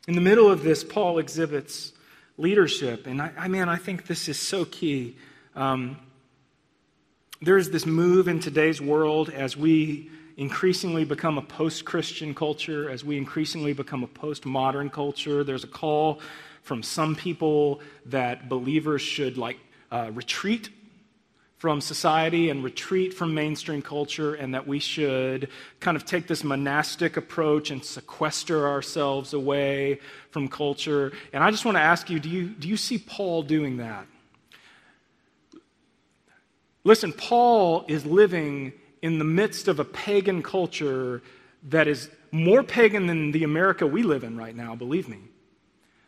In 0.07 0.15
the 0.15 0.21
middle 0.21 0.49
of 0.49 0.63
this, 0.63 0.83
Paul 0.83 1.19
exhibits 1.19 1.91
leadership. 2.37 3.07
And 3.07 3.21
I, 3.21 3.31
I 3.37 3.47
man, 3.49 3.67
I 3.67 3.75
think 3.75 4.07
this 4.07 4.29
is 4.29 4.39
so 4.39 4.63
key. 4.63 5.17
Um, 5.55 5.97
there's 7.41 7.69
this 7.69 7.85
move 7.85 8.27
in 8.27 8.39
today's 8.39 8.81
world 8.81 9.29
as 9.29 9.57
we 9.57 10.09
increasingly 10.37 11.03
become 11.03 11.37
a 11.37 11.41
post 11.41 11.83
Christian 11.83 12.33
culture, 12.33 12.89
as 12.89 13.03
we 13.03 13.17
increasingly 13.17 13.73
become 13.73 14.03
a 14.03 14.07
post 14.07 14.45
modern 14.45 14.89
culture. 14.89 15.43
There's 15.43 15.63
a 15.63 15.67
call 15.67 16.21
from 16.61 16.83
some 16.83 17.15
people 17.15 17.81
that 18.05 18.47
believers 18.47 19.01
should 19.01 19.37
like 19.37 19.57
uh, 19.91 20.11
retreat 20.13 20.69
from 21.57 21.81
society 21.81 22.51
and 22.51 22.63
retreat 22.63 23.15
from 23.15 23.33
mainstream 23.33 23.81
culture, 23.81 24.35
and 24.35 24.53
that 24.53 24.67
we 24.67 24.77
should 24.77 25.49
kind 25.79 25.97
of 25.97 26.05
take 26.05 26.27
this 26.27 26.43
monastic 26.43 27.17
approach 27.17 27.71
and 27.71 27.83
sequester 27.83 28.67
ourselves 28.67 29.33
away 29.33 29.99
from 30.29 30.47
culture. 30.47 31.11
And 31.33 31.43
I 31.43 31.49
just 31.49 31.65
want 31.65 31.77
to 31.77 31.81
ask 31.81 32.11
you 32.11 32.19
do 32.19 32.29
you, 32.29 32.49
do 32.49 32.67
you 32.67 32.77
see 32.77 32.99
Paul 32.99 33.41
doing 33.41 33.77
that? 33.77 34.05
Listen, 36.83 37.11
Paul 37.11 37.85
is 37.87 38.05
living 38.05 38.71
in 39.01 39.19
the 39.19 39.25
midst 39.25 39.67
of 39.67 39.79
a 39.79 39.85
pagan 39.85 40.41
culture 40.41 41.21
that 41.63 41.87
is 41.87 42.09
more 42.31 42.63
pagan 42.63 43.07
than 43.07 43.31
the 43.31 43.43
America 43.43 43.85
we 43.85 44.03
live 44.03 44.23
in 44.23 44.37
right 44.37 44.55
now, 44.55 44.75
believe 44.75 45.07
me. 45.07 45.19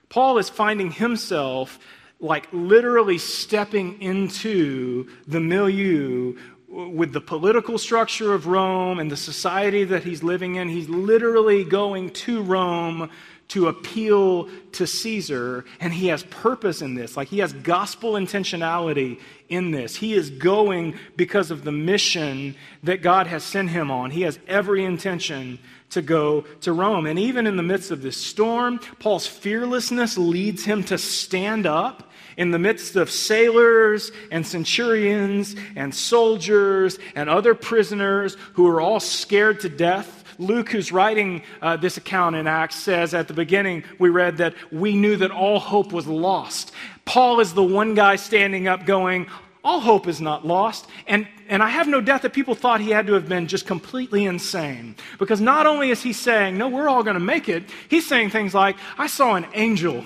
Paul 0.10 0.38
is 0.38 0.50
finding 0.50 0.92
himself 0.92 1.80
like 2.20 2.48
literally 2.52 3.18
stepping 3.18 4.02
into 4.02 5.10
the 5.28 5.40
milieu 5.40 6.36
with 6.68 7.14
the 7.14 7.22
political 7.22 7.78
structure 7.78 8.34
of 8.34 8.46
Rome 8.46 9.00
and 9.00 9.12
the 9.12 9.18
society 9.18 9.86
that 9.86 10.04
he's 10.04 10.22
living 10.22 10.56
in. 10.56 10.70
He's 10.70 10.90
literally 10.90 11.64
going 11.64 12.12
to 12.12 12.44
Rome 12.44 13.10
to 13.50 13.68
appeal 13.68 14.48
to 14.74 14.86
Caesar, 14.86 15.66
and 15.80 15.92
he 15.92 16.08
has 16.08 16.24
purpose 16.24 16.82
in 16.82 16.94
this. 16.94 17.18
Like 17.18 17.28
he 17.28 17.40
has 17.40 17.52
gospel 17.52 18.14
intentionality 18.14 19.20
in 19.50 19.72
this. 19.72 19.96
He 19.96 20.14
is 20.14 20.30
going 20.30 20.98
because 21.16 21.52
of 21.52 21.64
the 21.64 21.72
mission 21.72 22.56
that 22.84 23.02
God 23.02 23.28
has 23.28 23.44
sent 23.44 23.72
him 23.72 23.90
on. 23.90 24.12
He 24.12 24.22
has 24.22 24.40
every 24.48 24.86
intention 24.86 25.60
to 25.90 26.04
go 26.04 26.42
to 26.62 26.72
Rome. 26.72 27.08
And 27.08 27.18
even 27.18 27.48
in 27.48 27.58
the 27.58 27.64
midst 27.64 27.90
of 27.90 28.04
this 28.04 28.18
storm, 28.18 28.80
Paul's 29.00 29.26
fearlessness 29.26 30.18
leads 30.18 30.64
him 30.64 30.84
to 30.86 31.00
stand 31.00 31.66
up 31.66 32.12
in 32.38 32.52
the 32.52 32.60
midst 32.60 32.96
of 32.96 33.10
sailors 33.10 34.12
and 34.32 34.46
centurions 34.46 35.56
and 35.76 35.94
soldiers 35.94 37.00
and 37.16 37.30
other 37.30 37.56
prisoners 37.56 38.38
who 38.54 38.68
are 38.68 38.80
all 38.80 39.00
scared 39.00 39.60
to 39.62 39.70
death. 39.70 40.19
Luke, 40.40 40.70
who's 40.70 40.92
writing 40.92 41.44
uh, 41.62 41.78
this 41.78 41.98
account 41.98 42.36
in 42.36 42.48
Acts, 42.48 42.76
says 42.76 43.14
at 43.14 43.28
the 43.28 43.34
beginning, 43.36 43.84
we 44.00 44.10
read 44.10 44.38
that 44.38 44.56
we 44.72 44.96
knew 44.96 45.16
that 45.18 45.30
all 45.30 45.60
hope 45.60 45.94
was 45.94 46.08
lost. 46.08 46.72
Paul 47.06 47.40
is 47.40 47.54
the 47.54 47.64
one 47.64 47.94
guy 47.94 48.16
standing 48.16 48.68
up 48.68 48.88
going, 48.88 49.28
all 49.64 49.80
hope 49.80 50.08
is 50.08 50.20
not 50.20 50.48
lost. 50.48 50.88
And, 51.06 51.28
and 51.48 51.62
I 51.62 51.70
have 51.70 51.88
no 51.88 52.02
doubt 52.02 52.24
that 52.24 52.34
people 52.34 52.56
thought 52.56 52.82
he 52.82 52.90
had 52.90 53.06
to 53.08 53.14
have 53.14 53.30
been 53.30 53.46
just 53.46 53.68
completely 53.68 54.26
insane. 54.26 54.96
Because 55.20 55.42
not 55.42 55.68
only 55.68 55.92
is 55.92 56.02
he 56.02 56.14
saying, 56.14 56.58
no, 56.58 56.70
we're 56.70 56.90
all 56.90 57.04
going 57.04 57.16
to 57.16 57.20
make 57.20 57.48
it, 57.48 57.66
he's 57.90 58.08
saying 58.08 58.32
things 58.32 58.56
like, 58.56 58.78
I 58.98 59.06
saw 59.06 59.36
an 59.36 59.46
angel 59.54 60.04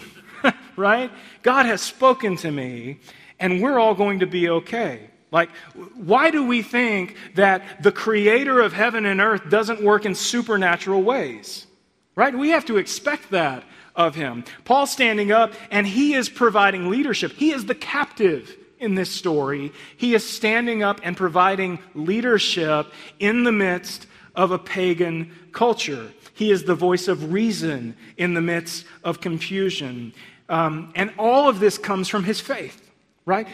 right? 0.76 1.12
God 1.42 1.66
has 1.66 1.82
spoken 1.82 2.36
to 2.38 2.52
me, 2.52 3.00
and 3.40 3.62
we're 3.62 3.80
all 3.80 3.96
going 3.96 4.20
to 4.20 4.28
be 4.28 4.50
okay. 4.50 5.10
Like, 5.34 5.50
why 5.96 6.30
do 6.30 6.46
we 6.46 6.62
think 6.62 7.18
that 7.34 7.82
the 7.82 7.92
creator 7.92 8.62
of 8.62 8.72
heaven 8.72 9.06
and 9.06 9.20
earth 9.20 9.50
doesn't 9.50 9.84
work 9.84 10.06
in 10.06 10.14
supernatural 10.14 11.02
ways? 11.02 11.66
Right? 12.16 12.38
We 12.38 12.52
have 12.52 12.66
to 12.66 12.78
expect 12.78 13.32
that 13.32 13.64
of 13.96 14.14
him. 14.14 14.46
Paul's 14.64 14.92
standing 14.92 15.32
up 15.32 15.54
and 15.72 15.88
he 15.88 16.14
is 16.14 16.30
providing 16.30 16.90
leadership. 16.92 17.32
He 17.32 17.52
is 17.52 17.66
the 17.66 17.76
captive 17.76 18.56
in 18.78 18.94
this 18.94 19.10
story. 19.10 19.74
He 19.98 20.14
is 20.14 20.28
standing 20.28 20.84
up 20.84 21.02
and 21.04 21.18
providing 21.18 21.80
leadership 21.96 22.94
in 23.18 23.44
the 23.44 23.52
midst 23.52 24.06
of 24.36 24.52
a 24.52 24.60
pagan 24.60 25.32
culture. 25.52 26.14
He 26.36 26.52
is 26.52 26.64
the 26.64 26.76
voice 26.76 27.08
of 27.08 27.34
reason 27.34 27.96
in 28.18 28.36
the 28.36 28.42
midst 28.42 28.86
of 29.04 29.20
confusion. 29.20 30.14
Um, 30.48 30.92
and 30.96 31.12
all 31.18 31.50
of 31.50 31.60
this 31.60 31.80
comes 31.80 32.08
from 32.08 32.24
his 32.24 32.40
faith, 32.40 32.92
right? 33.26 33.48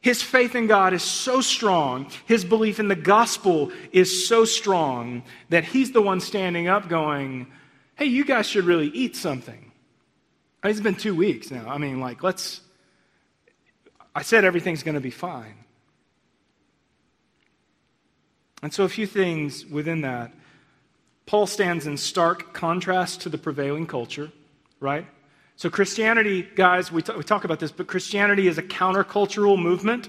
His 0.00 0.22
faith 0.22 0.54
in 0.54 0.66
God 0.66 0.94
is 0.94 1.02
so 1.02 1.42
strong, 1.42 2.10
his 2.26 2.44
belief 2.44 2.80
in 2.80 2.88
the 2.88 2.96
gospel 2.96 3.70
is 3.92 4.26
so 4.26 4.46
strong 4.46 5.22
that 5.50 5.64
he's 5.64 5.92
the 5.92 6.00
one 6.00 6.20
standing 6.20 6.68
up 6.68 6.88
going, 6.88 7.46
hey, 7.96 8.06
you 8.06 8.24
guys 8.24 8.46
should 8.46 8.64
really 8.64 8.88
eat 8.88 9.14
something. 9.14 9.72
It's 10.64 10.80
been 10.80 10.94
two 10.94 11.14
weeks 11.14 11.50
now. 11.50 11.68
I 11.68 11.78
mean, 11.78 12.00
like, 12.00 12.22
let's. 12.22 12.60
I 14.14 14.22
said 14.22 14.44
everything's 14.44 14.82
going 14.82 14.94
to 14.94 15.00
be 15.00 15.10
fine. 15.10 15.54
And 18.62 18.72
so, 18.72 18.84
a 18.84 18.88
few 18.88 19.06
things 19.06 19.64
within 19.66 20.02
that. 20.02 20.32
Paul 21.26 21.46
stands 21.46 21.86
in 21.86 21.96
stark 21.96 22.52
contrast 22.52 23.20
to 23.22 23.28
the 23.28 23.38
prevailing 23.38 23.86
culture, 23.86 24.32
right? 24.80 25.06
So, 25.60 25.68
Christianity, 25.68 26.48
guys, 26.54 26.90
we, 26.90 27.02
t- 27.02 27.12
we 27.12 27.22
talk 27.22 27.44
about 27.44 27.60
this, 27.60 27.70
but 27.70 27.86
Christianity 27.86 28.48
is 28.48 28.56
a 28.56 28.62
countercultural 28.62 29.60
movement. 29.60 30.08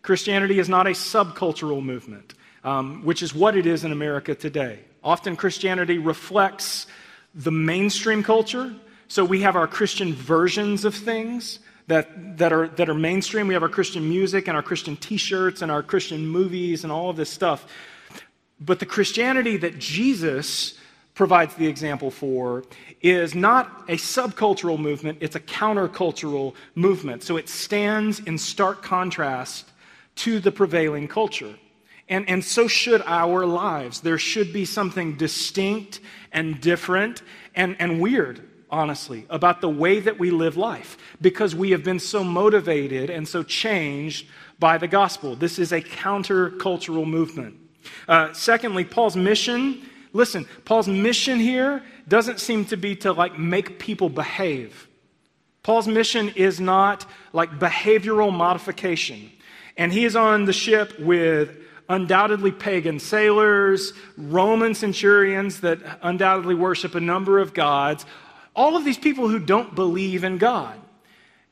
Christianity 0.00 0.58
is 0.58 0.70
not 0.70 0.86
a 0.86 0.92
subcultural 0.92 1.84
movement, 1.84 2.32
um, 2.64 3.04
which 3.04 3.22
is 3.22 3.34
what 3.34 3.58
it 3.58 3.66
is 3.66 3.84
in 3.84 3.92
America 3.92 4.34
today. 4.34 4.78
Often, 5.04 5.36
Christianity 5.36 5.98
reflects 5.98 6.86
the 7.34 7.52
mainstream 7.52 8.22
culture. 8.22 8.74
So, 9.08 9.22
we 9.22 9.42
have 9.42 9.54
our 9.54 9.66
Christian 9.66 10.14
versions 10.14 10.86
of 10.86 10.94
things 10.94 11.58
that, 11.88 12.38
that, 12.38 12.54
are, 12.54 12.68
that 12.68 12.88
are 12.88 12.94
mainstream. 12.94 13.48
We 13.48 13.52
have 13.52 13.62
our 13.62 13.68
Christian 13.68 14.08
music 14.08 14.48
and 14.48 14.56
our 14.56 14.62
Christian 14.62 14.96
t 14.96 15.18
shirts 15.18 15.60
and 15.60 15.70
our 15.70 15.82
Christian 15.82 16.26
movies 16.26 16.84
and 16.84 16.90
all 16.90 17.10
of 17.10 17.16
this 17.16 17.28
stuff. 17.28 17.70
But 18.58 18.78
the 18.78 18.86
Christianity 18.86 19.58
that 19.58 19.78
Jesus 19.78 20.72
provides 21.16 21.54
the 21.54 21.66
example 21.66 22.10
for 22.10 22.62
is 23.00 23.34
not 23.34 23.84
a 23.88 23.96
subcultural 23.96 24.78
movement, 24.78 25.18
it's 25.20 25.34
a 25.34 25.40
countercultural 25.40 26.54
movement. 26.76 27.24
So 27.24 27.38
it 27.38 27.48
stands 27.48 28.20
in 28.20 28.38
stark 28.38 28.82
contrast 28.82 29.68
to 30.16 30.38
the 30.38 30.52
prevailing 30.52 31.08
culture. 31.08 31.56
And, 32.08 32.28
and 32.28 32.44
so 32.44 32.68
should 32.68 33.02
our 33.06 33.46
lives. 33.46 34.00
There 34.00 34.18
should 34.18 34.52
be 34.52 34.64
something 34.64 35.16
distinct 35.16 36.00
and 36.32 36.60
different 36.60 37.22
and, 37.54 37.76
and 37.80 38.00
weird, 38.00 38.46
honestly, 38.70 39.24
about 39.30 39.62
the 39.62 39.70
way 39.70 39.98
that 40.00 40.18
we 40.18 40.30
live 40.30 40.58
life 40.58 40.98
because 41.20 41.54
we 41.54 41.70
have 41.70 41.82
been 41.82 41.98
so 41.98 42.22
motivated 42.22 43.08
and 43.08 43.26
so 43.26 43.42
changed 43.42 44.28
by 44.58 44.76
the 44.76 44.86
gospel. 44.86 45.34
This 45.34 45.58
is 45.58 45.72
a 45.72 45.80
countercultural 45.80 47.06
movement. 47.06 47.56
Uh, 48.06 48.32
secondly, 48.34 48.84
Paul's 48.84 49.16
mission 49.16 49.82
Listen, 50.12 50.46
Paul's 50.64 50.88
mission 50.88 51.38
here 51.38 51.82
doesn't 52.08 52.40
seem 52.40 52.64
to 52.66 52.76
be 52.76 52.96
to 52.96 53.12
like 53.12 53.38
make 53.38 53.78
people 53.78 54.08
behave. 54.08 54.88
Paul's 55.62 55.88
mission 55.88 56.28
is 56.36 56.60
not 56.60 57.06
like 57.32 57.58
behavioral 57.58 58.32
modification. 58.32 59.30
And 59.76 59.92
he 59.92 60.04
is 60.04 60.16
on 60.16 60.44
the 60.44 60.52
ship 60.52 60.98
with 60.98 61.58
undoubtedly 61.88 62.52
pagan 62.52 62.98
sailors, 62.98 63.92
Roman 64.16 64.74
centurions 64.74 65.60
that 65.60 65.80
undoubtedly 66.02 66.54
worship 66.54 66.94
a 66.94 67.00
number 67.00 67.38
of 67.38 67.52
gods, 67.54 68.06
all 68.54 68.76
of 68.76 68.84
these 68.84 68.98
people 68.98 69.28
who 69.28 69.38
don't 69.38 69.74
believe 69.74 70.24
in 70.24 70.38
God. 70.38 70.80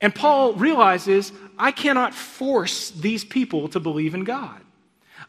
And 0.00 0.14
Paul 0.14 0.54
realizes, 0.54 1.32
I 1.58 1.70
cannot 1.72 2.14
force 2.14 2.90
these 2.90 3.24
people 3.24 3.68
to 3.68 3.80
believe 3.80 4.14
in 4.14 4.24
God. 4.24 4.60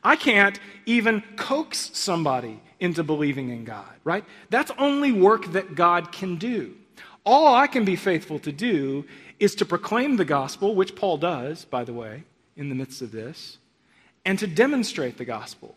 I 0.04 0.16
can't 0.16 0.60
even 0.86 1.24
coax 1.36 1.92
somebody 1.94 2.62
into 2.86 3.04
believing 3.04 3.50
in 3.50 3.66
God, 3.66 3.92
right? 4.06 4.24
That's 4.50 4.72
only 4.78 5.12
work 5.12 5.52
that 5.52 5.76
God 5.76 6.12
can 6.14 6.38
do. 6.38 6.76
All 7.26 7.54
I 7.54 7.68
can 7.68 7.84
be 7.84 7.96
faithful 7.98 8.40
to 8.40 8.52
do 8.52 9.06
is 9.40 9.56
to 9.56 9.66
proclaim 9.66 10.16
the 10.16 10.26
gospel, 10.26 10.76
which 10.76 10.96
Paul 10.96 11.18
does, 11.18 11.66
by 11.66 11.84
the 11.84 11.94
way, 11.94 12.24
in 12.56 12.70
the 12.70 12.76
midst 12.76 13.02
of 13.02 13.12
this, 13.12 13.58
and 14.24 14.40
to 14.40 14.48
demonstrate 14.48 15.18
the 15.18 15.26
gospel. 15.26 15.76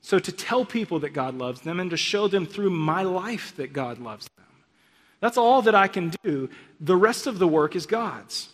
So 0.00 0.18
to 0.18 0.32
tell 0.32 0.64
people 0.64 1.00
that 1.00 1.10
God 1.10 1.36
loves 1.36 1.60
them 1.60 1.80
and 1.80 1.90
to 1.90 1.96
show 1.96 2.28
them 2.28 2.46
through 2.46 2.70
my 2.70 3.02
life 3.02 3.54
that 3.56 3.72
God 3.72 3.98
loves 3.98 4.28
them. 4.36 4.46
That's 5.20 5.36
all 5.36 5.62
that 5.62 5.74
I 5.74 5.88
can 5.88 6.12
do. 6.22 6.48
The 6.80 6.96
rest 6.96 7.26
of 7.26 7.38
the 7.38 7.48
work 7.48 7.74
is 7.76 7.86
God's. 7.86 8.48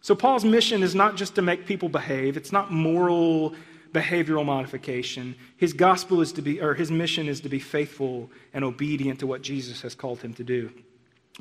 So 0.00 0.14
Paul's 0.14 0.44
mission 0.44 0.82
is 0.82 0.94
not 0.94 1.16
just 1.16 1.34
to 1.36 1.42
make 1.42 1.66
people 1.66 1.88
behave, 1.88 2.36
it's 2.36 2.52
not 2.52 2.70
moral 2.70 3.54
behavioral 3.94 4.44
modification. 4.44 5.34
His 5.56 5.72
gospel 5.72 6.20
is 6.20 6.32
to 6.32 6.42
be, 6.42 6.60
or 6.60 6.74
his 6.74 6.90
mission 6.90 7.28
is 7.28 7.40
to 7.40 7.48
be 7.48 7.60
faithful 7.60 8.30
and 8.52 8.64
obedient 8.64 9.20
to 9.20 9.26
what 9.26 9.40
Jesus 9.40 9.80
has 9.82 9.94
called 9.94 10.20
him 10.20 10.34
to 10.34 10.44
do. 10.44 10.70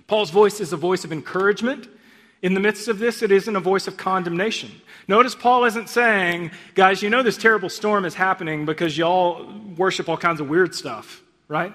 Paul's 0.08 0.30
voice 0.30 0.62
is 0.62 0.72
a 0.72 0.78
voice 0.78 1.04
of 1.04 1.12
encouragement. 1.12 1.90
In 2.42 2.54
the 2.54 2.60
midst 2.60 2.88
of 2.88 3.00
this, 3.00 3.22
it 3.22 3.32
isn't 3.32 3.56
a 3.56 3.60
voice 3.60 3.88
of 3.88 3.98
condemnation. 3.98 4.72
Notice 5.08 5.34
Paul 5.34 5.66
isn't 5.66 5.90
saying, 5.90 6.52
guys, 6.76 7.02
you 7.02 7.10
know 7.10 7.24
this 7.24 7.38
terrible 7.38 7.70
storm 7.70 8.06
is 8.06 8.14
happening 8.14 8.66
because 8.66 8.98
y'all 8.98 9.52
worship 9.76 10.08
all 10.08 10.18
kinds 10.18 10.40
of 10.40 10.50
weird 10.50 10.76
stuff, 10.76 11.22
right? 11.48 11.74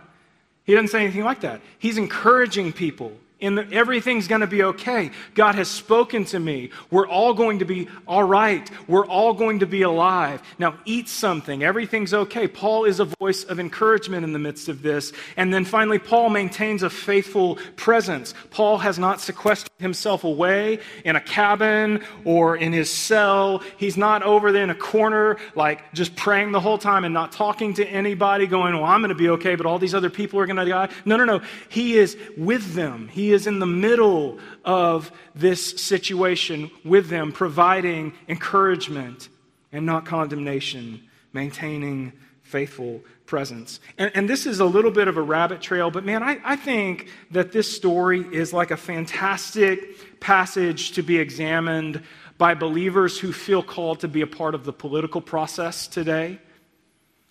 He 0.65 0.75
doesn't 0.75 0.89
say 0.89 1.03
anything 1.03 1.25
like 1.25 1.41
that. 1.41 1.61
He's 1.79 1.99
encouraging 1.99 2.73
people 2.73 3.13
everything's 3.41 4.27
going 4.27 4.41
to 4.41 4.47
be 4.47 4.63
okay. 4.63 5.11
God 5.35 5.55
has 5.55 5.69
spoken 5.69 6.25
to 6.27 6.41
me. 6.41 6.71
We're 6.91 7.07
all 7.07 7.35
going 7.35 7.61
to 7.61 7.65
be 7.65 7.89
all 8.07 8.25
right. 8.25 8.69
We're 8.89 9.07
all 9.07 9.33
going 9.33 9.61
to 9.61 9.67
be 9.67 9.83
alive. 9.83 10.43
Now, 10.59 10.79
eat 10.85 11.09
something. 11.09 11.63
Everything's 11.63 12.13
okay. 12.13 12.49
Paul 12.49 12.85
is 12.85 13.01
a 13.01 13.05
voice 13.05 13.45
of 13.45 13.61
encouragement 13.61 14.25
in 14.25 14.33
the 14.33 14.39
midst 14.39 14.69
of 14.69 14.83
this. 14.83 15.13
And 15.37 15.55
then 15.55 15.65
finally, 15.65 15.99
Paul 15.99 16.31
maintains 16.31 16.83
a 16.83 16.91
faithful 16.91 17.57
presence. 17.77 18.35
Paul 18.51 18.79
has 18.79 18.99
not 18.99 19.21
sequestered 19.21 19.71
himself 19.79 20.25
away 20.25 20.81
in 21.05 21.15
a 21.15 21.21
cabin 21.21 22.03
or 22.25 22.57
in 22.57 22.73
his 22.73 22.93
cell. 22.93 23.63
He's 23.77 23.97
not 23.97 24.23
over 24.25 24.51
there 24.51 24.65
in 24.65 24.71
a 24.71 24.75
corner, 24.75 25.37
like 25.55 25.93
just 25.93 26.17
praying 26.17 26.53
the 26.53 26.61
whole 26.61 26.79
time 26.79 27.05
and 27.05 27.15
not 27.15 27.33
talking 27.33 27.75
to 27.75 27.87
anybody, 27.87 28.47
going, 28.47 28.75
Well, 28.75 28.85
I'm 28.85 29.01
going 29.01 29.11
to 29.11 29.15
be 29.15 29.29
okay, 29.31 29.55
but 29.55 29.67
all 29.67 29.79
these 29.79 29.95
other 29.95 30.11
people 30.11 30.41
are 30.41 30.47
going 30.47 30.57
to 30.57 30.65
die. 30.65 30.89
No, 31.05 31.17
no, 31.17 31.25
no. 31.25 31.41
He 31.69 31.97
is 31.97 32.17
with 32.37 32.75
them. 32.75 33.09
He 33.09 33.28
is 33.33 33.47
in 33.47 33.59
the 33.59 33.67
middle 33.67 34.39
of 34.65 35.13
this 35.35 35.81
situation 35.81 36.71
with 36.85 37.09
them, 37.09 37.33
providing 37.33 38.13
encouragement 38.29 39.29
and 39.73 39.85
not 39.85 40.07
condemnation, 40.07 41.03
maintaining 41.33 42.13
faithful 42.43 43.03
presence. 43.27 43.81
And, 43.99 44.11
and, 44.15 44.29
this 44.29 44.47
is 44.47 44.59
a 44.59 44.65
little 44.65 44.91
bit 44.91 45.07
of 45.07 45.19
a 45.19 45.23
rabbit 45.23 45.61
trail, 45.61 45.91
but 45.91 46.05
man, 46.05 46.23
I, 46.23 46.39
I 46.43 46.57
think 46.57 47.09
that 47.31 47.53
this 47.53 47.71
story 47.71 48.21
is 48.33 48.55
like 48.55 48.71
a 48.71 48.77
fantastic 48.77 50.19
passage 50.19 50.93
to 50.93 51.03
be 51.03 51.19
examined 51.19 52.03
by 52.39 52.55
believers 52.55 53.19
who 53.19 53.33
feel 53.33 53.63
called 53.63 54.01
to 54.01 54.09
be 54.09 54.23
a 54.23 54.27
part 54.27 54.55
of 54.55 54.65
the 54.65 54.73
political 54.73 55.21
process 55.21 55.87
today. 55.87 56.39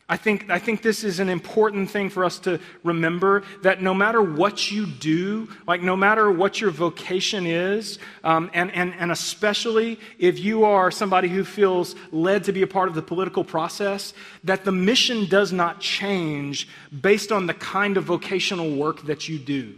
I 0.10 0.16
think, 0.16 0.50
I 0.50 0.58
think 0.58 0.84
this 0.84 1.04
is 1.04 1.20
an 1.20 1.28
important 1.28 1.90
thing 1.90 2.10
for 2.10 2.24
us 2.24 2.40
to 2.40 2.62
remember 2.82 3.44
that 3.64 3.82
no 3.82 3.94
matter 3.94 4.22
what 4.22 4.72
you 4.72 4.86
do, 4.86 5.50
like 5.68 5.82
no 5.82 5.98
matter 5.98 6.32
what 6.32 6.62
your 6.62 6.72
vocation 6.72 7.46
is, 7.46 8.00
um, 8.24 8.50
and, 8.54 8.72
and, 8.72 8.94
and 8.98 9.12
especially 9.12 10.00
if 10.18 10.40
you 10.40 10.64
are 10.64 10.92
somebody 10.92 11.28
who 11.28 11.44
feels 11.44 11.94
led 12.14 12.46
to 12.46 12.54
be 12.54 12.62
a 12.62 12.68
part 12.68 12.88
of 12.88 12.96
the 12.96 13.02
political 13.02 13.44
process, 13.44 14.14
that 14.46 14.64
the 14.64 14.72
mission 14.72 15.28
does 15.28 15.52
not 15.52 15.82
change 15.82 16.70
based 17.02 17.34
on 17.34 17.46
the 17.46 17.54
kind 17.54 17.98
of 17.98 18.06
vocational 18.06 18.78
work 18.78 19.02
that 19.08 19.28
you 19.28 19.38
do, 19.38 19.76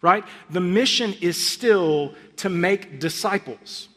right? 0.00 0.24
The 0.50 0.60
mission 0.60 1.12
is 1.20 1.44
still 1.44 2.14
to 2.36 2.48
make 2.48 3.00
disciples. 3.00 3.88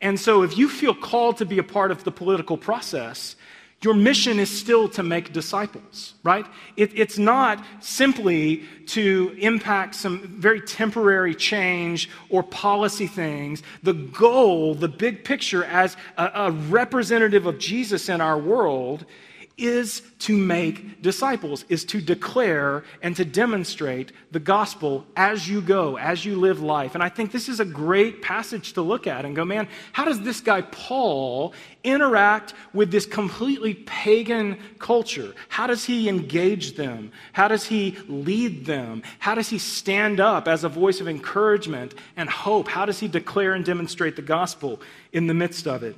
And 0.00 0.18
so 0.18 0.42
if 0.42 0.56
you 0.56 0.70
feel 0.70 0.94
called 0.94 1.36
to 1.38 1.44
be 1.44 1.58
a 1.58 1.62
part 1.62 1.90
of 1.90 2.04
the 2.04 2.12
political 2.12 2.56
process, 2.56 3.36
your 3.80 3.94
mission 3.94 4.40
is 4.40 4.50
still 4.50 4.88
to 4.88 5.04
make 5.04 5.32
disciples, 5.32 6.14
right? 6.24 6.44
It, 6.76 6.90
it's 6.98 7.16
not 7.16 7.64
simply 7.80 8.64
to 8.86 9.36
impact 9.38 9.94
some 9.94 10.18
very 10.36 10.60
temporary 10.60 11.34
change 11.34 12.10
or 12.28 12.42
policy 12.42 13.06
things. 13.06 13.62
The 13.84 13.92
goal, 13.92 14.74
the 14.74 14.88
big 14.88 15.24
picture, 15.24 15.64
as 15.64 15.96
a, 16.16 16.30
a 16.34 16.50
representative 16.50 17.46
of 17.46 17.58
Jesus 17.58 18.08
in 18.08 18.20
our 18.20 18.38
world, 18.38 19.06
is 19.58 20.02
to 20.20 20.36
make 20.36 21.02
disciples, 21.02 21.64
is 21.68 21.84
to 21.86 22.00
declare 22.00 22.84
and 23.02 23.14
to 23.16 23.24
demonstrate 23.24 24.12
the 24.30 24.38
gospel 24.38 25.04
as 25.16 25.48
you 25.48 25.60
go, 25.60 25.98
as 25.98 26.24
you 26.24 26.36
live 26.36 26.62
life. 26.62 26.94
And 26.94 27.02
I 27.02 27.08
think 27.08 27.32
this 27.32 27.48
is 27.48 27.58
a 27.58 27.64
great 27.64 28.22
passage 28.22 28.72
to 28.74 28.82
look 28.82 29.06
at 29.06 29.24
and 29.24 29.34
go, 29.34 29.44
man, 29.44 29.68
how 29.92 30.04
does 30.04 30.20
this 30.20 30.40
guy 30.40 30.62
Paul 30.62 31.52
interact 31.82 32.54
with 32.72 32.90
this 32.90 33.04
completely 33.04 33.74
pagan 33.74 34.58
culture? 34.78 35.34
How 35.48 35.66
does 35.66 35.84
he 35.84 36.08
engage 36.08 36.76
them? 36.76 37.10
How 37.32 37.48
does 37.48 37.66
he 37.66 37.98
lead 38.06 38.64
them? 38.64 39.02
How 39.18 39.34
does 39.34 39.48
he 39.48 39.58
stand 39.58 40.20
up 40.20 40.46
as 40.46 40.62
a 40.62 40.68
voice 40.68 41.00
of 41.00 41.08
encouragement 41.08 41.94
and 42.16 42.30
hope? 42.30 42.68
How 42.68 42.86
does 42.86 43.00
he 43.00 43.08
declare 43.08 43.54
and 43.54 43.64
demonstrate 43.64 44.16
the 44.16 44.22
gospel 44.22 44.80
in 45.12 45.26
the 45.26 45.34
midst 45.34 45.66
of 45.66 45.82
it? 45.82 45.96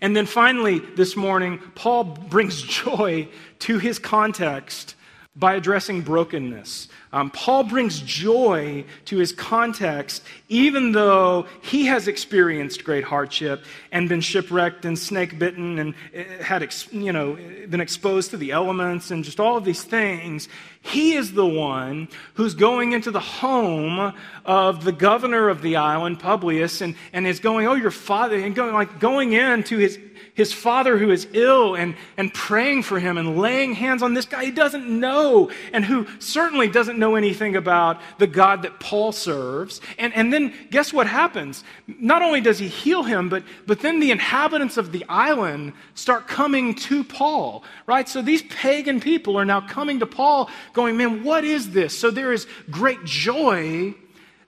And 0.00 0.16
then 0.16 0.26
finally, 0.26 0.78
this 0.78 1.16
morning, 1.16 1.58
Paul 1.74 2.04
brings 2.04 2.62
joy 2.84 3.28
to 3.60 3.78
his 3.78 3.98
context 3.98 4.94
by 5.36 5.54
addressing 5.54 6.02
brokenness. 6.02 6.88
Um, 7.12 7.30
Paul 7.30 7.64
brings 7.64 8.00
joy 8.00 8.84
to 9.06 9.18
his 9.18 9.32
context, 9.32 10.22
even 10.48 10.92
though 10.92 11.46
he 11.60 11.86
has 11.86 12.06
experienced 12.06 12.84
great 12.84 13.02
hardship 13.02 13.64
and 13.90 14.08
been 14.08 14.20
shipwrecked 14.20 14.84
and 14.84 14.96
snake 14.96 15.36
bitten 15.36 15.80
and 15.80 15.94
uh, 16.16 16.42
had, 16.42 16.72
you 16.92 17.12
know, 17.12 17.36
been 17.68 17.80
exposed 17.80 18.30
to 18.30 18.36
the 18.36 18.52
elements 18.52 19.10
and 19.10 19.24
just 19.24 19.40
all 19.40 19.56
of 19.56 19.64
these 19.64 19.82
things. 19.82 20.48
He 20.82 21.14
is 21.14 21.32
the 21.32 21.46
one 21.46 22.08
who's 22.34 22.54
going 22.54 22.92
into 22.92 23.10
the 23.10 23.20
home 23.20 24.14
of 24.44 24.84
the 24.84 24.92
governor 24.92 25.48
of 25.48 25.62
the 25.62 25.76
island, 25.76 26.20
Publius, 26.20 26.80
and, 26.80 26.94
and 27.12 27.26
is 27.26 27.40
going, 27.40 27.66
oh, 27.66 27.74
your 27.74 27.90
father, 27.90 28.36
and 28.36 28.54
going 28.54 28.72
like 28.72 29.00
going 29.00 29.32
into 29.32 29.78
his 29.78 29.98
his 30.40 30.54
father 30.54 30.96
who 30.96 31.10
is 31.10 31.28
ill 31.34 31.74
and, 31.74 31.94
and 32.16 32.32
praying 32.32 32.82
for 32.82 32.98
him 32.98 33.18
and 33.18 33.36
laying 33.36 33.74
hands 33.74 34.02
on 34.02 34.14
this 34.14 34.24
guy 34.24 34.42
he 34.42 34.50
doesn't 34.50 34.88
know 34.88 35.50
and 35.74 35.84
who 35.84 36.06
certainly 36.18 36.66
doesn't 36.66 36.98
know 36.98 37.14
anything 37.14 37.56
about 37.56 38.00
the 38.16 38.26
God 38.26 38.62
that 38.62 38.80
Paul 38.80 39.12
serves. 39.12 39.82
And, 39.98 40.14
and 40.14 40.32
then 40.32 40.54
guess 40.70 40.94
what 40.94 41.06
happens? 41.06 41.62
Not 41.86 42.22
only 42.22 42.40
does 42.40 42.58
he 42.58 42.68
heal 42.68 43.02
him, 43.02 43.28
but, 43.28 43.42
but 43.66 43.80
then 43.80 44.00
the 44.00 44.10
inhabitants 44.12 44.78
of 44.78 44.92
the 44.92 45.04
island 45.10 45.74
start 45.94 46.26
coming 46.26 46.74
to 46.74 47.04
Paul, 47.04 47.62
right? 47.86 48.08
So 48.08 48.22
these 48.22 48.42
pagan 48.44 48.98
people 48.98 49.36
are 49.36 49.44
now 49.44 49.60
coming 49.60 50.00
to 50.00 50.06
Paul 50.06 50.48
going, 50.72 50.96
man, 50.96 51.22
what 51.22 51.44
is 51.44 51.72
this? 51.72 51.96
So 51.98 52.10
there 52.10 52.32
is 52.32 52.46
great 52.70 53.04
joy 53.04 53.94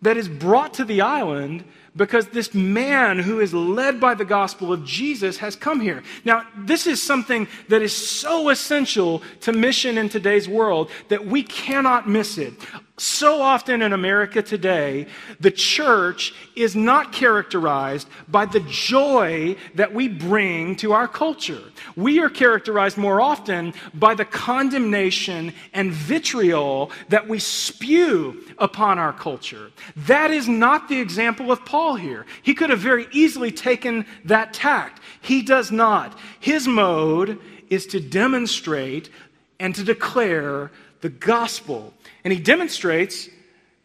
that 0.01 0.16
is 0.16 0.26
brought 0.26 0.72
to 0.74 0.86
the 0.86 1.03
island 1.03 1.64
because 1.95 2.28
this 2.28 2.55
man 2.55 3.18
who 3.18 3.40
is 3.40 3.53
led 3.53 4.01
by 4.01 4.14
the 4.14 4.24
gospel 4.24 4.72
of 4.72 4.84
Jesus 4.84 5.38
has 5.38 5.57
come 5.57 5.80
here. 5.80 6.03
Now, 6.24 6.47
this 6.57 6.86
is 6.86 7.03
something 7.03 7.49
that 7.68 7.82
is 7.82 7.95
so 7.95 8.49
essential 8.49 9.22
to 9.40 9.53
mission 9.53 9.99
in 9.99 10.09
today's 10.09 10.49
world 10.49 10.90
that 11.09 11.26
we 11.26 11.43
cannot 11.43 12.09
miss 12.09 12.38
it. 12.38 12.55
So 13.03 13.42
often 13.42 13.82
in 13.82 13.92
America 13.92 14.42
today, 14.42 15.09
the 15.40 15.50
church 15.50 16.32
is 16.55 16.76
not 16.76 17.12
characterized 17.12 18.07
by 18.28 18.46
the 18.46 18.61
joy 18.61 19.57
that 19.74 19.92
we 19.92 20.07
bring 20.07 20.76
to 20.76 20.92
our 20.92 21.09
culture. 21.09 21.64
We 21.96 22.20
are 22.20 22.30
characterized 22.30 22.96
more 22.96 23.20
often 23.20 23.74
by 23.92 24.14
the 24.14 24.24
condemnation 24.24 25.53
and 25.74 25.90
vitriol 25.90 26.92
that 27.09 27.26
we 27.26 27.40
spew 27.40 28.40
upon 28.59 29.00
our 29.00 29.12
culture. 29.12 29.72
That 29.96 30.30
is 30.30 30.46
not 30.46 30.88
the 30.88 31.00
example 31.00 31.50
of 31.50 31.64
Paul 31.64 31.96
here. 31.96 32.24
He 32.44 32.55
could 32.55 32.70
have 32.70 32.78
very 32.78 33.09
easily 33.11 33.50
taken 33.50 34.07
that 34.26 34.53
tact. 34.53 35.03
He 35.20 35.42
does 35.42 35.72
not. 35.72 36.16
His 36.38 36.68
mode 36.68 37.40
is 37.68 37.84
to 37.86 37.98
demonstrate 37.98 39.11
and 39.59 39.74
to 39.74 39.82
declare 39.82 40.70
the 41.00 41.09
gospel. 41.09 41.92
And 42.24 42.32
he 42.32 42.40
demonstrates, 42.40 43.28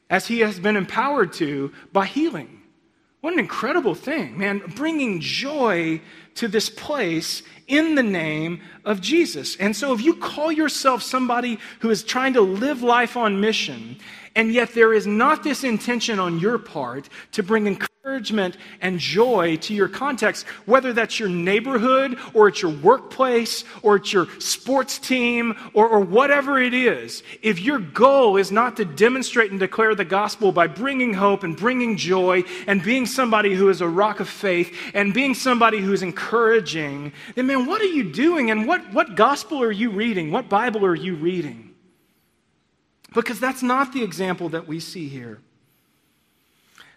as 0.10 0.28
he 0.28 0.40
has 0.40 0.60
been 0.60 0.76
empowered 0.76 1.34
to, 1.34 1.74
by 1.92 2.06
healing. 2.06 2.62
What 3.22 3.34
an 3.34 3.40
incredible 3.40 3.96
thing, 3.96 4.38
man, 4.38 4.62
bringing 4.76 5.20
joy 5.20 6.02
to 6.36 6.48
this 6.48 6.70
place 6.70 7.42
in 7.68 7.96
the 7.96 8.04
name 8.04 8.62
of 8.86 9.02
Jesus. 9.02 9.56
And 9.58 9.76
so, 9.76 9.92
if 9.94 10.02
you 10.02 10.16
call 10.16 10.52
yourself 10.52 11.02
somebody 11.02 11.60
who 11.80 11.90
is 11.90 12.04
trying 12.04 12.34
to 12.34 12.42
live 12.42 12.84
life 12.84 13.18
on 13.18 13.42
mission, 13.42 13.98
and 14.36 14.54
yet 14.54 14.74
there 14.74 14.94
is 14.94 15.08
not 15.08 15.44
this 15.44 15.64
intention 15.64 16.20
on 16.20 16.40
your 16.40 16.60
part 16.60 17.10
to 17.32 17.42
bring 17.42 17.66
encouragement, 17.66 17.97
encouragement 18.08 18.56
and 18.80 19.00
joy 19.00 19.58
to 19.58 19.74
your 19.74 19.90
context, 19.90 20.48
whether 20.66 20.94
that's 20.94 21.20
your 21.20 21.28
neighborhood 21.28 22.18
or 22.34 22.48
it's 22.48 22.62
your 22.62 22.72
workplace 22.72 23.66
or 23.82 23.98
it's 23.98 24.14
your 24.14 24.28
sports 24.40 24.98
team 24.98 25.54
or, 25.74 25.90
or 25.90 26.00
whatever 26.00 26.58
it 26.58 26.74
is. 26.74 27.22
If 27.42 27.60
your 27.60 27.80
goal 27.80 28.38
is 28.38 28.50
not 28.50 28.78
to 28.78 28.86
demonstrate 28.86 29.52
and 29.52 29.60
declare 29.60 29.94
the 29.94 30.06
gospel 30.06 30.54
by 30.54 30.68
bringing 30.68 31.14
hope 31.14 31.44
and 31.44 31.58
bringing 31.58 31.98
joy 31.98 32.46
and 32.66 32.82
being 32.82 33.06
somebody 33.06 33.54
who 33.54 33.68
is 33.68 33.82
a 33.82 33.90
rock 33.90 34.22
of 34.22 34.30
faith 34.30 34.74
and 34.94 35.14
being 35.14 35.34
somebody 35.34 35.80
who 35.80 35.92
is 35.92 36.02
encouraging, 36.02 37.12
then 37.36 37.48
man, 37.48 37.66
what 37.66 37.82
are 37.82 37.86
you 37.86 38.10
doing 38.10 38.52
and 38.52 38.66
what, 38.66 38.94
what 38.94 39.16
gospel 39.16 39.62
are 39.62 39.72
you 39.72 39.90
reading? 39.90 40.32
What 40.32 40.48
Bible 40.48 40.86
are 40.86 40.96
you 40.96 41.16
reading? 41.16 41.76
Because 43.14 43.42
that's 43.42 43.64
not 43.64 43.92
the 43.92 44.04
example 44.04 44.48
that 44.50 44.66
we 44.66 44.80
see 44.80 45.10
here. 45.10 45.42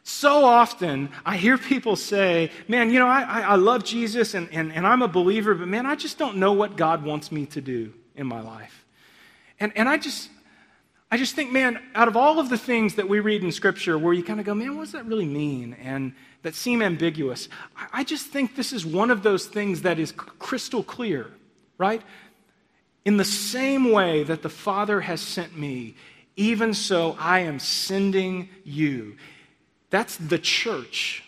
So 0.02 0.44
often, 0.44 1.10
I 1.24 1.36
hear 1.36 1.58
people 1.58 1.94
say, 1.94 2.50
Man, 2.68 2.90
you 2.90 2.98
know, 2.98 3.06
I, 3.06 3.42
I, 3.42 3.54
love 3.56 3.84
Jesus 3.84 4.34
and, 4.34 4.48
and, 4.50 4.72
and 4.72 4.86
I'm 4.86 5.02
a 5.02 5.08
believer, 5.08 5.54
but 5.54 5.68
man, 5.68 5.86
I 5.86 5.94
just 5.94 6.18
don't 6.18 6.36
know 6.36 6.52
what 6.52 6.76
God 6.76 7.04
wants 7.04 7.30
me 7.30 7.46
to 7.46 7.60
do 7.60 7.92
in 8.16 8.26
my 8.26 8.40
life. 8.40 8.84
And, 9.58 9.72
and 9.76 9.88
I 9.88 9.98
just, 9.98 10.30
I 11.10 11.16
just 11.16 11.34
think, 11.34 11.52
man, 11.52 11.80
out 11.94 12.08
of 12.08 12.16
all 12.16 12.38
of 12.38 12.48
the 12.48 12.56
things 12.56 12.94
that 12.94 13.08
we 13.08 13.20
read 13.20 13.42
in 13.44 13.52
Scripture 13.52 13.98
where 13.98 14.14
you 14.14 14.22
kind 14.22 14.40
of 14.40 14.46
go, 14.46 14.54
man, 14.54 14.76
what 14.76 14.84
does 14.84 14.92
that 14.92 15.06
really 15.06 15.26
mean? 15.26 15.76
And 15.82 16.14
that 16.42 16.54
seem 16.54 16.80
ambiguous, 16.80 17.48
I 17.92 18.04
just 18.04 18.28
think 18.28 18.56
this 18.56 18.72
is 18.72 18.86
one 18.86 19.10
of 19.10 19.22
those 19.22 19.46
things 19.46 19.82
that 19.82 19.98
is 19.98 20.12
crystal 20.12 20.82
clear, 20.82 21.30
right? 21.76 22.02
In 23.04 23.16
the 23.16 23.24
same 23.24 23.92
way 23.92 24.22
that 24.22 24.42
the 24.42 24.48
Father 24.48 25.00
has 25.02 25.20
sent 25.20 25.56
me, 25.56 25.96
Even 26.36 26.72
so, 26.72 27.16
I 27.18 27.40
am 27.40 27.58
sending 27.58 28.48
you. 28.64 29.16
That's 29.90 30.16
the 30.16 30.38
church. 30.38 31.24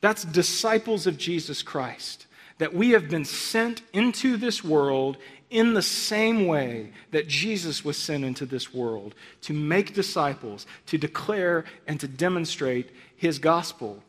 That's 0.00 0.24
disciples 0.24 1.06
of 1.06 1.18
Jesus 1.18 1.62
Christ. 1.62 2.26
That 2.58 2.74
we 2.74 2.90
have 2.90 3.08
been 3.08 3.24
sent 3.24 3.82
into 3.92 4.36
this 4.36 4.62
world 4.62 5.16
in 5.50 5.74
the 5.74 5.82
same 5.82 6.46
way 6.46 6.92
that 7.10 7.28
Jesus 7.28 7.84
was 7.84 7.96
sent 7.96 8.24
into 8.24 8.46
this 8.46 8.72
world 8.72 9.14
to 9.42 9.52
make 9.52 9.94
disciples, 9.94 10.66
to 10.86 10.98
declare 10.98 11.64
and 11.86 12.00
to 12.00 12.08
demonstrate 12.08 12.90
his 13.16 13.38
gospel. 13.38 14.02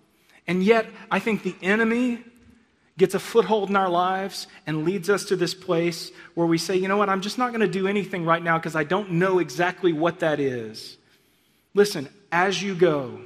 And 0.47 0.63
yet, 0.63 0.87
I 1.09 1.19
think 1.19 1.43
the 1.43 1.55
enemy 1.61 2.23
gets 2.97 3.13
a 3.13 3.19
foothold 3.19 3.69
in 3.69 3.75
our 3.75 3.89
lives 3.89 4.47
and 4.65 4.85
leads 4.85 5.09
us 5.09 5.25
to 5.25 5.35
this 5.35 5.53
place 5.53 6.11
where 6.33 6.47
we 6.47 6.57
say, 6.57 6.77
you 6.77 6.87
know 6.87 6.97
what, 6.97 7.09
I'm 7.09 7.21
just 7.21 7.37
not 7.37 7.49
going 7.49 7.61
to 7.61 7.67
do 7.67 7.87
anything 7.87 8.25
right 8.25 8.41
now 8.41 8.57
because 8.57 8.75
I 8.75 8.83
don't 8.83 9.11
know 9.11 9.39
exactly 9.39 9.91
what 9.91 10.19
that 10.19 10.39
is. 10.39 10.97
Listen, 11.73 12.07
as 12.31 12.61
you 12.61 12.73
go, 12.73 13.19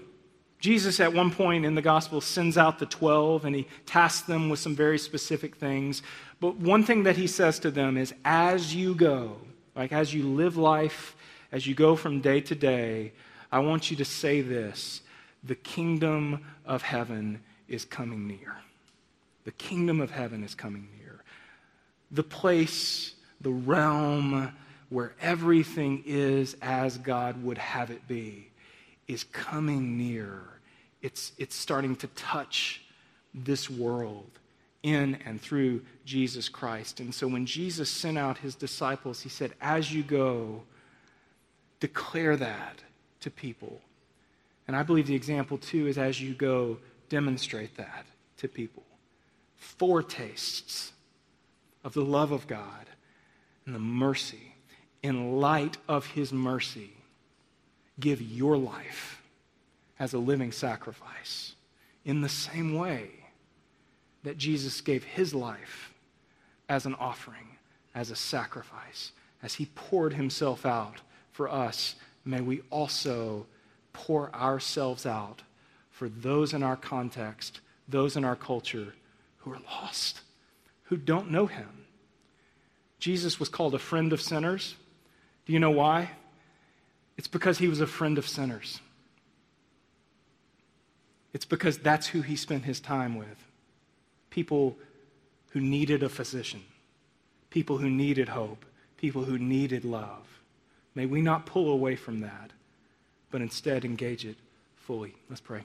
Jesus 0.60 1.00
at 1.00 1.14
one 1.14 1.32
point 1.32 1.66
in 1.66 1.76
the 1.76 1.82
gospel 1.82 2.20
sends 2.20 2.58
out 2.58 2.80
the 2.80 2.86
12 2.86 3.46
and 3.46 3.56
he 3.56 3.68
tasks 3.86 4.28
them 4.28 4.50
with 4.50 4.60
some 4.60 4.76
very 4.76 5.00
specific 5.00 5.56
things. 5.56 6.02
But 6.42 6.58
one 6.58 6.84
thing 6.84 7.04
that 7.04 7.16
he 7.16 7.28
says 7.28 7.60
to 7.60 7.72
them 7.72 7.98
is, 7.98 8.14
as 8.26 8.76
you 8.76 8.94
go, 8.94 9.38
like 9.76 9.94
as 9.94 10.14
you 10.14 10.24
live 10.24 10.58
life, 10.58 11.16
as 11.52 11.66
you 11.66 11.76
go 11.76 11.96
from 11.96 12.20
day 12.20 12.42
to 12.42 12.56
day, 12.56 13.14
I 13.52 13.60
want 13.60 13.90
you 13.90 13.98
to 13.98 14.06
say 14.06 14.42
this 14.42 15.02
the 15.44 15.56
kingdom 15.56 16.44
of 16.66 16.82
heaven 16.82 17.42
is 17.70 17.86
coming 17.86 18.28
near. 18.28 18.58
The 19.46 19.52
kingdom 19.52 20.02
of 20.02 20.12
heaven 20.12 20.44
is 20.44 20.54
coming 20.54 20.90
near. 21.00 21.24
The 22.12 22.24
place, 22.24 23.14
the 23.40 23.52
realm 23.52 24.52
where 24.90 25.14
everything 25.22 26.04
is 26.06 26.58
as 26.62 26.98
God 26.98 27.42
would 27.44 27.58
have 27.58 27.92
it 27.92 28.08
be 28.08 28.49
is 29.10 29.26
coming 29.26 29.98
near. 29.98 30.44
It's, 31.02 31.34
it's 31.38 31.56
starting 31.56 31.96
to 31.98 32.08
touch 32.08 32.84
this 33.34 33.70
world 33.70 34.30
in 34.84 35.18
and 35.26 35.42
through 35.42 35.82
Jesus 36.06 36.48
Christ. 36.48 37.00
And 37.00 37.14
so 37.14 37.28
when 37.28 37.46
Jesus 37.46 37.90
sent 37.90 38.18
out 38.18 38.38
his 38.38 38.56
disciples, 38.56 39.22
he 39.22 39.30
said, 39.30 39.54
As 39.60 39.94
you 39.94 40.04
go, 40.04 40.62
declare 41.80 42.38
that 42.38 42.84
to 43.22 43.32
people. 43.32 43.82
And 44.68 44.76
I 44.76 44.84
believe 44.84 45.08
the 45.08 45.16
example, 45.16 45.58
too, 45.58 45.88
is 45.88 45.98
as 45.98 46.22
you 46.22 46.34
go, 46.36 46.78
demonstrate 47.10 47.76
that 47.78 48.06
to 48.38 48.48
people. 48.48 48.84
Foretastes 49.58 50.94
of 51.84 51.94
the 51.94 52.06
love 52.06 52.32
of 52.32 52.48
God 52.48 52.86
and 53.66 53.74
the 53.74 53.80
mercy. 53.80 54.54
In 55.02 55.40
light 55.40 55.78
of 55.88 56.06
his 56.06 56.32
mercy, 56.32 56.92
give 58.00 58.22
your 58.22 58.58
life 58.58 59.22
as 60.00 60.14
a 60.14 60.20
living 60.20 60.52
sacrifice 60.52 61.56
in 62.06 62.22
the 62.22 62.30
same 62.30 62.76
way 62.76 63.10
that 64.24 64.38
Jesus 64.38 64.82
gave 64.82 65.04
his 65.04 65.34
life 65.34 65.94
as 66.68 66.86
an 66.86 66.96
offering, 66.96 67.58
as 67.96 68.12
a 68.12 68.16
sacrifice, 68.16 69.12
as 69.42 69.56
he 69.56 69.66
poured 69.76 70.14
himself 70.14 70.66
out 70.66 71.02
for 71.32 71.50
us. 71.50 71.96
May 72.26 72.42
we 72.42 72.62
also 72.70 73.46
pour 73.94 74.34
ourselves 74.36 75.06
out 75.06 75.42
for 75.90 76.10
those 76.10 76.54
in 76.54 76.64
our 76.64 76.76
context, 76.76 77.60
those 77.88 78.16
in 78.16 78.24
our 78.24 78.36
culture 78.36 78.94
who 79.38 79.52
are 79.52 79.60
lost, 79.66 80.22
who 80.84 80.98
don't 80.98 81.32
know 81.32 81.46
him. 81.46 81.86
Jesus 83.00 83.40
was 83.40 83.50
called 83.50 83.74
a 83.74 83.80
friend 83.80 84.14
of 84.14 84.22
sinners. 84.22 84.76
Do 85.46 85.54
you 85.54 85.60
know 85.60 85.72
why? 85.72 86.12
It's 87.20 87.28
because 87.28 87.58
he 87.58 87.68
was 87.68 87.82
a 87.82 87.86
friend 87.86 88.18
of 88.18 88.26
sinners. 88.26 88.80
It's 91.34 91.44
because 91.44 91.78
that's 91.78 92.08
who 92.08 92.22
he 92.22 92.38
spent 92.38 92.64
his 92.64 92.80
time 92.80 93.18
with. 93.18 93.46
People 94.30 94.78
who 95.50 95.60
needed 95.60 96.02
a 96.02 96.08
physician, 96.08 96.64
people 97.50 97.80
who 97.80 97.90
needed 97.90 98.30
hope, 98.30 98.64
people 98.96 99.26
who 99.26 99.38
needed 99.38 99.84
love. 99.84 100.40
May 100.96 101.08
we 101.08 101.22
not 101.22 101.46
pull 101.46 101.70
away 101.74 101.98
from 101.98 102.22
that 102.22 102.54
but 103.32 103.42
instead 103.42 103.84
engage 103.84 104.26
it 104.26 104.38
fully. 104.78 105.14
Let's 105.30 105.42
pray. 105.42 105.64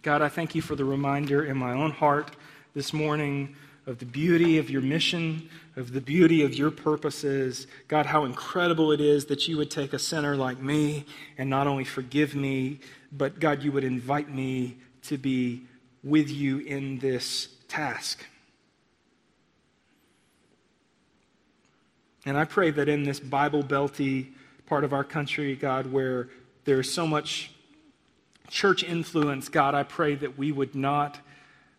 God, 0.00 0.22
I 0.22 0.30
thank 0.30 0.54
you 0.54 0.62
for 0.62 0.76
the 0.76 0.84
reminder 0.86 1.44
in 1.44 1.58
my 1.58 1.72
own 1.72 1.90
heart 1.90 2.30
this 2.72 2.94
morning 2.94 3.54
of 3.86 3.98
the 3.98 4.06
beauty 4.06 4.58
of 4.58 4.70
your 4.70 4.80
mission, 4.80 5.48
of 5.76 5.92
the 5.92 6.00
beauty 6.00 6.42
of 6.42 6.54
your 6.54 6.70
purposes. 6.70 7.66
God, 7.88 8.06
how 8.06 8.24
incredible 8.24 8.92
it 8.92 9.00
is 9.00 9.26
that 9.26 9.46
you 9.46 9.56
would 9.56 9.70
take 9.70 9.92
a 9.92 9.98
sinner 9.98 10.36
like 10.36 10.60
me 10.60 11.04
and 11.36 11.50
not 11.50 11.66
only 11.66 11.84
forgive 11.84 12.34
me, 12.34 12.80
but 13.12 13.38
God, 13.40 13.62
you 13.62 13.72
would 13.72 13.84
invite 13.84 14.28
me 14.28 14.78
to 15.02 15.18
be 15.18 15.64
with 16.02 16.30
you 16.30 16.58
in 16.58 16.98
this 16.98 17.48
task. 17.68 18.24
And 22.26 22.38
I 22.38 22.44
pray 22.44 22.70
that 22.70 22.88
in 22.88 23.02
this 23.02 23.20
Bible 23.20 23.62
belty 23.62 24.28
part 24.66 24.84
of 24.84 24.94
our 24.94 25.04
country, 25.04 25.54
God, 25.54 25.92
where 25.92 26.30
there's 26.64 26.90
so 26.90 27.06
much 27.06 27.50
church 28.48 28.82
influence, 28.82 29.50
God, 29.50 29.74
I 29.74 29.82
pray 29.82 30.14
that 30.14 30.38
we 30.38 30.52
would 30.52 30.74
not 30.74 31.18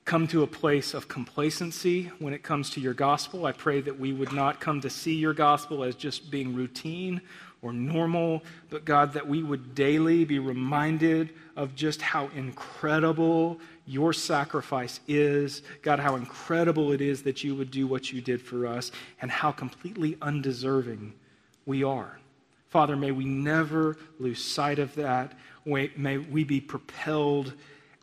come 0.05 0.27
to 0.27 0.43
a 0.43 0.47
place 0.47 0.93
of 0.93 1.07
complacency 1.07 2.11
when 2.19 2.31
it 2.31 2.43
comes 2.43 2.69
to 2.69 2.79
your 2.79 2.93
gospel. 2.93 3.47
I 3.47 3.51
pray 3.51 3.81
that 3.81 3.99
we 3.99 4.13
would 4.13 4.31
not 4.31 4.59
come 4.59 4.79
to 4.81 4.89
see 4.89 5.15
your 5.15 5.33
gospel 5.33 5.83
as 5.83 5.95
just 5.95 6.29
being 6.29 6.53
routine 6.53 7.21
or 7.63 7.73
normal, 7.73 8.43
but 8.69 8.85
God, 8.85 9.13
that 9.13 9.27
we 9.27 9.41
would 9.41 9.73
daily 9.73 10.23
be 10.23 10.37
reminded 10.37 11.31
of 11.55 11.73
just 11.73 12.03
how 12.03 12.29
incredible 12.35 13.59
your 13.87 14.13
sacrifice 14.13 14.99
is. 15.07 15.63
God, 15.81 15.99
how 15.99 16.15
incredible 16.15 16.91
it 16.91 17.01
is 17.01 17.23
that 17.23 17.43
you 17.43 17.55
would 17.55 17.71
do 17.71 17.87
what 17.87 18.13
you 18.13 18.21
did 18.21 18.39
for 18.39 18.67
us, 18.67 18.91
and 19.21 19.31
how 19.31 19.51
completely 19.51 20.17
undeserving 20.21 21.13
we 21.65 21.83
are. 21.83 22.19
Father, 22.69 22.95
may 22.95 23.09
we 23.09 23.25
never 23.25 23.97
lose 24.19 24.43
sight 24.43 24.77
of 24.77 24.93
that. 24.95 25.33
May 25.65 26.19
we 26.19 26.43
be 26.43 26.61
propelled 26.61 27.53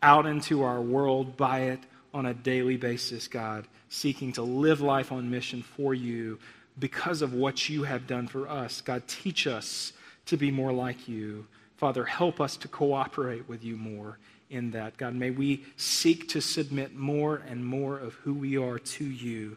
out 0.02 0.26
into 0.26 0.64
our 0.64 0.80
world 0.80 1.36
by 1.36 1.60
it 1.60 1.78
on 2.14 2.26
a 2.26 2.34
daily 2.34 2.76
basis, 2.76 3.28
God, 3.28 3.66
seeking 3.88 4.32
to 4.34 4.42
live 4.42 4.80
life 4.80 5.12
on 5.12 5.30
mission 5.30 5.62
for 5.62 5.94
you 5.94 6.38
because 6.78 7.22
of 7.22 7.34
what 7.34 7.68
you 7.68 7.84
have 7.84 8.06
done 8.06 8.26
for 8.26 8.48
us. 8.48 8.80
God, 8.80 9.06
teach 9.06 9.46
us 9.46 9.92
to 10.26 10.36
be 10.36 10.50
more 10.50 10.72
like 10.72 11.08
you. 11.08 11.46
Father, 11.76 12.04
help 12.04 12.40
us 12.40 12.56
to 12.58 12.68
cooperate 12.68 13.48
with 13.48 13.64
you 13.64 13.76
more 13.76 14.18
in 14.50 14.70
that. 14.72 14.96
God, 14.96 15.14
may 15.14 15.30
we 15.30 15.64
seek 15.76 16.28
to 16.28 16.40
submit 16.40 16.94
more 16.94 17.42
and 17.48 17.64
more 17.64 17.98
of 17.98 18.14
who 18.14 18.34
we 18.34 18.56
are 18.56 18.78
to 18.78 19.04
you 19.04 19.56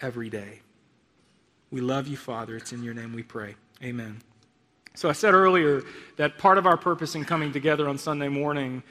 every 0.00 0.30
day. 0.30 0.60
We 1.70 1.80
love 1.80 2.06
you, 2.06 2.16
Father. 2.16 2.56
It's 2.56 2.72
in 2.72 2.82
your 2.82 2.94
name 2.94 3.12
we 3.14 3.22
pray. 3.22 3.56
Amen. 3.82 4.20
So 4.94 5.08
I 5.08 5.12
said 5.12 5.34
earlier 5.34 5.82
that 6.16 6.38
part 6.38 6.56
of 6.56 6.66
our 6.66 6.76
purpose 6.76 7.16
in 7.16 7.24
coming 7.24 7.52
together 7.52 7.88
on 7.88 7.98
Sunday 7.98 8.28
morning 8.28 8.82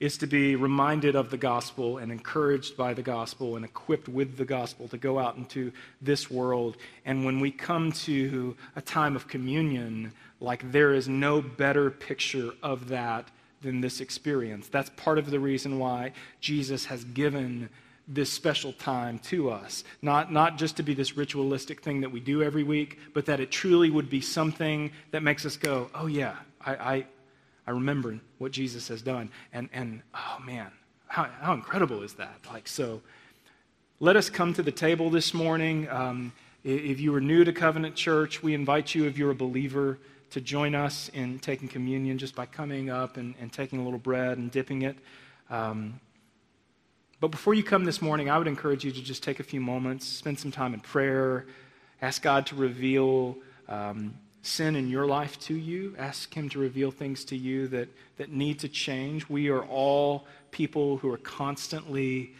is 0.00 0.16
to 0.18 0.26
be 0.26 0.54
reminded 0.54 1.16
of 1.16 1.30
the 1.30 1.36
gospel 1.36 1.98
and 1.98 2.12
encouraged 2.12 2.76
by 2.76 2.94
the 2.94 3.02
gospel 3.02 3.56
and 3.56 3.64
equipped 3.64 4.08
with 4.08 4.36
the 4.36 4.44
gospel 4.44 4.86
to 4.88 4.96
go 4.96 5.18
out 5.18 5.36
into 5.36 5.72
this 6.00 6.30
world. 6.30 6.76
And 7.04 7.24
when 7.24 7.40
we 7.40 7.50
come 7.50 7.90
to 7.92 8.56
a 8.76 8.80
time 8.80 9.16
of 9.16 9.26
communion, 9.26 10.12
like 10.40 10.70
there 10.70 10.94
is 10.94 11.08
no 11.08 11.42
better 11.42 11.90
picture 11.90 12.52
of 12.62 12.88
that 12.88 13.28
than 13.60 13.80
this 13.80 14.00
experience. 14.00 14.68
That's 14.68 14.90
part 14.90 15.18
of 15.18 15.30
the 15.30 15.40
reason 15.40 15.80
why 15.80 16.12
Jesus 16.40 16.84
has 16.86 17.02
given 17.04 17.68
this 18.06 18.32
special 18.32 18.72
time 18.72 19.18
to 19.18 19.50
us. 19.50 19.84
Not, 20.00 20.32
not 20.32 20.56
just 20.56 20.76
to 20.76 20.82
be 20.82 20.94
this 20.94 21.16
ritualistic 21.16 21.82
thing 21.82 22.00
that 22.00 22.10
we 22.10 22.20
do 22.20 22.42
every 22.42 22.62
week, 22.62 22.98
but 23.12 23.26
that 23.26 23.40
it 23.40 23.50
truly 23.50 23.90
would 23.90 24.08
be 24.08 24.20
something 24.20 24.92
that 25.10 25.22
makes 25.22 25.44
us 25.44 25.56
go, 25.56 25.90
oh, 25.94 26.06
yeah, 26.06 26.36
I, 26.64 26.72
I, 26.74 27.06
I 27.68 27.72
remember 27.72 28.18
what 28.38 28.50
Jesus 28.50 28.88
has 28.88 29.02
done. 29.02 29.28
And, 29.52 29.68
and 29.74 30.00
oh, 30.14 30.38
man, 30.42 30.72
how, 31.06 31.24
how 31.38 31.52
incredible 31.52 32.02
is 32.02 32.14
that? 32.14 32.38
Like, 32.50 32.66
so 32.66 33.02
let 34.00 34.16
us 34.16 34.30
come 34.30 34.54
to 34.54 34.62
the 34.62 34.72
table 34.72 35.10
this 35.10 35.34
morning. 35.34 35.86
Um, 35.90 36.32
if 36.64 36.98
you 36.98 37.14
are 37.14 37.20
new 37.20 37.44
to 37.44 37.52
Covenant 37.52 37.94
Church, 37.94 38.42
we 38.42 38.54
invite 38.54 38.94
you, 38.94 39.04
if 39.04 39.18
you're 39.18 39.32
a 39.32 39.34
believer, 39.34 39.98
to 40.30 40.40
join 40.40 40.74
us 40.74 41.10
in 41.10 41.40
taking 41.40 41.68
communion 41.68 42.16
just 42.16 42.34
by 42.34 42.46
coming 42.46 42.88
up 42.88 43.18
and, 43.18 43.34
and 43.38 43.52
taking 43.52 43.80
a 43.80 43.84
little 43.84 43.98
bread 43.98 44.38
and 44.38 44.50
dipping 44.50 44.80
it. 44.80 44.96
Um, 45.50 46.00
but 47.20 47.28
before 47.28 47.52
you 47.52 47.62
come 47.62 47.84
this 47.84 48.00
morning, 48.00 48.30
I 48.30 48.38
would 48.38 48.46
encourage 48.46 48.82
you 48.82 48.92
to 48.92 49.02
just 49.02 49.22
take 49.22 49.40
a 49.40 49.44
few 49.44 49.60
moments, 49.60 50.06
spend 50.06 50.38
some 50.38 50.52
time 50.52 50.72
in 50.72 50.80
prayer, 50.80 51.44
ask 52.00 52.22
God 52.22 52.46
to 52.46 52.54
reveal 52.54 53.36
um, 53.68 54.14
sin 54.48 54.74
in 54.74 54.88
your 54.88 55.06
life 55.06 55.38
to 55.40 55.54
you. 55.54 55.94
Ask 55.98 56.32
Him 56.34 56.48
to 56.50 56.58
reveal 56.58 56.90
things 56.90 57.24
to 57.26 57.36
you 57.36 57.68
that, 57.68 57.88
that 58.16 58.32
need 58.32 58.58
to 58.60 58.68
change. 58.68 59.28
We 59.28 59.48
are 59.48 59.62
all 59.62 60.26
people 60.50 60.96
who 60.96 61.12
are 61.12 61.18
constantly, 61.18 62.32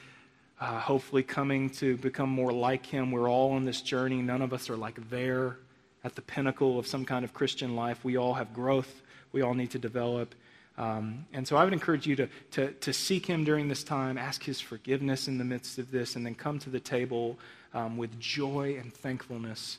uh, 0.61 0.81
hopefully, 0.81 1.23
coming 1.23 1.71
to 1.71 1.97
become 1.99 2.31
more 2.31 2.53
like 2.53 2.87
Him. 2.87 3.13
We're 3.13 3.29
all 3.29 3.53
on 3.53 3.65
this 3.65 3.83
journey. 3.83 4.23
None 4.23 4.43
of 4.43 4.53
us 4.53 4.71
are 4.71 4.77
like 4.77 5.11
there 5.11 5.59
at 6.05 6.15
the 6.15 6.23
pinnacle 6.23 6.79
of 6.79 6.87
some 6.87 7.05
kind 7.05 7.25
of 7.25 7.35
Christian 7.35 7.77
life. 7.77 8.05
We 8.05 8.17
all 8.17 8.35
have 8.35 8.55
growth, 8.55 9.03
we 9.33 9.43
all 9.43 9.55
need 9.55 9.71
to 9.73 9.79
develop. 9.79 10.35
Um, 10.79 11.27
and 11.33 11.47
so 11.47 11.57
I 11.57 11.65
would 11.65 11.73
encourage 11.73 12.07
you 12.07 12.15
to, 12.17 12.29
to, 12.53 12.71
to, 12.71 12.93
seek 12.93 13.27
Him 13.27 13.43
during 13.43 13.67
this 13.67 13.83
time, 13.83 14.17
ask 14.17 14.45
His 14.45 14.61
forgiveness 14.61 15.27
in 15.27 15.37
the 15.37 15.45
midst 15.45 15.79
of 15.79 15.91
this, 15.91 16.15
and 16.15 16.25
then 16.25 16.37
come 16.37 16.61
to 16.61 16.71
the 16.71 16.79
table 16.79 17.37
um, 17.75 17.97
with 17.97 18.19
joy 18.21 18.77
and 18.81 18.95
thankfulness 18.95 19.79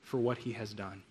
for 0.00 0.18
what 0.18 0.38
He 0.38 0.52
has 0.52 0.72
done. 0.72 1.02